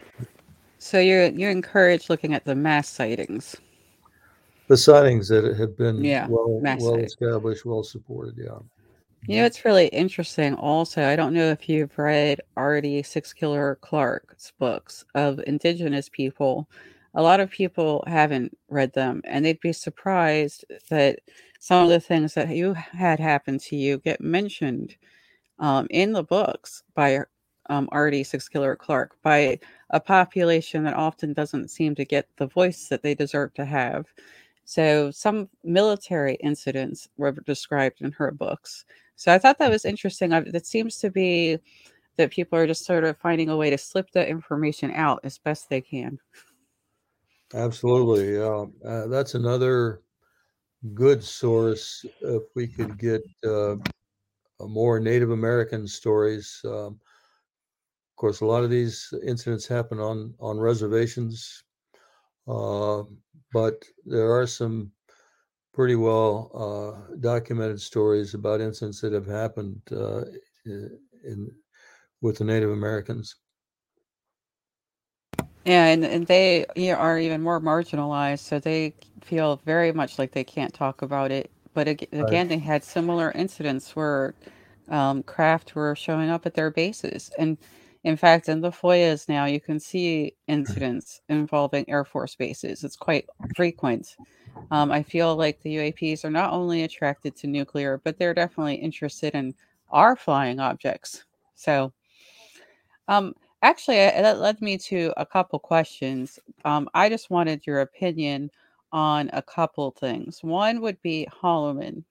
So 0.79 0.99
you're 0.99 1.27
you're 1.27 1.51
encouraged 1.51 2.09
looking 2.09 2.33
at 2.33 2.45
the 2.45 2.55
mass 2.55 2.89
sightings. 2.89 3.55
the 4.67 4.77
sightings 4.77 5.27
that 5.27 5.43
have 5.57 5.77
been 5.77 6.03
Yeah, 6.03 6.27
well, 6.29 6.61
well 6.79 6.99
established, 6.99 7.65
well 7.65 7.83
supported. 7.83 8.37
Yeah. 8.37 8.59
You 9.27 9.37
know, 9.37 9.45
it's 9.45 9.65
really 9.65 9.87
interesting. 9.87 10.55
Also, 10.55 11.03
I 11.07 11.15
don't 11.15 11.33
know 11.33 11.49
if 11.51 11.69
you've 11.69 11.97
read 11.97 12.41
Ardy 12.57 13.03
Sixkiller 13.03 13.79
Clarke's 13.79 14.51
books 14.57 15.05
of 15.15 15.39
indigenous 15.45 16.09
people. 16.09 16.67
A 17.13 17.21
lot 17.21 17.39
of 17.39 17.51
people 17.51 18.03
haven't 18.07 18.57
read 18.69 18.93
them, 18.93 19.21
and 19.25 19.45
they'd 19.45 19.59
be 19.59 19.73
surprised 19.73 20.65
that 20.89 21.19
some 21.59 21.83
of 21.83 21.89
the 21.89 21.99
things 21.99 22.33
that 22.33 22.49
you 22.49 22.73
had 22.73 23.19
happen 23.19 23.59
to 23.59 23.75
you 23.75 23.99
get 23.99 24.21
mentioned 24.21 24.95
um, 25.59 25.87
in 25.89 26.13
the 26.13 26.23
books 26.23 26.83
by 26.95 27.19
um, 27.69 27.87
Ardy 27.91 28.23
Sixkiller 28.23 28.77
Clarke 28.77 29.15
by 29.21 29.59
a 29.91 29.99
population 29.99 30.83
that 30.83 30.95
often 30.95 31.33
doesn't 31.33 31.69
seem 31.69 31.95
to 31.95 32.05
get 32.05 32.27
the 32.37 32.47
voice 32.47 32.87
that 32.89 33.03
they 33.03 33.15
deserve 33.15 33.53
to 33.55 33.65
have. 33.65 34.05
So, 34.65 35.11
some 35.11 35.49
military 35.63 36.35
incidents 36.35 37.07
were 37.17 37.31
described 37.31 38.01
in 38.01 38.11
her 38.13 38.31
books. 38.31 38.85
So 39.15 39.33
I 39.33 39.37
thought 39.37 39.59
that 39.59 39.69
was 39.69 39.85
interesting. 39.85 40.33
I, 40.33 40.39
it 40.39 40.65
seems 40.65 40.97
to 40.97 41.11
be 41.11 41.59
that 42.17 42.31
people 42.31 42.57
are 42.59 42.67
just 42.67 42.85
sort 42.85 43.03
of 43.03 43.17
finding 43.17 43.49
a 43.49 43.57
way 43.57 43.69
to 43.69 43.77
slip 43.77 44.11
that 44.11 44.27
information 44.29 44.91
out 44.91 45.21
as 45.23 45.37
best 45.37 45.69
they 45.69 45.81
can. 45.81 46.19
Absolutely. 47.53 48.35
Yeah. 48.35 48.65
Uh, 48.85 49.07
that's 49.07 49.35
another 49.35 50.01
good 50.93 51.23
source 51.23 52.05
if 52.21 52.43
we 52.55 52.67
could 52.67 52.97
get 52.97 53.21
uh, 53.45 53.77
more 54.61 54.99
Native 54.99 55.31
American 55.31 55.87
stories. 55.87 56.61
Um, 56.65 56.99
of 58.11 58.15
course, 58.15 58.41
a 58.41 58.45
lot 58.45 58.63
of 58.63 58.69
these 58.69 59.13
incidents 59.25 59.67
happen 59.67 59.99
on 59.99 60.35
on 60.39 60.59
reservations, 60.59 61.63
uh, 62.47 63.03
but 63.53 63.83
there 64.05 64.31
are 64.31 64.47
some 64.47 64.91
pretty 65.73 65.95
well 65.95 66.51
uh, 67.11 67.15
documented 67.19 67.81
stories 67.81 68.33
about 68.33 68.61
incidents 68.61 69.01
that 69.01 69.13
have 69.13 69.27
happened 69.27 69.81
uh, 69.91 70.23
in, 70.65 70.99
in 71.23 71.51
with 72.21 72.37
the 72.37 72.43
Native 72.43 72.71
Americans. 72.71 73.35
Yeah, 75.65 75.85
and, 75.85 76.03
and 76.03 76.27
they 76.27 76.65
you 76.75 76.91
know, 76.91 76.97
are 76.97 77.19
even 77.19 77.41
more 77.41 77.61
marginalized, 77.61 78.39
so 78.39 78.59
they 78.59 78.93
feel 79.21 79.61
very 79.65 79.91
much 79.91 80.17
like 80.17 80.31
they 80.31 80.43
can't 80.43 80.73
talk 80.73 81.01
about 81.03 81.31
it. 81.31 81.51
But 81.73 81.87
ag- 81.87 82.09
Right. 82.19 82.21
again, 82.27 82.47
they 82.47 82.57
had 82.57 82.83
similar 82.83 83.31
incidents 83.33 83.95
where 83.95 84.33
um, 84.89 85.23
craft 85.23 85.75
were 85.75 85.95
showing 85.95 86.29
up 86.29 86.45
at 86.45 86.55
their 86.55 86.71
bases. 86.71 87.31
And 87.37 87.57
in 88.03 88.17
fact, 88.17 88.49
in 88.49 88.61
the 88.61 88.71
FOIAs 88.71 89.29
now, 89.29 89.45
you 89.45 89.61
can 89.61 89.79
see 89.79 90.35
incidents 90.47 91.21
involving 91.29 91.87
Air 91.87 92.03
Force 92.03 92.35
bases. 92.35 92.83
It's 92.83 92.95
quite 92.95 93.27
frequent. 93.55 94.15
Um, 94.71 94.91
I 94.91 95.03
feel 95.03 95.35
like 95.35 95.61
the 95.61 95.75
UAPs 95.75 96.25
are 96.25 96.31
not 96.31 96.51
only 96.51 96.83
attracted 96.83 97.35
to 97.37 97.47
nuclear, 97.47 98.01
but 98.03 98.17
they're 98.17 98.33
definitely 98.33 98.75
interested 98.75 99.35
in 99.35 99.53
our 99.91 100.15
flying 100.15 100.59
objects. 100.59 101.25
So, 101.53 101.93
um, 103.07 103.33
actually, 103.61 103.97
that 103.97 104.39
led 104.39 104.61
me 104.61 104.79
to 104.79 105.13
a 105.17 105.25
couple 105.25 105.59
questions. 105.59 106.39
Um, 106.65 106.89
I 106.95 107.07
just 107.07 107.29
wanted 107.29 107.67
your 107.67 107.81
opinion 107.81 108.49
on 108.91 109.29
a 109.33 109.43
couple 109.43 109.91
things. 109.91 110.39
One 110.41 110.81
would 110.81 110.99
be 111.03 111.27
Holloman, 111.31 112.03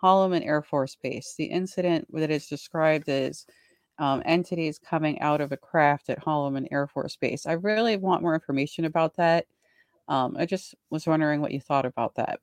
Holloman 0.00 0.46
Air 0.46 0.62
Force 0.62 0.96
Base, 1.02 1.34
the 1.36 1.44
incident 1.44 2.06
that 2.12 2.30
is 2.30 2.46
described 2.46 3.08
as 3.08 3.46
um, 3.98 4.22
entities 4.24 4.78
coming 4.78 5.20
out 5.20 5.40
of 5.40 5.52
a 5.52 5.56
craft 5.56 6.10
at 6.10 6.22
Holloman 6.22 6.68
Air 6.70 6.86
Force 6.86 7.16
Base. 7.16 7.46
I 7.46 7.52
really 7.52 7.96
want 7.96 8.22
more 8.22 8.34
information 8.34 8.84
about 8.84 9.16
that. 9.16 9.46
Um, 10.08 10.36
I 10.38 10.46
just 10.46 10.74
was 10.90 11.06
wondering 11.06 11.40
what 11.40 11.52
you 11.52 11.60
thought 11.60 11.86
about 11.86 12.14
that. 12.16 12.40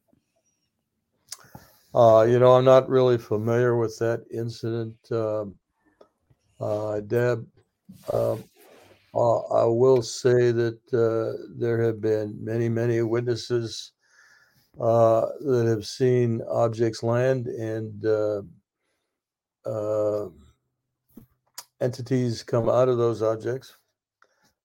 Uh, 1.94 2.26
you 2.28 2.40
know, 2.40 2.54
I'm 2.54 2.66
not 2.66 2.90
really 2.90 3.18
familiar 3.18 3.76
with 3.76 3.98
that 4.00 4.24
incident, 4.32 4.96
um, 5.12 5.56
uh, 6.60 7.02
Deb. 7.02 7.46
Um, 8.14 8.44
uh, 9.14 9.40
I 9.40 9.66
will 9.66 10.02
say 10.02 10.52
that 10.52 10.80
uh, 10.94 11.44
there 11.58 11.82
have 11.84 12.00
been 12.00 12.38
many, 12.42 12.70
many 12.70 13.02
witnesses 13.02 13.92
uh, 14.80 15.26
that 15.42 15.66
have 15.68 15.86
seen 15.86 16.42
objects 16.50 17.04
land 17.04 17.48
and 17.48 18.06
uh, 18.06 18.42
uh, 19.66 20.30
entities 21.82 22.44
come 22.44 22.70
out 22.70 22.88
of 22.88 22.98
those 22.98 23.22
objects. 23.22 23.76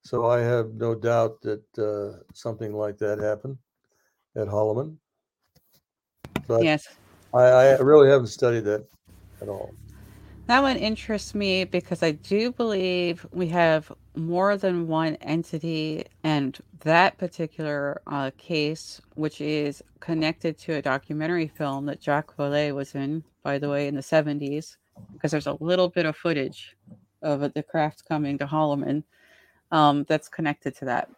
So 0.02 0.26
I 0.26 0.40
have 0.40 0.74
no 0.74 0.94
doubt 0.94 1.40
that 1.42 1.64
uh, 1.78 2.22
something 2.32 2.72
like 2.72 2.98
that 2.98 3.18
happened 3.18 3.58
at 4.36 4.46
Holloman. 4.46 4.96
But 6.46 6.62
Yes. 6.62 6.86
I, 7.34 7.42
I 7.42 7.78
really 7.80 8.08
haven't 8.08 8.28
studied 8.28 8.64
that 8.64 8.86
at 9.42 9.48
all. 9.48 9.74
That 10.46 10.62
one 10.62 10.76
interests 10.76 11.34
me 11.34 11.64
because 11.64 12.04
I 12.04 12.12
do 12.12 12.52
believe 12.52 13.26
we 13.32 13.48
have 13.48 13.90
more 14.14 14.56
than 14.56 14.86
one 14.86 15.16
entity, 15.16 16.04
and 16.22 16.56
that 16.84 17.18
particular 17.18 18.00
uh, 18.06 18.30
case, 18.38 19.00
which 19.16 19.40
is 19.40 19.82
connected 19.98 20.56
to 20.58 20.74
a 20.74 20.82
documentary 20.82 21.48
film 21.48 21.84
that 21.86 22.00
Jacques 22.00 22.36
Vallée 22.36 22.72
was 22.72 22.94
in, 22.94 23.24
by 23.42 23.58
the 23.58 23.68
way, 23.68 23.88
in 23.88 23.96
the 23.96 24.00
70s, 24.00 24.76
because 25.12 25.32
there's 25.32 25.48
a 25.48 25.56
little 25.58 25.88
bit 25.88 26.06
of 26.06 26.16
footage 26.16 26.76
of 27.22 27.52
the 27.52 27.62
craft 27.62 28.04
coming 28.08 28.38
to 28.38 28.46
Holloman 28.46 29.02
um, 29.70 30.04
that's 30.08 30.28
connected 30.28 30.76
to 30.76 30.84
that. 30.86 31.10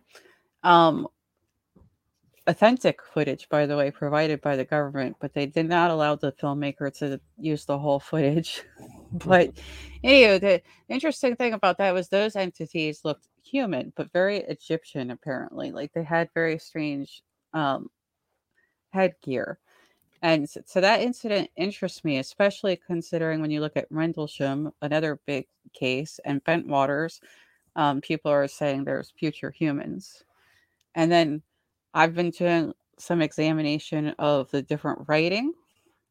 Um, 0.63 1.09
authentic 2.49 3.01
footage, 3.03 3.49
by 3.51 3.67
the 3.67 3.77
way, 3.77 3.91
provided 3.91 4.41
by 4.41 4.57
the 4.57 4.65
government, 4.65 5.17
but 5.21 5.35
they 5.35 5.47
did 5.47 5.69
not 5.69 5.91
allow 5.91 6.17
the 6.17 6.33
filmmaker 6.33 6.93
to 6.99 7.21
use 7.39 7.65
the 7.67 7.79
whole 7.79 8.01
footage. 8.01 8.63
but 9.13 9.53
anyway, 10.03 10.39
the 10.39 10.63
interesting 10.89 11.37
thing 11.37 11.53
about 11.53 11.79
that 11.79 11.93
was 11.93 12.09
those 12.09 12.37
entities 12.37 13.05
looked 13.05 13.29
human, 13.45 13.93
but 13.97 14.13
very 14.13 14.39
Egyptian, 14.39 15.11
apparently. 15.11 15.73
Like 15.73 15.93
they 15.93 16.03
had 16.03 16.31
very 16.35 16.59
strange 16.59 17.23
um, 17.53 17.91
headgear. 18.91 19.59
And 20.23 20.49
so 20.49 20.81
that 20.81 21.01
incident 21.01 21.51
interests 21.57 22.05
me, 22.05 22.19
especially 22.19 22.81
considering 22.87 23.41
when 23.41 23.51
you 23.51 23.61
look 23.61 23.77
at 23.77 23.87
Rendlesham, 23.91 24.73
another 24.83 25.21
big 25.27 25.47
case, 25.73 26.19
and 26.25 26.43
Bentwaters, 26.45 27.21
um, 27.77 28.01
people 28.01 28.31
are 28.31 28.49
saying 28.49 28.85
there's 28.85 29.13
future 29.17 29.51
humans. 29.51 30.25
And 30.95 31.11
then 31.13 31.43
I've 31.95 32.15
been 32.15 32.31
doing 32.31 32.73
some 32.99 33.23
examination 33.23 34.09
of 34.19 34.51
the 34.51 34.63
different 34.63 35.03
writing, 35.07 35.53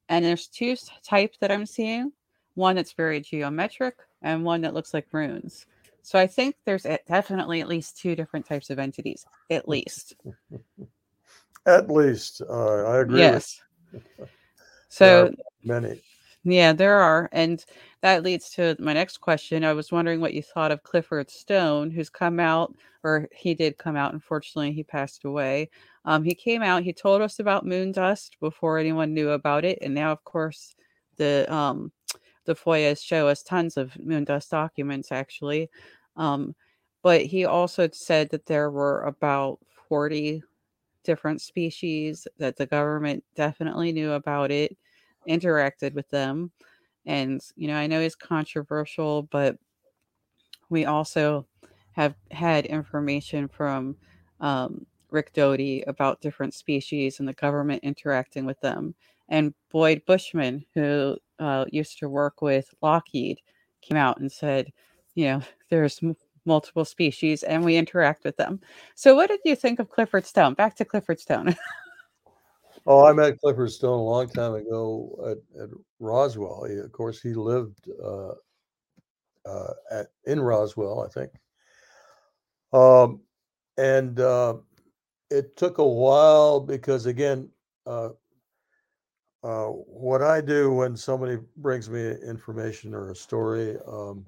and 0.07 0.23
there's 0.23 0.47
two 0.47 0.77
types 1.03 1.37
that 1.41 1.51
I'm 1.51 1.65
seeing 1.65 2.13
one 2.55 2.77
that's 2.77 2.93
very 2.93 3.19
geometric 3.21 3.95
and 4.21 4.43
one 4.43 4.61
that 4.61 4.73
looks 4.73 4.93
like 4.93 5.07
runes. 5.11 5.65
So 6.01 6.17
I 6.17 6.25
think 6.27 6.55
there's 6.65 6.87
definitely 7.07 7.59
at 7.59 7.67
least 7.67 7.97
two 7.97 8.15
different 8.15 8.45
types 8.47 8.69
of 8.69 8.79
entities, 8.79 9.25
at 9.49 9.67
least. 9.67 10.15
At 11.65 11.89
least, 11.91 12.41
uh, 12.49 12.85
I 12.85 12.99
agree 12.99 13.19
Yes. 13.19 13.61
So 14.89 15.31
many. 15.63 16.01
Yeah, 16.43 16.71
there 16.71 16.95
are. 16.95 17.29
And 17.33 17.63
that 18.01 18.23
leads 18.23 18.49
to 18.51 18.75
my 18.79 18.93
next 18.93 19.17
question. 19.17 19.65
I 19.65 19.73
was 19.73 19.91
wondering 19.91 20.21
what 20.21 20.33
you 20.33 20.41
thought 20.41 20.71
of 20.71 20.83
Clifford 20.83 21.29
Stone, 21.29 21.91
who's 21.91 22.09
come 22.09 22.39
out, 22.39 22.73
or 23.03 23.27
he 23.33 23.53
did 23.53 23.77
come 23.77 23.97
out. 23.97 24.13
Unfortunately, 24.13 24.71
he 24.71 24.83
passed 24.83 25.25
away. 25.25 25.69
Um, 26.05 26.23
he 26.23 26.33
came 26.33 26.63
out, 26.63 26.83
he 26.83 26.93
told 26.93 27.21
us 27.21 27.39
about 27.39 27.65
moon 27.65 27.91
dust 27.91 28.37
before 28.39 28.77
anyone 28.77 29.13
knew 29.13 29.31
about 29.31 29.65
it. 29.65 29.79
And 29.81 29.93
now, 29.93 30.11
of 30.11 30.23
course, 30.23 30.75
the 31.17 31.45
um, 31.53 31.91
the 32.45 32.55
FOIAs 32.55 33.03
show 33.03 33.27
us 33.27 33.43
tons 33.43 33.75
of 33.75 33.97
moon 33.99 34.23
dust 34.23 34.49
documents, 34.49 35.11
actually. 35.11 35.69
Um, 36.15 36.55
but 37.03 37.21
he 37.23 37.43
also 37.45 37.89
said 37.91 38.29
that 38.29 38.45
there 38.45 38.71
were 38.71 39.01
about 39.01 39.59
40 39.89 40.43
different 41.07 41.41
species 41.41 42.27
that 42.37 42.57
the 42.57 42.65
government 42.67 43.23
definitely 43.35 43.91
knew 43.93 44.11
about 44.11 44.51
it 44.51 44.77
interacted 45.27 45.93
with 45.93 46.07
them. 46.09 46.51
And, 47.05 47.41
you 47.55 47.67
know, 47.67 47.77
I 47.77 47.87
know 47.87 48.01
it's 48.01 48.15
controversial, 48.15 49.23
but 49.23 49.57
we 50.69 50.83
also 50.85 51.47
have 51.93 52.15
had 52.31 52.65
information 52.65 53.47
from 53.47 53.95
um, 54.41 54.85
Rick 55.09 55.31
Doty 55.33 55.83
about 55.87 56.19
different 56.19 56.53
species 56.53 57.19
and 57.19 57.27
the 57.27 57.33
government 57.33 57.83
interacting 57.83 58.45
with 58.45 58.59
them. 58.59 58.93
And 59.29 59.53
Boyd 59.71 60.01
Bushman, 60.05 60.65
who 60.73 61.17
uh, 61.39 61.65
used 61.71 61.97
to 61.99 62.09
work 62.09 62.41
with 62.41 62.73
Lockheed, 62.81 63.39
came 63.81 63.97
out 63.97 64.19
and 64.19 64.29
said, 64.31 64.71
you 65.15 65.25
know, 65.25 65.41
there's 65.69 66.01
multiple 66.47 66.85
species 66.85 67.43
and 67.43 67.63
we 67.63 67.75
interact 67.75 68.23
with 68.23 68.37
them. 68.37 68.59
So, 68.95 69.15
what 69.15 69.27
did 69.29 69.41
you 69.45 69.55
think 69.55 69.79
of 69.79 69.89
Clifford 69.89 70.25
Stone? 70.25 70.55
Back 70.55 70.75
to 70.77 70.85
Clifford 70.85 71.19
Stone. 71.19 71.55
Oh, 72.89 73.05
I 73.05 73.11
met 73.11 73.37
Clifford 73.41 73.71
Stone 73.71 73.99
a 73.99 74.03
long 74.03 74.29
time 74.29 74.53
ago 74.53 75.19
at, 75.29 75.61
at 75.61 75.69
Roswell. 75.99 76.63
He, 76.69 76.77
of 76.77 76.89
course, 76.93 77.21
he 77.21 77.33
lived 77.33 77.89
uh, 78.01 78.31
uh, 79.45 79.73
at 79.91 80.07
in 80.25 80.39
Roswell, 80.39 81.03
I 81.03 81.09
think. 81.09 81.31
Um, 82.71 83.19
and 83.77 84.17
uh, 84.21 84.55
it 85.29 85.57
took 85.57 85.79
a 85.79 85.85
while 85.85 86.61
because, 86.61 87.07
again, 87.07 87.49
uh, 87.85 88.09
uh, 89.43 89.67
what 89.67 90.21
I 90.21 90.39
do 90.39 90.73
when 90.73 90.95
somebody 90.95 91.37
brings 91.57 91.89
me 91.89 92.11
information 92.25 92.93
or 92.93 93.11
a 93.11 93.15
story, 93.15 93.77
um, 93.85 94.25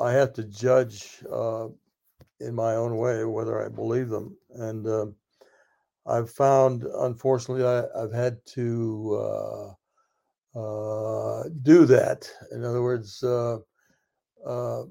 I 0.00 0.12
have 0.12 0.32
to 0.34 0.44
judge 0.44 1.22
uh, 1.30 1.68
in 2.40 2.54
my 2.54 2.74
own 2.74 2.96
way 2.96 3.24
whether 3.24 3.64
I 3.64 3.68
believe 3.68 4.08
them. 4.08 4.36
And 4.50 4.86
um, 4.86 5.14
I've 6.06 6.30
found, 6.30 6.84
unfortunately, 6.84 7.64
I, 7.64 8.00
have 8.00 8.12
had 8.12 8.38
to 8.54 9.76
uh, 10.56 10.58
uh, 10.58 11.44
do 11.62 11.84
that. 11.84 12.30
In 12.50 12.64
other 12.64 12.82
words, 12.82 13.22
uh, 13.22 13.58
uh, 14.44 14.84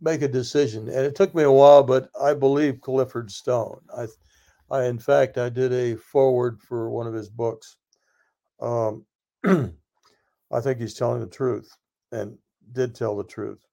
make 0.00 0.22
a 0.22 0.28
decision. 0.28 0.88
And 0.88 1.06
it 1.06 1.14
took 1.14 1.34
me 1.34 1.44
a 1.44 1.52
while, 1.52 1.84
but 1.84 2.10
I 2.20 2.34
believe 2.34 2.80
Clifford 2.80 3.30
Stone. 3.30 3.80
I, 3.96 4.06
I 4.70 4.86
in 4.86 4.98
fact, 4.98 5.38
I 5.38 5.48
did 5.50 5.72
a 5.72 5.96
forward 5.96 6.60
for 6.60 6.90
one 6.90 7.06
of 7.06 7.14
his 7.14 7.28
books. 7.28 7.76
Um, 8.60 9.06
I 9.44 10.60
think 10.60 10.80
he's 10.80 10.94
telling 10.94 11.20
the 11.20 11.26
truth 11.26 11.70
and 12.10 12.36
did 12.72 12.94
tell 12.94 13.16
the 13.16 13.24
truth 13.24 13.64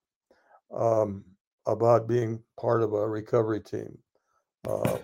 um, 0.73 1.23
about 1.65 2.07
being 2.07 2.41
part 2.59 2.81
of 2.81 2.93
a 2.93 3.07
recovery 3.07 3.61
team. 3.61 3.97
Uh, 4.67 4.97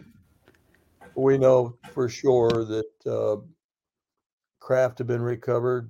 we 1.16 1.38
know 1.38 1.78
for 1.94 2.10
sure 2.10 2.50
that 2.50 2.92
uh, 3.06 3.38
craft 4.60 4.98
have 4.98 5.08
been 5.08 5.22
recovered, 5.22 5.90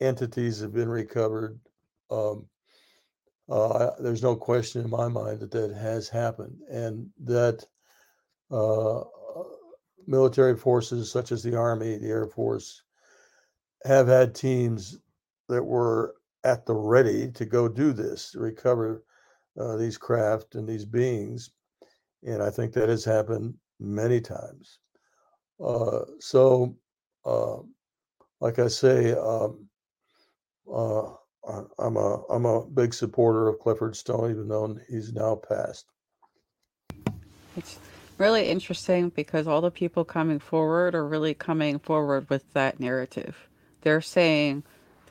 entities 0.00 0.60
have 0.60 0.72
been 0.72 0.88
recovered. 0.88 1.58
Um, 2.10 2.46
uh, 3.50 3.90
there's 3.98 4.22
no 4.22 4.36
question 4.36 4.84
in 4.84 4.90
my 4.90 5.08
mind 5.08 5.40
that 5.40 5.50
that 5.50 5.74
has 5.74 6.08
happened, 6.08 6.56
and 6.70 7.10
that 7.24 7.64
uh, 8.50 9.02
military 10.06 10.56
forces 10.56 11.10
such 11.10 11.32
as 11.32 11.42
the 11.42 11.56
Army, 11.56 11.98
the 11.98 12.08
Air 12.08 12.26
Force, 12.26 12.82
have 13.84 14.06
had 14.06 14.34
teams 14.34 14.98
that 15.48 15.62
were 15.62 16.14
at 16.44 16.66
the 16.66 16.74
ready 16.74 17.30
to 17.32 17.44
go 17.44 17.68
do 17.68 17.92
this, 17.92 18.32
to 18.32 18.40
recover 18.40 19.04
uh, 19.58 19.76
these 19.76 19.96
craft 19.96 20.54
and 20.54 20.68
these 20.68 20.84
beings. 20.84 21.50
And 22.24 22.42
I 22.42 22.50
think 22.50 22.72
that 22.72 22.88
has 22.88 23.04
happened 23.04 23.54
many 23.80 24.20
times. 24.20 24.78
Uh, 25.62 26.00
so, 26.18 26.76
uh, 27.24 27.58
like 28.40 28.58
I 28.58 28.68
say, 28.68 29.12
um, 29.12 29.68
uh, 30.72 31.10
I'm 31.78 31.96
a 31.96 32.22
I'm 32.30 32.46
a 32.46 32.64
big 32.64 32.94
supporter 32.94 33.48
of 33.48 33.58
Clifford 33.58 33.96
Stone, 33.96 34.30
even 34.30 34.48
though 34.48 34.76
he's 34.88 35.12
now 35.12 35.34
passed. 35.34 35.86
It's 37.56 37.78
really 38.18 38.48
interesting 38.48 39.08
because 39.10 39.48
all 39.48 39.60
the 39.60 39.70
people 39.70 40.04
coming 40.04 40.38
forward 40.38 40.94
are 40.94 41.06
really 41.06 41.34
coming 41.34 41.78
forward 41.78 42.30
with 42.30 42.50
that 42.52 42.78
narrative. 42.78 43.36
They're 43.80 44.00
saying 44.00 44.62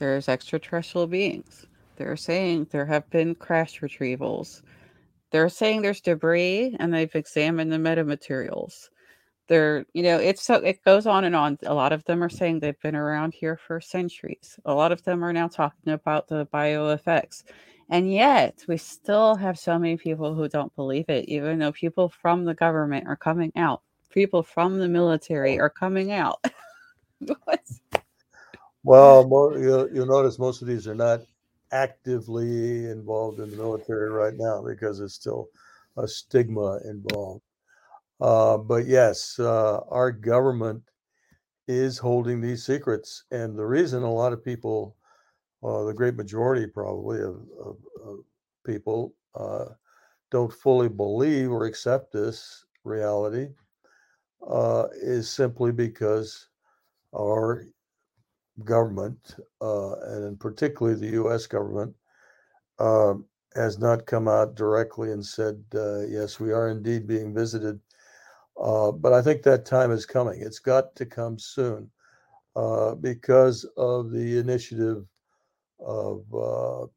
there's 0.01 0.27
extraterrestrial 0.27 1.05
beings. 1.05 1.67
They're 1.95 2.17
saying 2.17 2.69
there 2.71 2.87
have 2.87 3.07
been 3.11 3.35
crash 3.35 3.81
retrievals. 3.81 4.63
They're 5.29 5.47
saying 5.47 5.83
there's 5.83 6.01
debris 6.01 6.75
and 6.79 6.91
they've 6.91 7.15
examined 7.15 7.71
the 7.71 7.77
metamaterials. 7.77 8.89
They're, 9.47 9.85
you 9.93 10.01
know, 10.01 10.17
it's 10.17 10.41
so 10.41 10.55
it 10.55 10.83
goes 10.83 11.05
on 11.05 11.23
and 11.23 11.35
on. 11.35 11.59
A 11.67 11.73
lot 11.75 11.93
of 11.93 12.03
them 12.05 12.23
are 12.23 12.29
saying 12.29 12.59
they've 12.59 12.81
been 12.81 12.95
around 12.95 13.35
here 13.35 13.57
for 13.57 13.79
centuries. 13.79 14.59
A 14.65 14.73
lot 14.73 14.91
of 14.91 15.03
them 15.03 15.23
are 15.23 15.33
now 15.33 15.47
talking 15.47 15.93
about 15.93 16.27
the 16.27 16.45
bio 16.45 16.89
effects. 16.89 17.43
And 17.87 18.11
yet, 18.11 18.65
we 18.67 18.77
still 18.77 19.35
have 19.35 19.59
so 19.59 19.77
many 19.77 19.97
people 19.97 20.33
who 20.33 20.49
don't 20.49 20.75
believe 20.75 21.09
it, 21.09 21.29
even 21.29 21.59
though 21.59 21.73
people 21.73 22.09
from 22.09 22.43
the 22.45 22.55
government 22.55 23.05
are 23.07 23.17
coming 23.17 23.51
out. 23.55 23.83
People 24.09 24.41
from 24.41 24.79
the 24.79 24.89
military 24.89 25.59
are 25.59 25.69
coming 25.69 26.11
out. 26.11 26.43
well, 28.83 29.53
you'll, 29.57 29.89
you'll 29.93 30.05
notice 30.05 30.39
most 30.39 30.61
of 30.61 30.67
these 30.67 30.87
are 30.87 30.95
not 30.95 31.21
actively 31.71 32.85
involved 32.85 33.39
in 33.39 33.49
the 33.51 33.57
military 33.57 34.09
right 34.09 34.33
now 34.35 34.63
because 34.65 34.99
there's 34.99 35.13
still 35.13 35.47
a 35.97 36.07
stigma 36.07 36.79
involved. 36.85 37.43
Uh, 38.19 38.57
but 38.57 38.85
yes, 38.85 39.39
uh, 39.39 39.79
our 39.89 40.11
government 40.11 40.83
is 41.67 41.97
holding 41.97 42.41
these 42.41 42.65
secrets. 42.65 43.23
And 43.31 43.57
the 43.57 43.65
reason 43.65 44.03
a 44.03 44.11
lot 44.11 44.33
of 44.33 44.43
people, 44.43 44.95
uh, 45.63 45.83
the 45.83 45.93
great 45.93 46.15
majority 46.15 46.67
probably 46.67 47.19
of, 47.19 47.41
of, 47.59 47.77
of 48.05 48.19
people, 48.65 49.13
uh, 49.35 49.65
don't 50.29 50.51
fully 50.51 50.89
believe 50.89 51.51
or 51.51 51.65
accept 51.65 52.13
this 52.13 52.65
reality 52.83 53.49
uh, 54.47 54.87
is 55.01 55.29
simply 55.29 55.71
because 55.71 56.47
our 57.15 57.65
government, 58.65 59.35
uh, 59.61 59.93
and 59.99 60.39
particularly 60.39 60.99
the 60.99 61.13
U.S. 61.13 61.47
government, 61.47 61.95
uh, 62.79 63.13
has 63.55 63.77
not 63.79 64.05
come 64.05 64.27
out 64.27 64.55
directly 64.55 65.11
and 65.11 65.25
said, 65.25 65.63
uh, 65.75 65.99
yes, 66.07 66.39
we 66.39 66.51
are 66.51 66.69
indeed 66.69 67.05
being 67.05 67.33
visited. 67.33 67.79
Uh, 68.61 68.91
but 68.91 69.13
I 69.13 69.21
think 69.21 69.43
that 69.43 69.65
time 69.65 69.91
is 69.91 70.05
coming. 70.05 70.41
It's 70.41 70.59
got 70.59 70.95
to 70.95 71.05
come 71.05 71.37
soon 71.37 71.89
uh, 72.55 72.95
because 72.95 73.65
of 73.77 74.11
the 74.11 74.37
initiative 74.37 75.05
of 75.79 76.23
uh, 76.33 76.87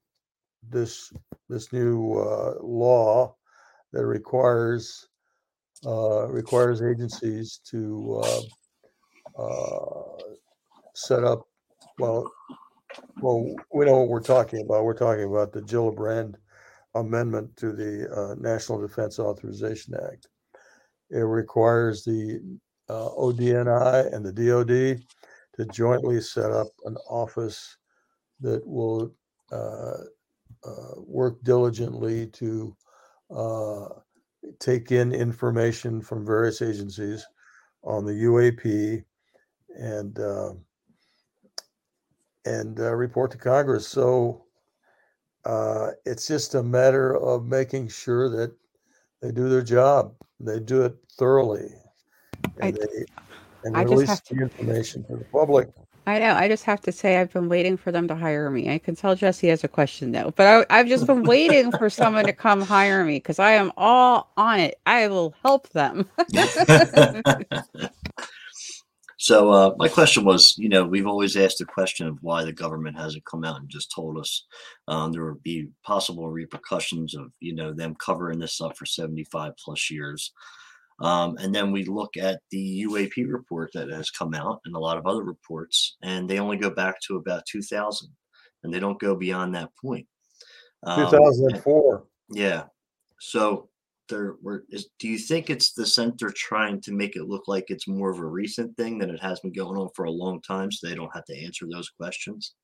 this 0.71 1.13
this 1.49 1.73
new 1.73 2.15
law 2.63 3.35
that 3.93 4.07
requires 4.07 5.09
requires 5.85 6.83
agencies 6.83 7.61
to 7.71 8.23
set 10.95 11.25
up 11.25 11.47
well, 11.99 12.31
well, 13.21 13.55
we 13.73 13.85
know 13.85 13.99
what 13.99 14.09
we're 14.09 14.21
talking 14.21 14.61
about. 14.65 14.85
We're 14.85 14.95
talking 14.95 15.25
about 15.25 15.53
the 15.53 15.63
Gillibrand 15.63 16.35
amendment 16.95 17.57
to 17.57 17.73
the 17.73 18.11
uh, 18.13 18.35
National 18.39 18.81
Defense 18.81 19.19
Authorization 19.19 19.95
Act. 19.95 20.29
It 21.11 21.19
requires 21.19 22.05
the 22.05 22.41
uh, 22.89 23.11
ODNI 23.11 24.13
and 24.13 24.25
the 24.25 24.33
DoD 24.33 25.03
to 25.57 25.73
jointly 25.73 26.21
set 26.21 26.51
up 26.51 26.69
an 26.85 26.97
office 27.09 27.77
that 28.41 28.67
will 28.67 29.15
uh, 29.53 29.99
uh 30.67 30.95
work 30.97 31.43
diligently 31.45 32.27
to 32.27 32.77
uh, 33.35 33.87
take 34.59 34.91
in 34.91 35.13
information 35.13 36.01
from 36.01 36.27
various 36.27 36.63
agencies 36.63 37.27
on 37.83 38.05
the 38.05 38.13
UAP 38.13 39.05
and 39.77 40.19
uh, 40.19 40.53
and 42.45 42.79
uh, 42.81 42.95
report 42.95 43.31
to 43.33 43.39
Congress. 43.39 43.87
So 43.87 44.45
uh, 45.45 45.91
it's 46.05 46.27
just 46.27 46.55
a 46.55 46.63
matter 46.63 47.17
of 47.17 47.47
making 47.47 47.89
sure 47.89 48.29
that 48.31 48.55
they 49.23 49.31
do 49.31 49.49
their 49.49 49.63
job. 49.63 50.15
They 50.41 50.61
do 50.61 50.83
it 50.83 50.97
thoroughly, 51.19 51.69
and 52.59 52.63
I, 52.63 52.71
they 52.73 53.05
and 53.65 53.91
release 53.91 54.21
the 54.21 54.43
information 54.43 55.05
to 55.05 55.17
the 55.17 55.25
public. 55.25 55.69
I 56.07 56.19
know. 56.19 56.35
I 56.35 56.49
just 56.49 56.65
have 56.65 56.83
to 56.83 56.93
say, 56.93 57.17
I've 57.17 57.33
been 57.33 57.49
waiting 57.49 57.79
for 57.79 57.91
them 57.91 58.07
to 58.09 58.15
hire 58.15 58.51
me. 58.51 58.71
I 58.71 58.79
can 58.79 58.95
tell 58.95 59.15
Jesse 59.15 59.49
has 59.49 59.65
a 59.65 59.69
question 59.69 60.13
though, 60.13 60.35
but 60.37 60.67
I, 60.69 60.77
have 60.77 60.87
just 60.87 61.07
been 61.07 61.23
waiting 61.23 61.73
for 61.73 61.89
someone 61.89 62.27
to 62.27 62.33
come 62.35 62.61
hire 62.61 63.05
me 63.05 63.17
because 63.17 63.39
I 63.39 63.53
am 63.53 63.73
all 63.79 64.31
on 64.37 64.61
it. 64.61 64.79
I 64.85 65.09
will 65.09 65.35
help 65.43 65.71
them. 65.71 66.07
So 69.25 69.51
uh, 69.51 69.75
my 69.79 69.89
question 69.89 70.23
was, 70.23 70.55
you 70.59 70.69
know, 70.69 70.85
we've 70.85 71.07
always 71.07 71.35
asked 71.35 71.57
the 71.57 71.65
question 71.65 72.07
of 72.07 72.19
why 72.21 72.45
the 72.45 72.53
government 72.53 72.99
hasn't 72.99 73.25
come 73.25 73.43
out 73.43 73.59
and 73.59 73.71
just 73.71 73.91
told 73.91 74.19
us 74.19 74.45
um, 74.87 75.13
there 75.13 75.25
would 75.25 75.43
be 75.43 75.69
possible 75.83 76.29
repercussions 76.29 77.15
of, 77.15 77.33
you 77.41 77.55
know, 77.55 77.73
them 77.73 77.95
covering 77.95 78.39
this 78.39 78.61
up 78.61 78.77
for 78.77 78.85
75 78.85 79.53
plus 79.57 79.91
years. 79.91 80.31
Um, 81.01 81.39
and 81.39 81.55
then 81.55 81.73
we 81.73 81.87
look 81.87 82.19
at 82.19 82.43
the 82.51 82.85
UAP 82.87 83.27
report 83.27 83.71
that 83.73 83.89
has 83.89 84.11
come 84.11 84.35
out 84.35 84.61
and 84.67 84.77
a 84.77 84.79
lot 84.79 84.99
of 84.99 85.07
other 85.07 85.25
reports, 85.25 85.97
and 86.03 86.29
they 86.29 86.39
only 86.39 86.59
go 86.59 86.69
back 86.69 86.97
to 87.07 87.17
about 87.17 87.47
2000 87.51 88.11
and 88.63 88.75
they 88.75 88.79
don't 88.79 89.01
go 89.01 89.17
beyond 89.17 89.55
that 89.55 89.71
point. 89.83 90.07
Um, 90.83 91.11
2004. 91.11 92.05
yeah. 92.35 92.65
So 93.21 93.71
were 94.11 94.65
is 94.71 94.89
do 94.99 95.09
you 95.09 95.19
think 95.19 95.49
it's 95.49 95.73
the 95.73 95.87
center 95.87 96.31
trying 96.31 96.81
to 96.81 96.93
make 96.93 97.17
it 97.17 97.25
look 97.25 97.49
like 97.49 97.65
it's 97.69 97.89
more 97.89 98.11
of 98.11 98.19
a 98.19 98.27
recent 98.27 98.77
thing 98.77 98.99
than 98.99 99.11
it 99.11 99.23
has 99.23 99.41
been 99.41 99.53
going 99.53 99.79
on 99.79 99.89
for 99.95 100.05
a 100.05 100.11
long 100.11 100.41
time 100.43 100.71
so 100.71 100.87
they 100.87 100.95
don't 100.95 101.15
have 101.15 101.25
to 101.25 101.45
answer 101.45 101.67
those 101.71 101.89
questions 101.89 102.55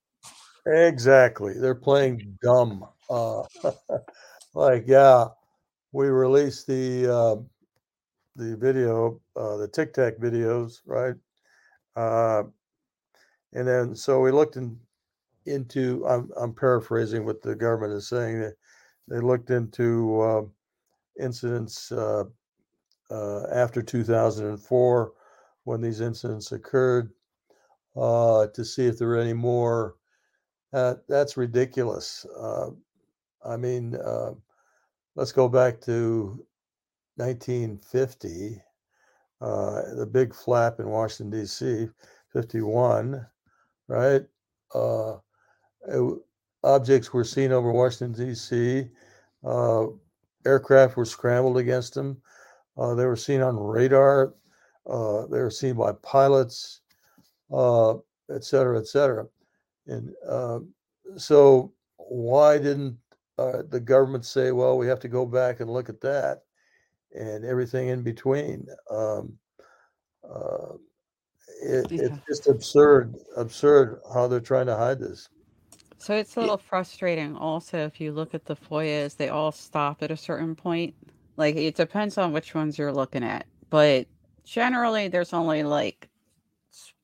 exactly 0.67 1.55
they're 1.59 1.75
playing 1.75 2.37
dumb 2.43 2.85
uh 3.09 3.43
like 4.55 4.85
yeah 4.87 5.27
we 5.93 6.09
released 6.09 6.67
the 6.67 7.11
uh 7.11 7.37
the 8.37 8.57
video 8.57 9.21
uh 9.37 9.57
the 9.57 9.69
tic 9.69 9.95
tac 9.95 10.19
videos 10.19 10.81
right 10.87 11.15
Uh, 11.97 12.45
and 13.53 13.67
then 13.67 13.97
so 13.97 14.21
we 14.21 14.31
looked 14.31 14.57
in, 14.57 14.79
into. 15.47 16.07
I'm, 16.07 16.31
I'm 16.37 16.55
paraphrasing 16.55 17.25
what 17.25 17.43
the 17.43 17.55
government 17.55 17.95
is 17.95 18.09
saying. 18.09 18.53
They 19.09 19.21
looked 19.21 19.51
into 19.51 20.21
uh, 20.21 20.43
incidents 21.21 21.93
uh, 21.93 22.25
uh, 23.11 23.47
after 23.53 23.83
2004 23.83 25.13
when 25.65 25.81
these 25.81 26.01
incidents 26.01 26.53
occurred 26.53 27.11
uh, 27.97 28.47
to 28.49 28.65
see 28.65 28.87
if 28.87 28.99
there 28.99 29.09
were 29.09 29.19
any 29.19 29.33
more. 29.33 29.97
Uh, 30.73 30.95
that's 31.09 31.37
ridiculous. 31.37 32.25
Uh, 32.39 32.71
I 33.45 33.57
mean, 33.57 33.99
let's 35.17 35.33
go 35.33 35.49
back 35.49 35.81
to 35.83 36.47
1950, 37.17 38.63
uh, 39.41 39.95
the 39.95 40.07
big 40.07 40.35
flap 40.35 40.81
in 40.81 40.89
Washington, 40.89 41.41
D.C., 41.41 41.89
51, 42.33 43.27
right? 43.89 44.23
It, 45.89 46.19
objects 46.63 47.13
were 47.13 47.25
seen 47.25 47.53
over 47.53 47.73
Washington, 47.73 48.27
D.C., 48.27 48.89
uh, 49.45 49.87
aircraft 50.47 50.97
were 50.97 51.05
scrambled 51.05 51.59
against 51.59 51.95
them. 51.95 52.21
Uh, 52.77 52.95
they 52.95 53.07
were 53.07 53.17
seen 53.17 53.41
on 53.41 53.57
radar. 53.57 54.35
Uh, 54.89 55.27
they 55.27 55.39
were 55.39 55.51
seen 55.51 55.75
by 55.77 55.93
pilots, 56.03 56.81
uh, 57.53 57.95
et 58.31 58.45
cetera, 58.45 58.79
et 58.79 58.87
cetera. 58.87 59.27
And 59.87 60.13
uh, 60.27 60.61
so, 61.17 61.73
why 61.97 62.59
didn't 62.59 62.97
uh, 63.39 63.63
the 63.69 63.81
government 63.81 64.25
say, 64.25 64.53
well, 64.53 64.79
we 64.79 64.87
have 64.87 65.01
to 65.01 65.09
go 65.09 65.27
back 65.27 65.61
and 65.61 65.71
look 65.71 65.89
at 65.89 66.01
that 66.01 66.43
and 67.15 67.45
everything 67.45 67.89
in 67.89 68.03
between? 68.03 68.67
Um, 68.91 69.39
uh, 70.29 70.75
it, 71.63 71.91
Yeah. 71.91 72.03
It's 72.05 72.19
just 72.29 72.49
absurd, 72.49 73.15
absurd 73.37 74.01
how 74.15 74.27
they're 74.27 74.41
trying 74.41 74.67
to 74.67 74.77
hide 74.77 74.99
this. 74.99 75.29
So 76.01 76.15
it's 76.17 76.35
a 76.37 76.41
Yeah. 76.41 76.49
little 76.49 76.57
frustrating 76.57 77.37
also 77.37 77.79
if 77.85 78.01
you 78.01 78.13
look 78.13 78.33
at 78.35 78.47
the 78.47 78.57
FOIAs, 78.57 79.17
they 79.17 79.29
all 79.29 79.53
stop 79.53 80.03
at 80.03 80.11
a 80.11 80.17
certain 80.17 80.57
point. 80.57 80.95
Like 81.37 81.57
it 81.57 81.75
depends 81.77 82.17
on 82.19 82.33
which 82.33 82.55
ones 82.55 82.79
you're 82.79 82.93
looking 82.93 83.23
at, 83.23 83.47
but 83.71 84.09
generally 84.45 85.09
there's 85.09 85.33
only 85.35 85.63
like 85.63 86.09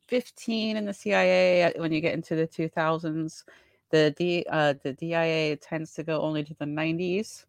15 0.08 0.76
in 0.76 0.84
the 0.86 0.94
CIA 0.94 1.72
when 1.78 1.92
you 1.92 2.00
get 2.00 2.14
into 2.14 2.34
the 2.36 2.46
2000s. 2.46 3.44
The 3.90 4.12
D 4.16 4.44
uh 4.50 4.74
the 4.82 4.92
DIA 4.94 5.56
tends 5.56 5.92
to 5.94 6.04
go 6.04 6.20
only 6.22 6.44
to 6.44 6.54
the 6.54 6.66
90s. 6.66 7.46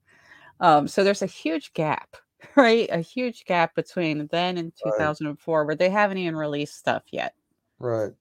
Um 0.60 0.88
so 0.88 1.04
there's 1.04 1.22
a 1.24 1.26
huge 1.28 1.74
gap, 1.74 2.18
right? 2.58 2.90
A 2.92 3.00
huge 3.02 3.46
gap 3.46 3.76
between 3.76 4.28
then 4.28 4.58
and 4.58 4.74
Right. 4.84 5.12
2004 5.16 5.66
where 5.66 5.76
they 5.76 5.90
haven't 5.90 6.18
even 6.20 6.36
released 6.36 6.78
stuff 6.78 7.04
yet. 7.12 7.36
Right. 7.80 8.14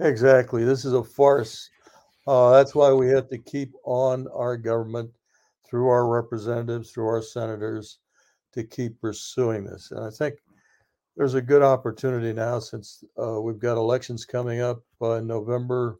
Exactly. 0.00 0.64
This 0.64 0.84
is 0.84 0.92
a 0.92 1.02
farce. 1.02 1.70
Uh, 2.26 2.52
that's 2.52 2.74
why 2.74 2.92
we 2.92 3.08
have 3.08 3.28
to 3.28 3.38
keep 3.38 3.72
on 3.84 4.26
our 4.28 4.56
government 4.56 5.10
through 5.66 5.88
our 5.88 6.06
representatives, 6.08 6.90
through 6.90 7.06
our 7.08 7.22
senators, 7.22 7.98
to 8.52 8.64
keep 8.64 9.00
pursuing 9.00 9.64
this. 9.64 9.90
And 9.90 10.04
I 10.04 10.10
think 10.10 10.36
there's 11.16 11.34
a 11.34 11.42
good 11.42 11.62
opportunity 11.62 12.32
now 12.32 12.58
since 12.60 13.04
uh, 13.20 13.40
we've 13.40 13.58
got 13.58 13.76
elections 13.78 14.24
coming 14.24 14.60
up 14.60 14.82
uh, 15.02 15.12
in 15.14 15.26
November 15.26 15.98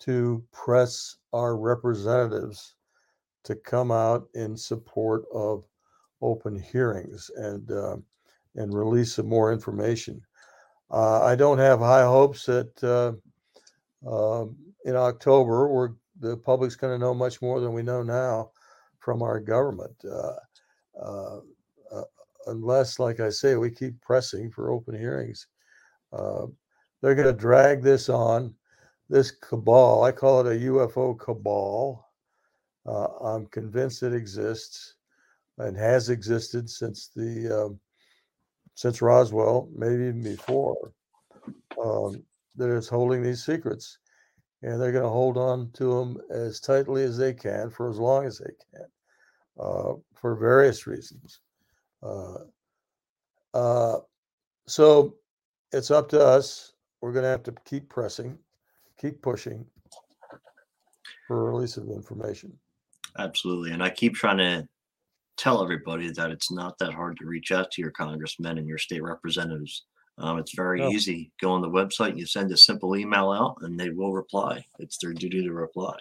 to 0.00 0.44
press 0.52 1.16
our 1.32 1.56
representatives 1.56 2.76
to 3.44 3.56
come 3.56 3.90
out 3.92 4.28
in 4.34 4.56
support 4.56 5.24
of 5.34 5.64
open 6.22 6.58
hearings 6.58 7.30
and 7.36 7.70
uh, 7.72 7.96
and 8.56 8.74
release 8.74 9.14
some 9.14 9.28
more 9.28 9.52
information. 9.52 10.20
Uh, 10.90 11.22
I 11.22 11.34
don't 11.34 11.58
have 11.58 11.80
high 11.80 12.04
hopes 12.04 12.46
that 12.46 12.82
uh, 12.82 13.12
um, 14.08 14.56
in 14.84 14.96
October 14.96 15.68
we're 15.68 15.90
the 16.20 16.36
public's 16.36 16.76
going 16.76 16.92
to 16.92 16.98
know 16.98 17.14
much 17.14 17.40
more 17.40 17.60
than 17.60 17.72
we 17.72 17.82
know 17.82 18.02
now 18.02 18.50
from 18.98 19.22
our 19.22 19.40
government, 19.40 19.94
uh, 20.04 20.34
uh, 21.00 21.40
uh, 21.92 22.04
unless, 22.46 22.98
like 22.98 23.20
I 23.20 23.30
say, 23.30 23.54
we 23.54 23.70
keep 23.70 24.00
pressing 24.00 24.50
for 24.50 24.70
open 24.70 24.98
hearings. 24.98 25.46
Uh, 26.12 26.46
they're 27.00 27.14
going 27.14 27.28
to 27.28 27.32
drag 27.32 27.82
this 27.82 28.08
on. 28.08 28.54
This 29.08 29.30
cabal, 29.30 30.02
I 30.02 30.12
call 30.12 30.46
it 30.46 30.54
a 30.54 30.60
UFO 30.66 31.18
cabal. 31.18 32.06
Uh, 32.84 33.06
I'm 33.22 33.46
convinced 33.46 34.02
it 34.02 34.12
exists 34.12 34.96
and 35.56 35.76
has 35.76 36.10
existed 36.10 36.68
since 36.68 37.08
the 37.16 37.64
um, 37.64 37.80
since 38.78 39.02
Roswell, 39.02 39.68
maybe 39.74 40.04
even 40.04 40.22
before. 40.22 40.92
Um, 41.84 42.22
that 42.54 42.70
is 42.70 42.86
holding 42.86 43.24
these 43.24 43.44
secrets, 43.44 43.98
and 44.62 44.80
they're 44.80 44.92
going 44.92 45.02
to 45.02 45.10
hold 45.10 45.36
on 45.36 45.72
to 45.72 45.98
them 45.98 46.18
as 46.30 46.60
tightly 46.60 47.02
as 47.02 47.18
they 47.18 47.34
can 47.34 47.70
for 47.70 47.90
as 47.90 47.98
long 47.98 48.24
as 48.24 48.38
they 48.38 48.52
can, 48.72 48.86
uh, 49.58 49.94
for 50.14 50.36
various 50.36 50.86
reasons. 50.86 51.40
Uh, 52.04 52.38
uh, 53.52 53.98
so 54.68 55.16
it's 55.72 55.90
up 55.90 56.08
to 56.10 56.24
us. 56.24 56.74
We're 57.00 57.12
going 57.12 57.24
to 57.24 57.30
have 57.30 57.42
to 57.44 57.54
keep 57.64 57.88
pressing, 57.88 58.38
keep 59.00 59.20
pushing 59.22 59.66
for 61.26 61.50
release 61.50 61.76
of 61.78 61.88
information. 61.88 62.56
Absolutely. 63.18 63.72
And 63.72 63.82
I 63.82 63.90
keep 63.90 64.14
trying 64.14 64.38
to 64.38 64.68
tell 65.38 65.62
everybody 65.62 66.10
that 66.10 66.30
it's 66.30 66.50
not 66.50 66.76
that 66.78 66.92
hard 66.92 67.16
to 67.16 67.26
reach 67.26 67.52
out 67.52 67.70
to 67.70 67.80
your 67.80 67.92
congressmen 67.92 68.58
and 68.58 68.68
your 68.68 68.78
state 68.78 69.02
representatives. 69.02 69.84
Um, 70.18 70.38
it's 70.38 70.54
very 70.54 70.80
No. 70.80 70.90
easy. 70.90 71.30
Go 71.40 71.52
on 71.52 71.62
the 71.62 71.70
website, 71.70 72.18
you 72.18 72.26
send 72.26 72.50
a 72.52 72.56
simple 72.56 72.96
email 72.96 73.30
out, 73.30 73.56
and 73.62 73.78
they 73.78 73.90
will 73.90 74.12
reply. 74.12 74.64
It's 74.80 74.98
their 74.98 75.12
duty 75.12 75.42
to 75.42 75.52
reply. 75.52 75.96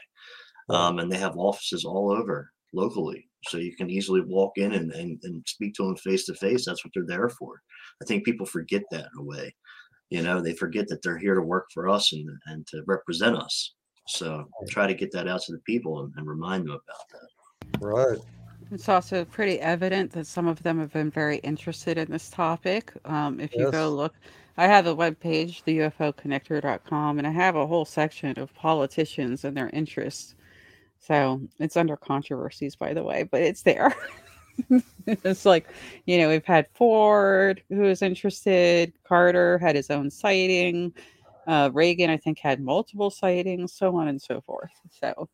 Um, 0.70 1.00
and 1.00 1.12
they 1.12 1.18
have 1.18 1.38
offices 1.38 1.86
all 1.86 2.12
over 2.12 2.52
locally. 2.74 3.30
So 3.48 3.58
you 3.58 3.76
can 3.76 3.90
easily 3.90 4.22
walk 4.22 4.58
in 4.58 4.74
and, 4.74 4.92
and, 4.92 5.20
and 5.24 5.48
speak 5.48 5.76
to 5.76 5.84
them 5.84 5.96
face 5.96 6.26
to 6.26 6.34
face. 6.34 6.66
That's 6.66 6.84
what 6.84 6.92
they're 6.94 7.06
there 7.06 7.30
for. 7.30 7.62
I 8.02 8.06
think 8.06 8.26
people 8.26 8.46
forget 8.46 8.84
that 8.92 9.06
in 9.14 9.20
a 9.20 9.24
way. 9.24 9.56
You 10.10 10.24
know, 10.24 10.42
they 10.42 10.54
forget 10.54 10.88
that 10.88 11.02
they're 11.04 11.18
here 11.18 11.36
to 11.36 11.42
work 11.42 11.68
for 11.74 11.88
us 11.88 12.12
and, 12.12 12.28
and 12.48 12.66
to 12.68 12.82
represent 12.88 13.38
us. 13.38 13.74
So 14.08 14.46
try 14.70 14.88
to 14.88 14.94
get 14.94 15.12
that 15.12 15.28
out 15.28 15.42
to 15.44 15.52
the 15.52 15.60
people 15.60 16.02
and, 16.02 16.14
and 16.18 16.28
remind 16.28 16.66
them 16.66 16.72
about 16.72 17.10
that. 17.12 17.86
Right. 17.86 18.20
It's 18.72 18.90
also 18.90 19.24
pretty 19.24 19.60
evident 19.60 20.12
that 20.12 20.28
some 20.28 20.48
of 20.48 20.62
them 20.64 20.80
have 20.80 20.92
been 20.92 21.10
very 21.10 21.38
interested 21.38 21.98
in 21.98 22.12
this 22.12 22.30
topic. 22.30 22.92
Um, 23.06 23.40
if 23.40 23.56
you 23.56 23.72
go 23.72 23.90
look, 23.90 24.14
I 24.58 24.68
have 24.68 24.88
a 24.88 24.96
web 24.96 25.20
page, 25.20 25.64
the 25.64 25.80
UFOconnector.com, 25.80 27.18
and 27.18 27.28
I 27.28 27.32
have 27.32 27.56
a 27.56 27.68
whole 27.68 27.86
section 27.86 28.38
of 28.38 28.54
politicians 28.56 29.46
and 29.46 29.56
their 29.56 29.70
interests. 29.70 30.36
So 31.00 31.42
it's 31.60 31.78
under 31.78 31.96
controversies, 31.96 32.76
by 32.76 32.94
the 32.94 33.04
way, 33.04 33.24
but 33.24 33.42
it's 33.42 33.62
there. 33.62 33.96
it's 35.08 35.46
like, 35.46 35.68
you 36.06 36.18
know, 36.18 36.30
we've 36.30 36.46
had 36.46 36.68
Ford 36.74 37.62
who 37.70 37.82
was 37.82 38.02
interested, 38.02 38.94
Carter 39.08 39.60
had 39.60 39.76
his 39.76 39.90
own 39.90 40.10
sighting, 40.10 40.94
uh, 41.46 41.70
Reagan, 41.72 42.10
I 42.10 42.18
think, 42.18 42.40
had 42.40 42.60
multiple 42.60 43.10
sightings, 43.10 43.74
so 43.74 43.96
on 43.96 44.10
and 44.10 44.22
so 44.22 44.42
forth. 44.42 44.72
So, 44.90 45.30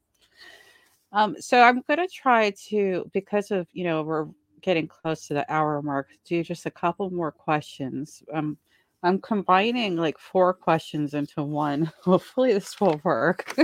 um, 1.13 1.35
so 1.39 1.61
I'm 1.61 1.81
gonna 1.87 2.07
try 2.07 2.51
to, 2.69 3.09
because 3.13 3.51
of 3.51 3.67
you 3.73 3.83
know 3.85 4.03
we're 4.03 4.27
getting 4.61 4.87
close 4.87 5.27
to 5.27 5.33
the 5.35 5.51
hour 5.53 5.81
mark, 5.81 6.09
do 6.25 6.43
just 6.43 6.65
a 6.65 6.71
couple 6.71 7.09
more 7.11 7.31
questions. 7.31 8.23
Um, 8.33 8.57
I'm 9.03 9.19
combining 9.19 9.97
like 9.97 10.17
four 10.17 10.53
questions 10.53 11.13
into 11.13 11.43
one. 11.43 11.91
Hopefully, 12.03 12.53
this 12.53 12.79
will 12.81 12.99
work. 13.03 13.55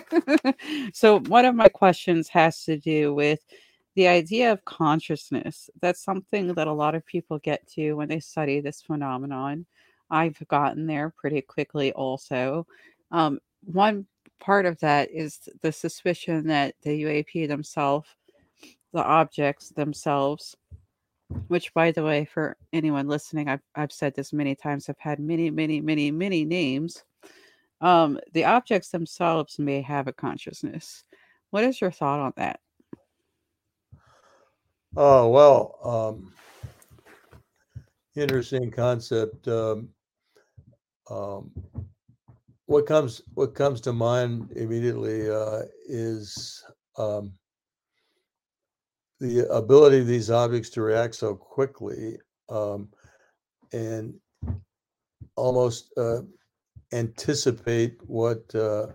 so, 0.94 1.20
one 1.22 1.46
of 1.46 1.56
my 1.56 1.70
questions 1.70 2.28
has 2.30 2.64
to 2.66 2.78
do 2.78 3.14
with 3.14 3.40
the 3.96 4.08
idea 4.08 4.52
of 4.52 4.64
consciousness. 4.66 5.70
That's 5.82 6.04
something 6.04 6.54
that 6.54 6.68
a 6.68 6.74
lot 6.74 6.94
of 6.96 7.06
people 7.06 7.40
get 7.40 7.66
to 7.70 7.94
when 7.94 8.10
they 8.10 8.20
study 8.20 8.60
this 8.62 8.82
phenomenon. 8.82 9.66
I've 10.12 10.38
gotten 10.48 10.86
there 10.88 11.14
pretty 11.18 11.42
quickly, 11.42 11.94
also. 11.94 12.68
Um, 13.12 13.40
one 13.64 14.06
part 14.40 14.66
of 14.66 14.80
that 14.80 15.10
is 15.12 15.40
the 15.62 15.72
suspicion 15.72 16.48
that 16.48 16.76
the 16.82 17.04
UAP 17.04 17.48
themselves, 17.48 18.10
the 18.94 19.04
objects 19.04 19.70
themselves, 19.70 20.56
which 21.48 21.74
by 21.74 21.92
the 21.92 22.04
way, 22.04 22.26
for 22.26 22.58
anyone 22.74 23.08
listening, 23.08 23.50
I've 23.50 23.62
I've 23.76 23.92
said 23.92 24.16
this 24.16 24.34
many 24.34 24.56
times, 24.56 24.88
have 24.88 25.00
had 25.00 25.20
many, 25.20 25.50
many, 25.50 25.82
many, 25.82 26.12
many 26.12 26.46
names. 26.46 27.04
Um, 27.82 28.20
the 28.34 28.46
objects 28.46 28.90
themselves 28.90 29.60
may 29.60 29.82
have 29.82 30.08
a 30.08 30.14
consciousness. 30.14 31.04
What 31.52 31.64
is 31.64 31.80
your 31.80 31.92
thought 31.92 32.20
on 32.20 32.34
that? 32.38 32.60
Oh 34.98 35.30
well, 35.30 35.78
um, 35.84 36.34
interesting 38.16 38.72
concept. 38.72 39.48
Um, 39.48 39.90
um, 41.10 41.52
what 42.70 42.86
comes 42.86 43.24
what 43.34 43.56
comes 43.56 43.82
to 43.82 43.92
mind 43.92 44.52
immediately 44.56 45.28
uh, 45.28 45.62
is 45.88 46.64
um, 47.00 47.34
the 49.20 49.52
ability 49.52 50.02
of 50.02 50.06
these 50.06 50.30
objects 50.30 50.70
to 50.70 50.84
react 50.84 51.16
so 51.16 51.34
quickly, 51.34 52.20
um, 52.48 52.88
and 53.74 54.14
almost 55.36 55.92
uh, 55.98 56.22
anticipate 56.94 57.98
what 58.06 58.44
uh, 58.54 58.86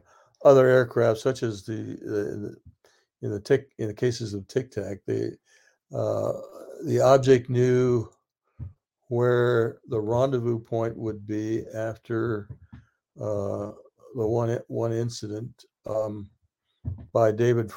other 0.44 0.68
aircraft, 0.68 1.18
such 1.18 1.42
as 1.42 1.64
the, 1.64 1.74
the 1.74 2.56
in 3.22 3.32
the 3.32 3.40
tic 3.40 3.72
in 3.78 3.88
the 3.88 3.94
cases 3.94 4.34
of 4.34 4.46
Tic 4.46 4.70
Tac, 4.70 4.98
the 5.04 5.36
uh, 5.92 6.32
the 6.84 7.00
object 7.00 7.50
knew 7.50 8.08
where 9.08 9.78
the 9.88 10.00
rendezvous 10.00 10.60
point 10.60 10.96
would 10.96 11.26
be 11.26 11.64
after 11.74 12.48
uh, 13.20 13.72
the 14.14 14.26
one 14.26 14.58
one 14.68 14.92
incident 14.92 15.64
um, 15.86 16.30
by 17.12 17.32
David. 17.32 17.72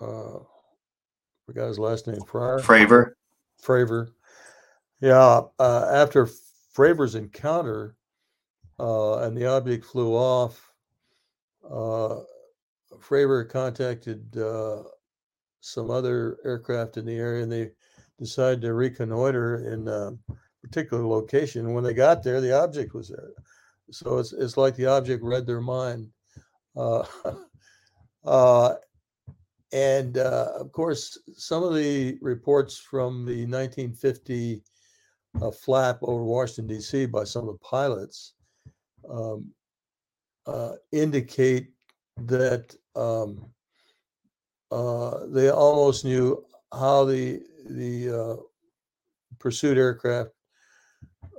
Uh, 0.00 0.38
forgot 1.46 1.68
his 1.68 1.78
last 1.78 2.06
name. 2.06 2.20
Fryer. 2.26 2.60
Fravor. 2.60 3.12
Fravor. 3.62 4.08
Yeah. 5.00 5.42
Uh, 5.58 5.90
after 5.92 6.28
Fravor's 6.74 7.14
encounter, 7.14 7.96
uh, 8.78 9.18
and 9.18 9.36
the 9.36 9.46
object 9.46 9.84
flew 9.84 10.14
off. 10.14 10.72
Uh, 11.64 12.20
Fravor 12.98 13.48
contacted 13.48 14.36
uh, 14.36 14.82
some 15.60 15.90
other 15.90 16.38
aircraft 16.44 16.96
in 16.96 17.04
the 17.04 17.14
area, 17.14 17.42
and 17.42 17.52
they 17.52 17.70
decided 18.18 18.60
to 18.62 18.74
reconnoiter 18.74 19.72
in 19.72 19.86
a 19.88 20.12
particular 20.62 21.06
location. 21.06 21.72
When 21.72 21.84
they 21.84 21.94
got 21.94 22.22
there, 22.22 22.40
the 22.40 22.60
object 22.60 22.94
was 22.94 23.08
there. 23.08 23.30
So 23.92 24.18
it's 24.18 24.32
it's 24.32 24.56
like 24.56 24.74
the 24.74 24.86
object 24.86 25.22
read 25.22 25.46
their 25.46 25.60
mind. 25.60 26.08
Uh, 26.74 27.04
uh, 28.24 28.74
and 29.72 30.18
uh, 30.18 30.52
of 30.58 30.72
course, 30.72 31.18
some 31.34 31.62
of 31.62 31.74
the 31.74 32.18
reports 32.20 32.78
from 32.78 33.26
the 33.26 33.44
1950 33.46 34.62
uh, 35.40 35.50
flap 35.50 35.98
over 36.02 36.24
Washington, 36.24 36.66
D.C. 36.66 37.06
by 37.06 37.24
some 37.24 37.48
of 37.48 37.54
the 37.54 37.66
pilots 37.66 38.34
um, 39.08 39.50
uh, 40.46 40.72
indicate 40.92 41.68
that 42.16 42.74
um, 42.96 43.44
uh, 44.70 45.26
they 45.26 45.50
almost 45.50 46.04
knew 46.04 46.44
how 46.72 47.04
the 47.04 47.42
the 47.68 48.38
pursuit 49.38 49.76
aircraft 49.76 50.30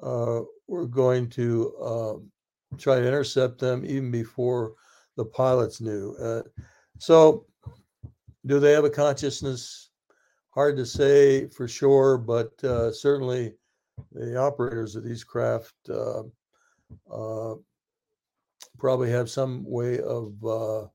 were 0.01 0.87
going 0.87 1.29
to 1.29 1.75
um, 1.81 2.31
try 2.77 2.99
to 2.99 3.07
intercept 3.07 3.59
them 3.59 3.85
even 3.85 4.11
before 4.11 4.73
the 5.15 5.25
pilots 5.25 5.81
knew. 5.81 6.15
Uh, 6.19 6.41
so, 6.97 7.45
do 8.45 8.59
they 8.59 8.71
have 8.71 8.85
a 8.85 8.89
consciousness? 8.89 9.89
Hard 10.51 10.77
to 10.77 10.85
say 10.85 11.47
for 11.47 11.67
sure, 11.67 12.17
but 12.17 12.51
uh, 12.63 12.91
certainly 12.91 13.53
the 14.11 14.37
operators 14.37 14.95
of 14.95 15.03
these 15.03 15.23
craft 15.23 15.73
uh, 15.89 16.23
uh, 17.11 17.55
probably 18.77 19.09
have 19.09 19.29
some 19.29 19.63
way 19.65 19.99
of 19.99 20.33
uh, 20.45 20.85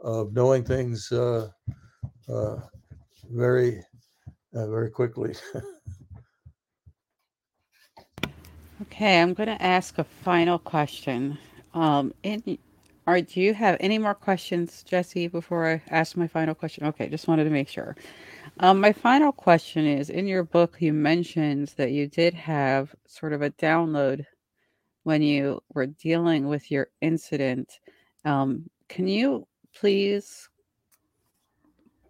of 0.00 0.32
knowing 0.32 0.64
things 0.64 1.10
uh, 1.10 1.48
very 3.30 3.82
very 4.52 4.90
quickly. 4.90 5.34
Okay, 8.82 9.20
I'm 9.20 9.32
going 9.32 9.48
to 9.48 9.62
ask 9.62 9.98
a 9.98 10.04
final 10.04 10.58
question. 10.58 11.38
Um, 11.72 12.12
in, 12.24 12.58
or 13.06 13.20
do 13.20 13.40
you 13.40 13.54
have 13.54 13.76
any 13.78 13.96
more 13.96 14.14
questions, 14.14 14.82
Jesse, 14.82 15.28
before 15.28 15.70
I 15.70 15.82
ask 15.88 16.16
my 16.16 16.26
final 16.26 16.52
question? 16.52 16.86
Okay, 16.86 17.08
just 17.08 17.28
wanted 17.28 17.44
to 17.44 17.50
make 17.50 17.68
sure. 17.68 17.94
Um, 18.58 18.80
my 18.80 18.92
final 18.92 19.30
question 19.30 19.86
is 19.86 20.10
in 20.10 20.26
your 20.26 20.42
book, 20.42 20.78
you 20.80 20.92
mentioned 20.92 21.72
that 21.76 21.92
you 21.92 22.08
did 22.08 22.34
have 22.34 22.92
sort 23.06 23.32
of 23.32 23.42
a 23.42 23.50
download 23.50 24.26
when 25.04 25.22
you 25.22 25.60
were 25.72 25.86
dealing 25.86 26.48
with 26.48 26.68
your 26.68 26.88
incident. 27.00 27.78
Um, 28.24 28.68
can 28.88 29.06
you 29.06 29.46
please 29.76 30.48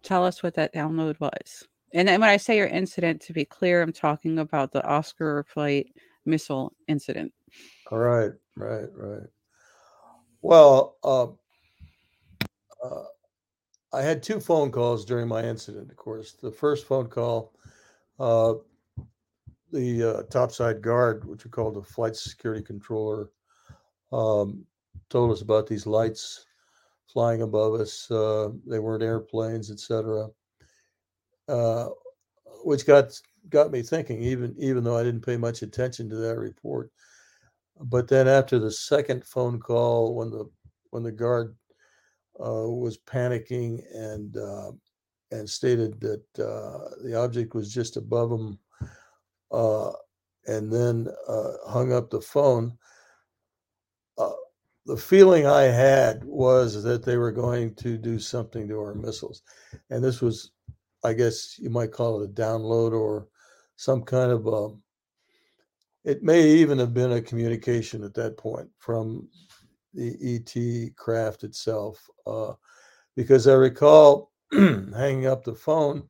tell 0.01 0.25
us 0.25 0.41
what 0.41 0.55
that 0.55 0.73
download 0.73 1.19
was? 1.19 1.67
And 1.93 2.07
then 2.07 2.19
when 2.19 2.31
I 2.31 2.37
say 2.37 2.57
your 2.57 2.67
incident, 2.67 3.21
to 3.21 3.33
be 3.33 3.45
clear, 3.45 3.83
I'm 3.83 3.93
talking 3.93 4.39
about 4.39 4.71
the 4.71 4.83
Oscar 4.83 5.45
flight 5.47 5.93
missile 6.25 6.73
incident. 6.87 7.33
All 7.91 7.99
right, 7.99 8.31
right, 8.55 8.87
right. 8.93 9.27
Well, 10.41 10.97
uh, 11.03 11.27
uh, 12.83 13.05
I 13.93 14.01
had 14.01 14.23
two 14.23 14.39
phone 14.39 14.71
calls 14.71 15.05
during 15.05 15.27
my 15.27 15.43
incident. 15.43 15.89
Of 15.89 15.97
course, 15.97 16.33
the 16.33 16.51
first 16.51 16.85
phone 16.85 17.07
call, 17.07 17.53
uh, 18.19 18.55
the 19.71 20.03
uh, 20.03 20.23
topside 20.23 20.81
guard, 20.81 21.25
which 21.25 21.45
we 21.45 21.51
call 21.51 21.71
the 21.71 21.81
flight 21.81 22.15
security 22.15 22.63
controller, 22.63 23.29
um, 24.11 24.65
told 25.09 25.31
us 25.31 25.41
about 25.41 25.67
these 25.67 25.85
lights 25.85 26.45
flying 27.07 27.43
above 27.43 27.75
us. 27.75 28.09
Uh, 28.09 28.49
they 28.65 28.79
weren't 28.79 29.03
airplanes, 29.03 29.71
etc. 29.71 30.27
Uh, 31.47 31.89
which 32.63 32.85
got 32.85 33.11
got 33.49 33.71
me 33.71 33.81
thinking, 33.81 34.21
even 34.21 34.55
even 34.57 34.83
though 34.83 34.97
I 34.97 35.03
didn't 35.03 35.25
pay 35.25 35.37
much 35.37 35.61
attention 35.61 36.09
to 36.09 36.15
that 36.15 36.37
report. 36.37 36.91
But 37.79 38.07
then 38.07 38.27
after 38.27 38.59
the 38.59 38.71
second 38.71 39.25
phone 39.25 39.59
call, 39.59 40.15
when 40.15 40.29
the 40.31 40.49
when 40.91 41.03
the 41.03 41.11
guard 41.11 41.55
uh, 42.39 42.67
was 42.67 42.97
panicking 42.97 43.83
and 43.93 44.37
uh, 44.37 44.71
and 45.31 45.49
stated 45.49 45.99
that 45.99 46.23
uh, 46.39 46.95
the 47.03 47.15
object 47.17 47.55
was 47.55 47.73
just 47.73 47.97
above 47.97 48.31
him, 48.31 48.59
uh, 49.51 49.91
and 50.47 50.71
then 50.71 51.07
uh, 51.27 51.53
hung 51.67 51.91
up 51.91 52.09
the 52.09 52.21
phone. 52.21 52.77
Uh, 54.17 54.31
the 54.85 54.97
feeling 54.97 55.47
I 55.47 55.63
had 55.63 56.23
was 56.23 56.83
that 56.83 57.03
they 57.03 57.17
were 57.17 57.31
going 57.31 57.73
to 57.75 57.97
do 57.97 58.19
something 58.19 58.67
to 58.67 58.79
our 58.79 58.93
missiles, 58.93 59.41
and 59.89 60.03
this 60.03 60.21
was, 60.21 60.51
I 61.03 61.13
guess 61.13 61.57
you 61.57 61.69
might 61.69 61.91
call 61.91 62.21
it 62.21 62.29
a 62.29 62.33
download 62.33 62.91
or 62.91 63.27
some 63.83 64.01
kind 64.01 64.31
of 64.31 64.45
a, 64.45 64.51
um, 64.51 64.81
it 66.05 66.23
may 66.23 66.41
even 66.41 66.79
have 66.79 66.93
been 66.93 67.13
a 67.13 67.21
communication 67.21 68.03
at 68.03 68.13
that 68.13 68.37
point 68.37 68.69
from 68.77 69.27
the 69.93 70.15
ET 70.21 70.95
craft 70.95 71.43
itself, 71.43 72.09
uh, 72.25 72.53
because 73.17 73.45
I 73.45 73.53
recall 73.53 74.31
hanging 74.51 75.27
up 75.27 75.43
the 75.43 75.53
phone 75.53 76.07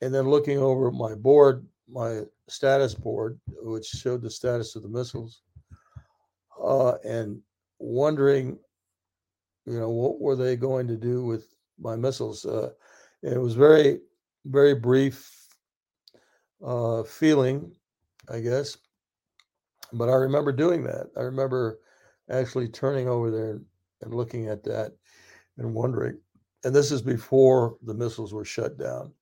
and 0.00 0.14
then 0.14 0.28
looking 0.28 0.58
over 0.58 0.90
my 0.90 1.14
board, 1.14 1.66
my 1.86 2.22
status 2.48 2.94
board, 2.94 3.38
which 3.60 3.86
showed 3.86 4.22
the 4.22 4.30
status 4.30 4.74
of 4.74 4.82
the 4.82 4.88
missiles, 4.88 5.42
uh, 6.62 6.94
and 7.04 7.40
wondering, 7.78 8.58
you 9.66 9.78
know, 9.78 9.90
what 9.90 10.18
were 10.18 10.36
they 10.36 10.56
going 10.56 10.86
to 10.88 10.96
do 10.96 11.24
with 11.24 11.54
my 11.78 11.94
missiles? 11.94 12.46
Uh, 12.46 12.70
it 13.22 13.38
was 13.38 13.54
very, 13.54 14.00
very 14.46 14.74
brief 14.74 15.43
uh, 16.64 17.02
feeling, 17.02 17.72
I 18.28 18.40
guess. 18.40 18.78
But 19.92 20.08
I 20.08 20.14
remember 20.14 20.52
doing 20.52 20.82
that. 20.84 21.10
I 21.16 21.20
remember 21.20 21.78
actually 22.30 22.68
turning 22.68 23.08
over 23.08 23.30
there 23.30 23.60
and 24.02 24.14
looking 24.14 24.48
at 24.48 24.64
that 24.64 24.92
and 25.58 25.74
wondering. 25.74 26.18
And 26.64 26.74
this 26.74 26.90
is 26.90 27.02
before 27.02 27.76
the 27.82 27.94
missiles 27.94 28.32
were 28.32 28.44
shut 28.44 28.78
down. 28.78 29.12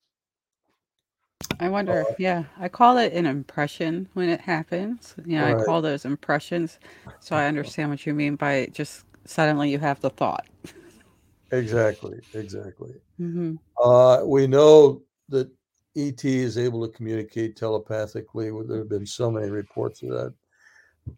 I 1.61 1.69
wonder, 1.69 2.07
uh, 2.09 2.15
yeah, 2.19 2.45
I 2.59 2.69
call 2.69 2.97
it 2.99 3.13
an 3.13 3.27
impression 3.27 4.09
when 4.15 4.29
it 4.29 4.41
happens. 4.41 5.15
Yeah, 5.27 5.45
right. 5.53 5.61
I 5.61 5.65
call 5.65 5.83
those 5.83 6.05
impressions. 6.05 6.79
So 7.21 7.37
I 7.37 7.47
understand 7.49 7.91
what 7.91 8.07
you 8.07 8.15
mean 8.15 8.37
by 8.37 8.69
just 8.73 9.05
suddenly 9.25 9.71
you 9.71 9.79
have 9.79 10.01
the 10.01 10.11
thought. 10.11 10.47
Exactly, 11.51 12.19
exactly. 12.35 12.95
Mm-hmm. 13.21 13.57
Uh, 13.83 14.25
we 14.25 14.47
know 14.47 15.03
that 15.29 15.51
ET 15.97 16.25
is 16.25 16.59
able 16.59 16.87
to 16.87 16.97
communicate 16.97 17.57
telepathically. 17.57 18.51
There 18.67 18.79
have 18.79 18.89
been 18.89 19.07
so 19.07 19.31
many 19.31 19.51
reports 19.51 20.03
of 20.03 20.11
that. 20.11 20.35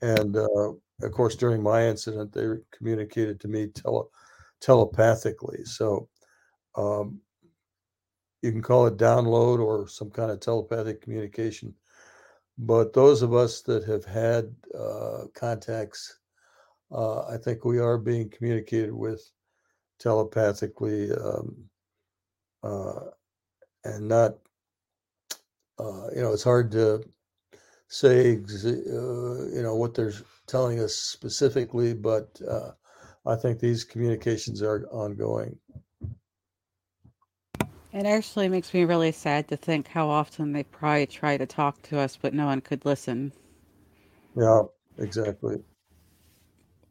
And 0.02 0.36
uh, 0.36 0.72
of 1.02 1.12
course, 1.12 1.36
during 1.36 1.62
my 1.62 1.86
incident, 1.86 2.32
they 2.32 2.46
communicated 2.76 3.40
to 3.40 3.48
me 3.48 3.68
tele- 3.68 4.08
telepathically. 4.60 5.64
So 5.64 6.08
um, 6.74 7.20
you 8.42 8.52
can 8.52 8.62
call 8.62 8.86
it 8.86 8.96
download 8.96 9.60
or 9.60 9.88
some 9.88 10.10
kind 10.10 10.30
of 10.30 10.40
telepathic 10.40 11.02
communication. 11.02 11.74
But 12.58 12.92
those 12.92 13.22
of 13.22 13.34
us 13.34 13.62
that 13.62 13.84
have 13.84 14.04
had 14.04 14.54
uh, 14.78 15.24
contacts, 15.34 16.18
uh, 16.92 17.26
I 17.26 17.36
think 17.36 17.64
we 17.64 17.78
are 17.78 17.98
being 17.98 18.30
communicated 18.30 18.92
with 18.92 19.28
telepathically 19.98 21.10
um, 21.12 21.56
uh, 22.62 23.10
and 23.84 24.08
not 24.08 24.36
uh, 25.78 26.08
you 26.14 26.22
know, 26.22 26.32
it's 26.32 26.44
hard 26.44 26.70
to 26.72 27.02
say, 27.88 28.36
uh, 28.36 29.44
you 29.52 29.62
know, 29.62 29.76
what 29.76 29.94
they're 29.94 30.12
telling 30.46 30.80
us 30.80 30.94
specifically, 30.94 31.94
but 31.94 32.40
uh, 32.48 32.72
I 33.26 33.36
think 33.36 33.58
these 33.58 33.84
communications 33.84 34.62
are 34.62 34.86
ongoing. 34.90 35.58
It 37.92 38.06
actually 38.06 38.48
makes 38.48 38.74
me 38.74 38.84
really 38.84 39.12
sad 39.12 39.46
to 39.48 39.56
think 39.56 39.86
how 39.86 40.08
often 40.08 40.52
they 40.52 40.64
probably 40.64 41.06
try 41.06 41.36
to 41.36 41.46
talk 41.46 41.80
to 41.82 41.98
us, 42.00 42.18
but 42.20 42.34
no 42.34 42.46
one 42.46 42.60
could 42.60 42.84
listen. 42.84 43.32
Yeah, 44.36 44.62
exactly. 44.98 45.62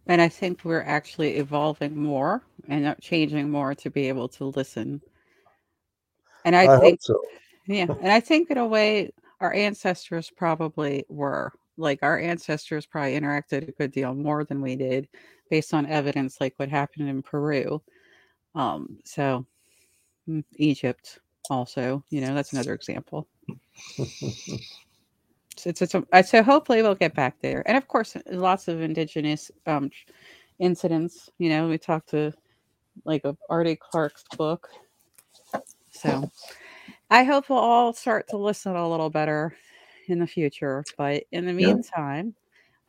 And 0.08 0.22
I 0.22 0.30
think 0.30 0.62
we're 0.64 0.82
actually 0.82 1.38
evolving 1.38 1.96
more 1.98 2.42
and 2.70 2.96
changing 3.02 3.50
more 3.50 3.76
to 3.76 3.90
be 3.90 4.08
able 4.08 4.30
to 4.30 4.46
listen. 4.46 5.02
And 6.46 6.56
I, 6.56 6.76
I 6.76 6.80
think, 6.80 7.02
so. 7.02 7.22
Yeah, 7.68 7.88
and 8.02 8.12
I 8.12 8.20
think 8.20 8.52
in 8.52 8.58
a 8.58 8.68
way, 8.68 9.12
our 9.40 9.54
ancestors 9.54 10.32
probably 10.36 11.06
were 11.10 11.54
like 11.78 12.00
our 12.04 12.20
ancestors 12.20 12.86
probably 12.86 13.20
interacted 13.20 13.68
a 13.68 13.72
good 13.72 13.92
deal 13.92 14.14
more 14.14 14.44
than 14.44 14.62
we 14.62 14.76
did 14.76 15.08
based 15.50 15.74
on 15.74 15.86
evidence 15.88 16.40
like 16.40 16.54
what 16.58 16.70
happened 16.70 17.10
in 17.10 17.22
Peru. 17.22 17.82
Um, 18.56 18.98
so 19.06 19.46
mm, 20.30 20.44
Egypt 20.58 21.20
also, 21.50 22.04
you 22.10 22.22
know, 22.22 22.36
that's 22.36 22.54
another 22.54 22.74
example. 22.74 23.28
So 25.58 25.70
it's, 25.70 25.82
it's 25.82 25.96
a, 25.96 26.24
so 26.24 26.44
hopefully 26.44 26.82
we'll 26.82 26.96
get 26.96 27.16
back 27.16 27.40
there, 27.42 27.64
and 27.68 27.78
of 27.78 27.88
course, 27.88 28.18
lots 28.32 28.68
of 28.68 28.82
indigenous 28.82 29.52
um, 29.68 29.92
incidents. 30.60 31.30
You 31.38 31.50
know, 31.50 31.68
we 31.68 31.78
talked 31.78 32.10
to 32.10 32.34
like 33.06 33.24
a 33.26 33.38
Ardy 33.50 33.78
Clarke's 33.78 34.24
book. 34.38 34.70
So 35.92 36.30
I 37.14 37.24
hope 37.24 37.48
we'll 37.48 37.60
all 37.60 37.94
start 37.94 38.28
to 38.30 38.38
listen 38.38 38.76
a 38.76 38.90
little 38.90 39.12
better 39.12 39.56
in 40.08 40.18
the 40.18 40.26
future. 40.26 40.84
But 40.98 41.26
in 41.32 41.46
the 41.46 41.54
Yeah. 41.54 41.68
meantime, 41.68 42.34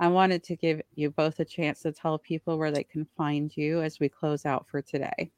I 0.00 0.08
wanted 0.08 0.42
to 0.44 0.56
give 0.56 0.80
you 0.94 1.10
both 1.10 1.40
a 1.40 1.44
chance 1.44 1.82
to 1.82 1.92
tell 1.92 2.18
people 2.18 2.56
where 2.56 2.70
they 2.70 2.84
can 2.84 3.04
find 3.18 3.54
you 3.54 3.82
as 3.82 4.00
we 4.00 4.08
close 4.08 4.46
out 4.46 4.66
for 4.66 4.80
today. 4.80 5.30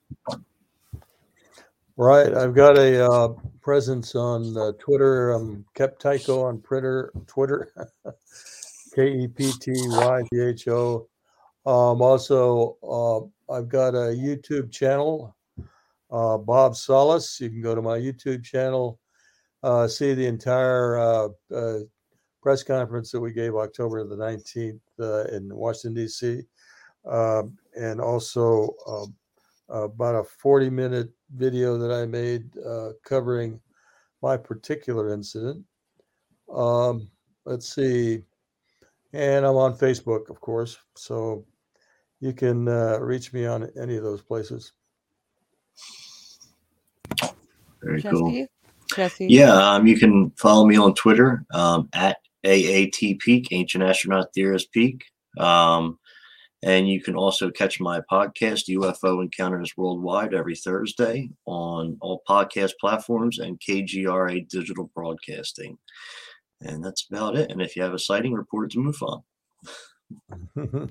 Right. 1.96 2.32
I've 2.32 2.54
got 2.54 2.78
a 2.78 3.10
uh, 3.10 3.28
presence 3.60 4.14
on 4.14 4.56
uh, 4.56 4.70
Twitter. 4.78 5.32
I'm 5.32 5.64
Kep 5.74 5.98
Tycho 5.98 6.44
on 6.44 6.60
Twitter. 6.60 7.10
Twitter. 7.26 7.72
K 8.94 9.08
E 9.08 9.26
P 9.26 9.50
T 9.50 9.72
Y 9.74 10.22
T 10.32 10.40
H 10.40 10.68
O. 10.68 11.08
Um, 11.66 12.00
also, 12.00 12.78
uh, 12.84 13.52
I've 13.52 13.68
got 13.68 13.96
a 13.96 14.14
YouTube 14.14 14.70
channel, 14.70 15.34
uh, 16.10 16.38
Bob 16.38 16.76
Salas. 16.76 17.40
You 17.40 17.50
can 17.50 17.62
go 17.62 17.74
to 17.74 17.82
my 17.82 17.98
YouTube 17.98 18.44
channel, 18.44 19.00
uh, 19.62 19.88
see 19.88 20.14
the 20.14 20.26
entire 20.26 20.98
uh, 20.98 21.28
uh, 21.54 21.78
press 22.42 22.62
conference 22.62 23.10
that 23.10 23.20
we 23.20 23.32
gave 23.32 23.54
October 23.54 24.04
the 24.04 24.16
19th 24.16 24.80
uh, 25.00 25.24
in 25.34 25.54
Washington, 25.54 25.94
D.C. 25.94 26.42
Um, 27.04 27.56
and 27.76 28.00
also 28.00 28.74
um, 28.86 29.14
about 29.68 30.14
a 30.14 30.24
40 30.24 30.70
minute 30.70 31.10
video 31.34 31.76
that 31.78 31.92
I 31.92 32.06
made 32.06 32.56
uh, 32.58 32.90
covering 33.04 33.60
my 34.22 34.36
particular 34.36 35.12
incident. 35.12 35.64
Um, 36.52 37.10
let's 37.44 37.74
see. 37.74 38.22
And 39.12 39.46
I'm 39.46 39.56
on 39.56 39.76
Facebook, 39.76 40.30
of 40.30 40.40
course. 40.40 40.78
So 40.96 41.44
you 42.20 42.32
can 42.32 42.66
reach 43.00 43.32
me 43.32 43.46
on 43.46 43.70
any 43.80 43.96
of 43.96 44.02
those 44.02 44.22
places. 44.22 44.72
Very 47.82 48.02
cool. 48.02 48.30
Jesse, 48.30 48.48
Jesse, 48.94 49.26
Yeah, 49.28 49.52
um, 49.52 49.86
you 49.86 49.98
can 49.98 50.30
follow 50.30 50.66
me 50.66 50.76
on 50.76 50.94
Twitter 50.94 51.44
um, 51.52 51.88
at 51.92 52.18
AAT 52.44 53.18
Peak, 53.20 53.48
Ancient 53.50 53.84
Astronaut 53.84 54.32
Theorist 54.34 54.72
Peak. 54.72 55.04
Um, 55.38 55.98
and 56.62 56.88
you 56.88 57.02
can 57.02 57.14
also 57.14 57.50
catch 57.50 57.80
my 57.80 58.00
podcast, 58.10 58.68
UFO 58.70 59.22
Encounters 59.22 59.76
Worldwide, 59.76 60.34
every 60.34 60.56
Thursday 60.56 61.30
on 61.44 61.96
all 62.00 62.22
podcast 62.28 62.72
platforms 62.80 63.38
and 63.38 63.60
KGRA 63.60 64.48
Digital 64.48 64.90
Broadcasting. 64.94 65.78
And 66.62 66.82
that's 66.82 67.06
about 67.10 67.36
it. 67.36 67.50
And 67.50 67.60
if 67.60 67.76
you 67.76 67.82
have 67.82 67.92
a 67.92 67.98
sighting, 67.98 68.32
report 68.32 68.66
it 68.66 68.74
to 68.74 69.22
MUFON. 70.56 70.90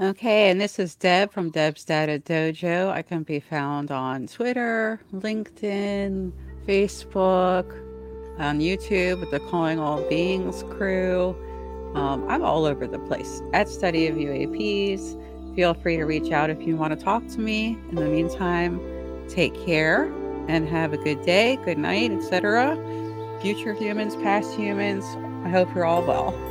Okay, 0.00 0.48
and 0.48 0.58
this 0.58 0.78
is 0.78 0.94
Deb 0.94 1.30
from 1.30 1.50
Deb's 1.50 1.84
Data 1.84 2.18
Dojo. 2.18 2.90
I 2.90 3.02
can 3.02 3.22
be 3.22 3.38
found 3.38 3.90
on 3.90 4.28
Twitter, 4.28 4.98
LinkedIn, 5.12 6.32
Facebook, 6.66 7.70
on 8.38 8.60
YouTube 8.60 9.20
with 9.20 9.30
the 9.30 9.40
Calling 9.40 9.78
All 9.78 10.00
Beings 10.08 10.62
crew. 10.70 11.36
Um, 11.94 12.26
I'm 12.30 12.42
all 12.42 12.64
over 12.64 12.86
the 12.86 12.98
place 13.00 13.42
at 13.52 13.68
Study 13.68 14.06
of 14.06 14.16
UAPs. 14.16 15.54
Feel 15.54 15.74
free 15.74 15.98
to 15.98 16.04
reach 16.04 16.32
out 16.32 16.48
if 16.48 16.66
you 16.66 16.78
want 16.78 16.98
to 16.98 17.04
talk 17.04 17.26
to 17.26 17.38
me. 17.38 17.76
In 17.90 17.96
the 17.96 18.06
meantime, 18.06 18.80
take 19.28 19.52
care 19.66 20.04
and 20.48 20.66
have 20.66 20.94
a 20.94 20.96
good 20.96 21.20
day, 21.26 21.58
good 21.66 21.76
night, 21.76 22.10
etc. 22.10 22.74
Future 23.42 23.74
humans, 23.74 24.16
past 24.16 24.54
humans, 24.54 25.04
I 25.44 25.50
hope 25.50 25.68
you're 25.74 25.84
all 25.84 26.02
well. 26.06 26.49